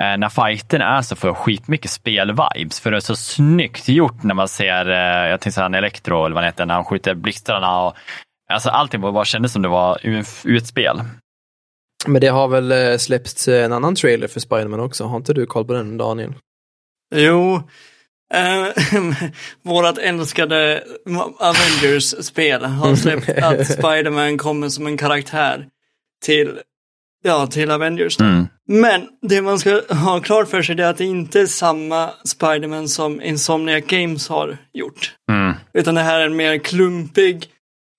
[0.01, 4.23] Eh, när fighten är så får jag skitmycket spelvibes för det är så snyggt gjort
[4.23, 6.85] när man ser, eh, jag tänkte säga en Electro eller vad han heter, när han
[6.85, 7.83] skjuter blixtrarna.
[7.83, 7.97] Och,
[8.53, 11.01] alltså allting bara kändes som det var ur, ur ett spel.
[12.07, 15.05] Men det har väl eh, släppts eh, en annan trailer för Spiderman också?
[15.05, 16.35] Har inte du koll på den, Daniel?
[17.15, 17.63] Jo,
[18.35, 18.67] eh,
[19.63, 20.85] vårat älskade
[21.39, 25.69] Avengers-spel har släppt att Spider-Man kommer som en karaktär
[26.25, 26.61] till,
[27.23, 28.21] ja, till Avengers.
[28.21, 28.47] Mm.
[28.73, 32.89] Men det man ska ha klart för sig är att det inte är samma Spider-Man
[32.89, 35.15] som Insomniac Games har gjort.
[35.31, 35.55] Mm.
[35.73, 37.47] Utan det här är en mer klumpig,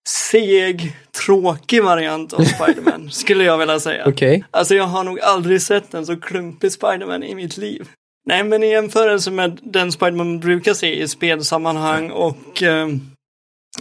[0.10, 0.96] seg,
[1.26, 4.04] tråkig variant av Spider-Man, skulle jag vilja säga.
[4.08, 4.44] Okej.
[4.52, 7.88] Alltså jag har nog aldrig sett en så klumpig Spiderman i mitt liv.
[8.26, 12.88] Nej, men i jämförelse med den Spiderman man brukar se i spelsammanhang och, eh,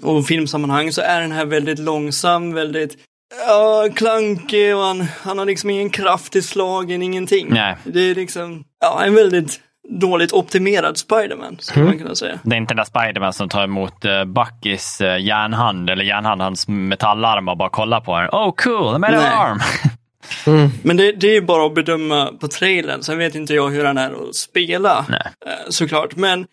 [0.03, 2.97] och filmsammanhang så är den här väldigt långsam, väldigt
[3.47, 7.47] ja, klankig och han, han har liksom ingen kraft i slagen, ingenting.
[7.51, 7.77] Nej.
[7.85, 12.39] Det är liksom, ja, en väldigt dåligt optimerad Spiderman, skulle man kunna säga.
[12.43, 16.43] Det är inte den där Spiderman som tar emot uh, Buckys uh, järnhand eller järnhand,
[16.43, 18.29] hans metallarm och bara kollar på den.
[18.29, 19.15] Oh cool, I'm Nej.
[19.17, 19.61] arm.
[20.83, 23.85] Men det, det är ju bara att bedöma på trailern, sen vet inte jag hur
[23.85, 25.07] han är att spela.
[25.09, 25.23] Nej.
[25.47, 26.17] eh, såklart.
[26.17, 26.47] Men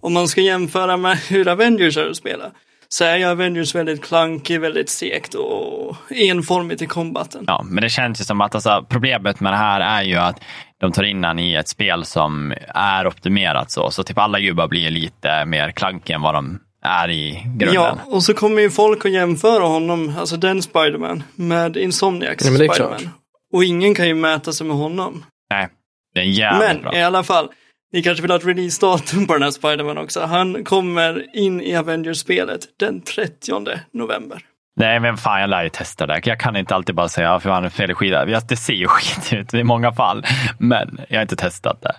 [0.00, 2.44] om man ska jämföra med hur Avengers är att spela
[2.92, 7.44] så är ju Avengers väldigt clunky, väldigt segt och enformigt i kombaten.
[7.46, 10.40] Ja, men det känns ju som att alltså, problemet med det här är ju att
[10.80, 13.90] de tar in han i ett spel som är optimerat så.
[13.90, 17.74] Så typ alla gubbar blir lite mer klankiga än vad de är i grunden.
[17.74, 22.50] Ja, och så kommer ju folk att jämföra honom, alltså den Spiderman, med Insomniacs Ja,
[22.50, 23.08] men Spiderman.
[23.52, 25.24] Och ingen kan ju mäta sig med honom.
[25.50, 25.68] Nej,
[26.14, 26.94] det är jävligt Men bra.
[26.96, 27.48] i alla fall,
[27.92, 30.20] ni kanske vill ha ett releasedatum på den här Spiderman också.
[30.20, 33.52] Han kommer in i Avengers-spelet den 30
[33.92, 34.38] november.
[34.76, 36.20] Nej, men fan jag lär ju testa det.
[36.24, 38.24] Jag kan inte alltid bara säga, ja, för han är fel skida.
[38.24, 40.26] Det ser ju skit ut i många fall,
[40.58, 41.94] men jag har inte testat det.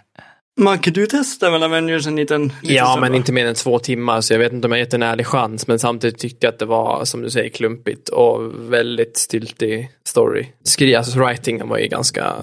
[0.61, 3.17] Macke, du testar väl Avengers en liten, liten Ja, stund, men va?
[3.17, 5.67] inte mer än två timmar, så jag vet inte om jag gett en ärlig chans,
[5.67, 10.45] men samtidigt tyckte jag att det var, som du säger, klumpigt och väldigt styltig story.
[10.63, 12.33] Skri, alltså writingen var ju ganska,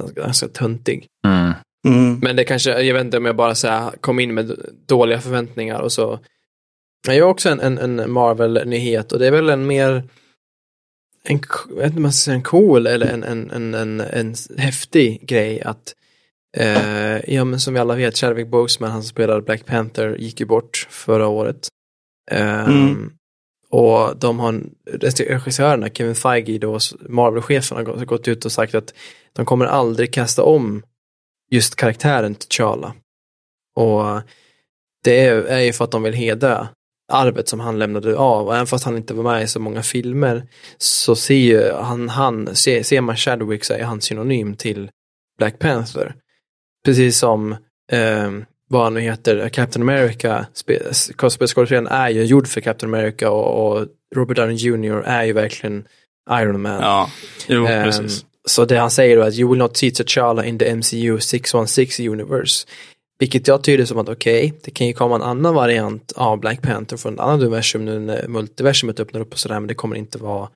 [0.00, 1.06] ganska, ganska töntig.
[1.26, 1.52] Mm.
[1.84, 2.18] Mm.
[2.22, 4.56] Men det kanske, jag vet inte om jag bara så här, kom in med
[4.86, 6.18] dåliga förväntningar och så.
[7.08, 10.02] Jag har också en, en, en Marvel-nyhet och det är väl en mer,
[11.24, 14.00] en, jag vet inte om man ska säga en cool eller en, en, en, en,
[14.00, 15.94] en häftig grej att
[16.56, 20.40] eh, ja men som vi alla vet, Chadwick Boseman, han som spelade Black Panther, gick
[20.40, 21.68] ju bort förra året.
[22.30, 23.12] Eh, Mm.
[23.70, 24.60] Och de har,
[25.28, 26.78] regissörerna, Kevin Feige, då,
[27.08, 28.94] Marvel-chefen, har gått- gått ut och sagt att
[29.32, 30.82] de kommer aldrig kasta om
[31.50, 32.92] just karaktären T'Challa.
[33.76, 34.22] Och
[35.04, 36.68] det är, är ju för att de vill hedra
[37.12, 38.46] arvet som han lämnade av.
[38.46, 40.46] Och även fast han inte var med i så många filmer
[40.78, 44.90] så ser ju han, han ser, ser man Chadwick så är han synonym till
[45.38, 46.14] Black Panther.
[46.84, 47.52] Precis som
[47.92, 48.30] eh,
[48.68, 50.46] vad han nu heter, Captain America,
[51.16, 55.88] skådespelaren är ju gjord för Captain America och, och Robert Downey Jr är ju verkligen
[56.30, 56.82] Iron Man.
[56.82, 57.10] Ja,
[57.48, 58.24] jo, Ehm, precis.
[58.48, 61.20] Så det han säger då är att you will not see T'Challa in the MCU
[61.20, 62.66] 616 universe.
[63.18, 66.62] Vilket jag tyder som att okej, det kan ju komma en annan variant av Black
[66.62, 69.96] Panther från ett annat universum nu när multiversumet öppnar upp och sådär, men det kommer
[69.96, 70.48] inte vara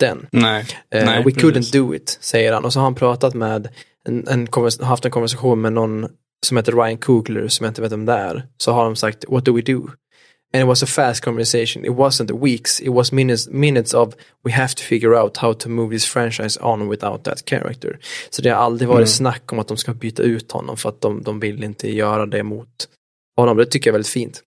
[0.00, 0.26] den.
[0.30, 0.66] Nej.
[0.90, 1.42] Eh, Nej, we precis.
[1.42, 2.64] couldn't do it, säger han.
[2.64, 3.68] Och så har han pratat med,
[4.08, 4.48] en, en,
[4.80, 6.08] haft en konversation med någon
[6.46, 8.46] som heter Ryan Coogler, som jag inte vet om det är.
[8.56, 9.90] Så har de sagt, what do we do?
[10.56, 11.84] And it was a fast conversation.
[11.84, 14.14] It wasn't weeks, it was minutes, minutes of
[14.44, 17.98] we have to figure out how to move this franchise on without that character.
[18.30, 19.06] Så det har aldrig varit Mm.
[19.06, 22.26] snack om att de ska byta ut honom för att de, de vill inte göra
[22.26, 22.68] det mot
[23.36, 23.56] honom.
[23.56, 24.42] Det tycker jag är väldigt fint.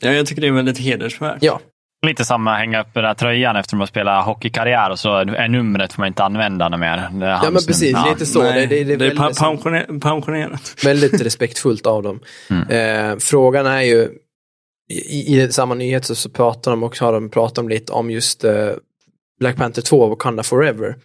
[0.00, 1.38] Ja, jag tycker det är väldigt hedersvärt.
[1.40, 1.60] Ja,
[2.06, 5.48] Lite samma hänga upp den där tröjan efter att man spelar hockeykarriär och så är
[5.48, 7.08] numret får man inte använda något mer.
[7.20, 8.10] Ja men precis, nummer.
[8.10, 8.42] lite så.
[8.42, 10.74] Nej, det, det, det är pa- väldigt, pensioner- pensionerat.
[10.84, 12.20] väldigt respektfullt av dem.
[12.50, 12.68] Mm.
[13.12, 14.08] Eh, frågan är ju,
[14.90, 18.10] i, i samma nyhet så, så pratar de också, har de pratat om lite om
[18.10, 18.70] just eh,
[19.40, 20.96] Black Panther 2, Wakanda Forever.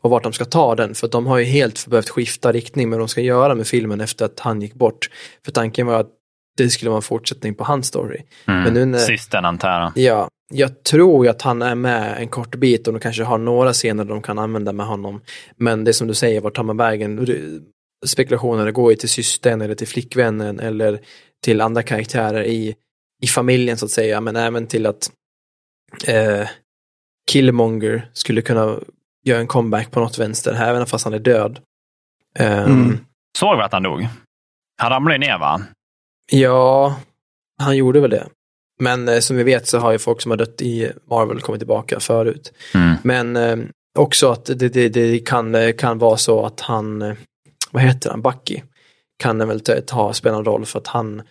[0.00, 2.98] Och vart de ska ta den, för de har ju helt behövt skifta riktning med
[2.98, 5.10] vad de ska göra med filmen efter att han gick bort.
[5.44, 6.10] För tanken var att
[6.56, 8.20] det skulle vara en fortsättning på hans story.
[8.48, 8.62] Mm.
[8.62, 9.92] Men nu när- Systern antar jag.
[9.94, 13.38] Ja, jag tror ju att han är med en kort bit och de kanske har
[13.38, 15.20] några scener de kan använda med honom.
[15.56, 17.26] Men det är som du säger, vart tar man vägen?
[18.06, 21.00] Spekulationer går ju till systern eller till flickvännen eller
[21.44, 22.74] till andra karaktärer i,
[23.22, 24.20] i familjen så att säga.
[24.20, 25.10] Men även till att
[26.06, 26.48] eh,
[27.30, 28.78] Killmonger skulle kunna
[29.24, 31.60] göra en comeback på något vänster, även fast han är död.
[32.38, 32.98] Ehm, Mm.
[33.38, 34.08] Såg vi att han dog?
[34.78, 35.62] Han ramlade ju ner va?
[36.32, 36.96] Ja,
[37.58, 38.28] han gjorde väl det.
[38.80, 41.60] Men eh, som vi vet så har ju folk som har dött i Marvel kommit
[41.60, 42.52] tillbaka förut.
[42.74, 42.94] Mm.
[43.02, 43.56] Men eh,
[43.98, 47.14] också att det, det, det kan, eh, kan vara så att han, eh,
[47.70, 48.62] vad heter han, Bucky,
[49.18, 51.22] kan eventuellt ta, spela en roll för att han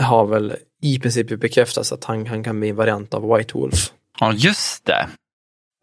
[0.00, 3.92] har väl i princip bekräftats att han, han kan bli en variant av White Wolf.
[4.20, 5.08] Ja, just det.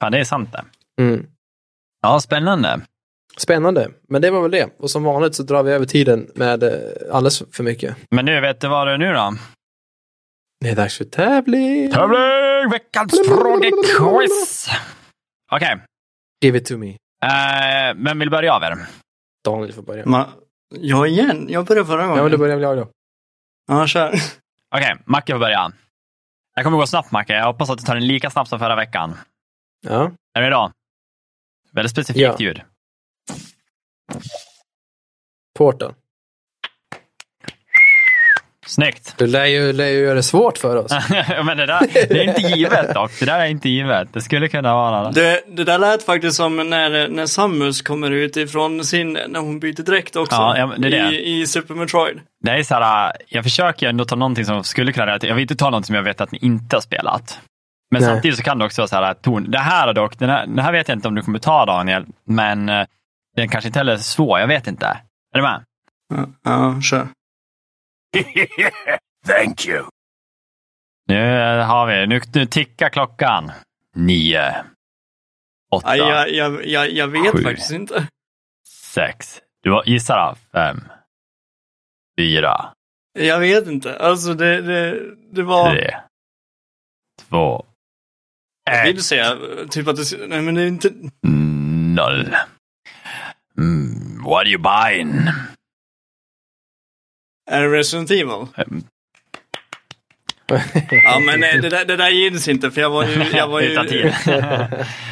[0.01, 0.65] Fan, det är sant det.
[1.03, 1.25] Mm.
[2.01, 2.81] Ja, spännande.
[3.37, 4.69] Spännande, men det var väl det.
[4.79, 6.69] Och som vanligt så drar vi över tiden med eh,
[7.11, 7.95] alldeles för mycket.
[8.09, 9.33] Men nu, vet du vad det är nu då?
[10.59, 11.91] Det är dags för tävling!
[11.91, 12.71] Tävling!
[12.71, 14.69] Veckans frågequiz!
[15.51, 15.77] Okej,
[16.43, 16.89] Give it to me.
[17.25, 18.77] eh, vem vill börja av er?
[19.45, 20.05] Daniel får börja.
[20.05, 20.27] Ma-
[20.75, 21.47] jag igen?
[21.49, 22.17] Jag började förra gången.
[22.17, 22.87] Ja, men då börjar väl jag då.
[23.71, 24.13] Ja, kör.
[24.75, 25.71] Okej, Macke får börja.
[26.55, 27.33] Det kommer gå snabbt Macke.
[27.33, 29.17] Jag hoppas att du tar den lika snabbt som förra veckan.
[29.81, 30.11] Ja.
[30.33, 30.71] Är du redo?
[31.71, 32.35] Väldigt specifikt Ja.
[32.39, 32.61] ljud.
[35.57, 35.93] Porten.
[38.71, 39.13] Snyggt!
[39.17, 40.91] Du lär ju, lär ju göra det svårt för oss.
[41.45, 43.19] Men det, där, det är inte givet dock.
[43.19, 44.13] Det där är inte givet.
[44.13, 45.21] Det skulle kunna vara det.
[45.21, 49.59] Det, det där lät faktiskt som när, när Samus kommer ut ifrån sin, när hon
[49.59, 50.35] byter dräkt också.
[50.35, 51.15] Ja, det är det.
[51.15, 52.19] I, I Super Metroid.
[52.43, 55.29] Det är så här, jag försöker ändå ta någonting som skulle kunna relatera.
[55.29, 57.39] Jag vill inte ta något som jag vet att ni inte har spelat.
[57.91, 58.09] Men Nej.
[58.09, 59.51] samtidigt så kan det också vara så här, ton.
[59.51, 61.65] Det här är dock, den här, den här vet jag inte om du kommer ta
[61.65, 62.85] Daniel, men eh,
[63.35, 64.39] den kanske inte heller är svår.
[64.39, 64.85] Jag vet inte.
[65.33, 65.61] Är du med?
[66.43, 67.07] Ja, kör.
[69.27, 69.85] Thank you.
[71.07, 73.51] Nu eh, har vi, nu, nu tickar klockan.
[73.95, 74.53] Nio.
[75.71, 75.97] Åtta.
[75.97, 77.43] Ja, jag, jag, jag, jag vet Sju.
[77.43, 78.07] faktiskt inte.
[78.67, 79.41] Sex.
[79.63, 80.35] Du gissar då?
[80.51, 80.83] Fem.
[82.19, 82.73] Fyra.
[83.19, 83.99] Jag vet inte.
[83.99, 84.99] Alltså det, det,
[85.31, 85.71] det var...
[85.71, 85.95] Tre.
[87.29, 87.65] Två.
[88.63, 88.95] Jag Ett.
[88.95, 89.37] vill säga
[89.69, 90.27] typ att det...
[90.27, 90.89] Nej men det är inte...
[91.95, 92.35] Noll.
[93.57, 95.27] Mm, what are you buying?
[97.51, 98.47] Är det Resident Evil?
[98.57, 98.83] Mm.
[101.05, 103.23] Ja men nej, det där, det där gills inte för jag var ju...
[103.33, 104.13] Jag var Det ju tid.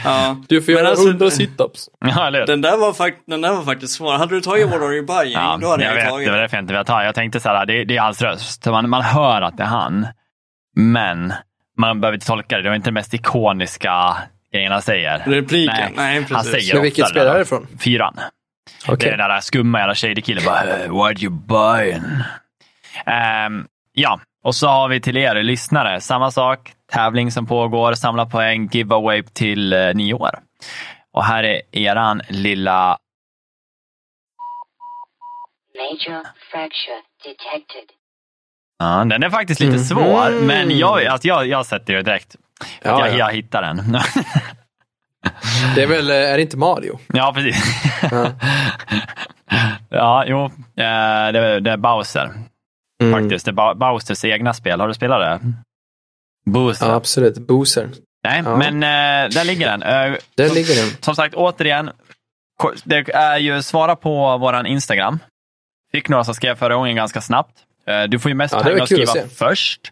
[0.04, 0.38] ja.
[0.48, 1.90] Du får göra alltså- hundra situps.
[2.00, 2.32] ja?
[2.32, 4.14] Den där, var fakt- den där var faktiskt svår.
[4.14, 5.34] Hade du tagit What Are You Buying?
[5.34, 7.04] Ja, då hade jag jag, vet, tagit det var därför jag inte ville ta.
[7.04, 8.66] Jag tänkte så här, det, det är hans röst.
[8.66, 10.08] Man, man hör att det är han.
[10.76, 11.34] Men
[11.78, 12.64] man behöver inte tolka det.
[12.64, 14.18] Det var inte den mest ikoniska
[14.54, 15.20] grejen han säger.
[15.26, 15.92] Repliken?
[15.96, 16.52] Nej, han precis.
[16.52, 17.68] säger Men vilket spel det är det ifrån?
[17.80, 18.20] Fyran.
[18.88, 19.10] Det Okej.
[19.10, 22.04] är den där skumma jävla shady killen bara, "Eh, what are you buying?
[23.06, 26.74] Ehm, ja, och så har vi till er lyssnare, samma sak.
[26.92, 30.40] Tävling som pågår, samla poäng, giveaway till eh, nio år.
[31.14, 32.98] Och här är eran lilla
[35.78, 37.90] Major fracture detected.
[38.80, 39.84] Ja, den är faktiskt lite Mhm.
[39.84, 42.36] svår, men jag, alltså jag, jag sätter det direkt.
[42.82, 43.18] Ja, jag, ja.
[43.18, 43.78] jag hittar den.
[45.76, 47.00] Det är väl, eh, är det inte Mario?
[47.08, 47.64] ja, precis.
[48.12, 48.32] Ja.
[49.90, 52.32] ja, jo, eh, det, är- det är Bowser
[53.04, 53.22] Mm.
[53.22, 53.46] faktiskt.
[53.46, 54.80] Det är Bowsers egna spel.
[54.82, 55.54] Har du spelat det?
[56.52, 56.88] Booster.
[56.88, 57.38] Ja, absolut.
[57.38, 57.90] Boozer.
[58.24, 58.56] Nej, Ja.
[58.58, 59.80] men eh, där ligger den.
[59.80, 60.90] Där som, ligger den.
[61.02, 61.92] som sagt, återigen.
[62.84, 65.20] Det är ju svara på våran Instagram.
[65.92, 67.54] Fick några som skrev förra gången ganska snabbt.
[67.90, 69.92] Eh, Du får ju mest Ja, poäng att skriva att först.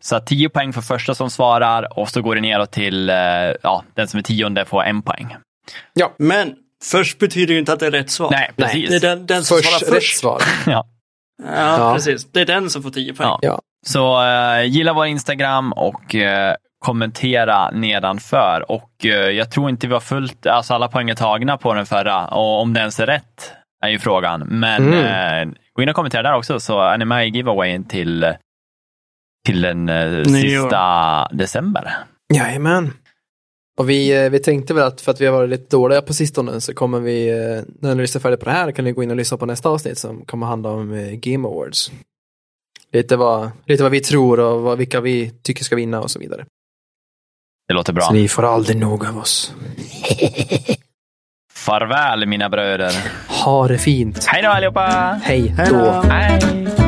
[0.00, 3.16] Så att 10 poäng för första som svarar och så går det neråt till eh,
[3.62, 5.36] ja, den som är tionde får en poäng.
[6.18, 6.54] Men
[6.84, 8.30] först betyder ju inte att det är rätt svar.
[8.30, 8.90] Nej, Nej, precis.
[8.90, 10.18] Det är den, den som Först, svarar rätt först.
[10.18, 10.42] svar.
[10.66, 10.86] Ja.
[11.42, 11.94] Ja, Ja.
[11.94, 12.24] precis.
[12.32, 13.28] Det är den som får 10 poäng.
[13.28, 13.38] Ja.
[13.42, 13.60] Ja.
[13.86, 18.64] Så eh, gilla vår Instagram och eh, kommentera nedanför.
[18.70, 21.86] Och eh, jag tror inte vi har fullt, alltså alla poäng är tagna på den
[21.86, 23.52] förra och om det ens är rätt
[23.84, 24.40] är ju frågan.
[24.40, 25.54] Men Mm.
[25.74, 28.34] Gå in och kommentera där också så är ni med i giveawayen till,
[29.46, 31.96] till den eh, sista december.
[32.34, 32.92] Jajamän.
[33.78, 36.14] Och vi, eh, vi tänkte väl att för att vi har varit lite dåliga på
[36.14, 39.02] sistone så kommer vi, eh, när ni lyssnar färdigt på det här kan ni gå
[39.02, 41.92] in och lyssna på nästa avsnitt som kommer handla om Game Awards.
[42.92, 46.18] Lite vad, lite vad vi tror och vad, vilka vi tycker ska vinna och så
[46.18, 46.46] vidare.
[47.68, 48.02] Det låter bra.
[48.02, 49.54] Så ni får aldrig nog av oss.
[51.64, 52.92] Farväl mina bröder.
[53.44, 54.26] Ha det fint.
[54.26, 55.20] Hej då allihopa!
[55.24, 56.02] Hej då.
[56.10, 56.83] Hej!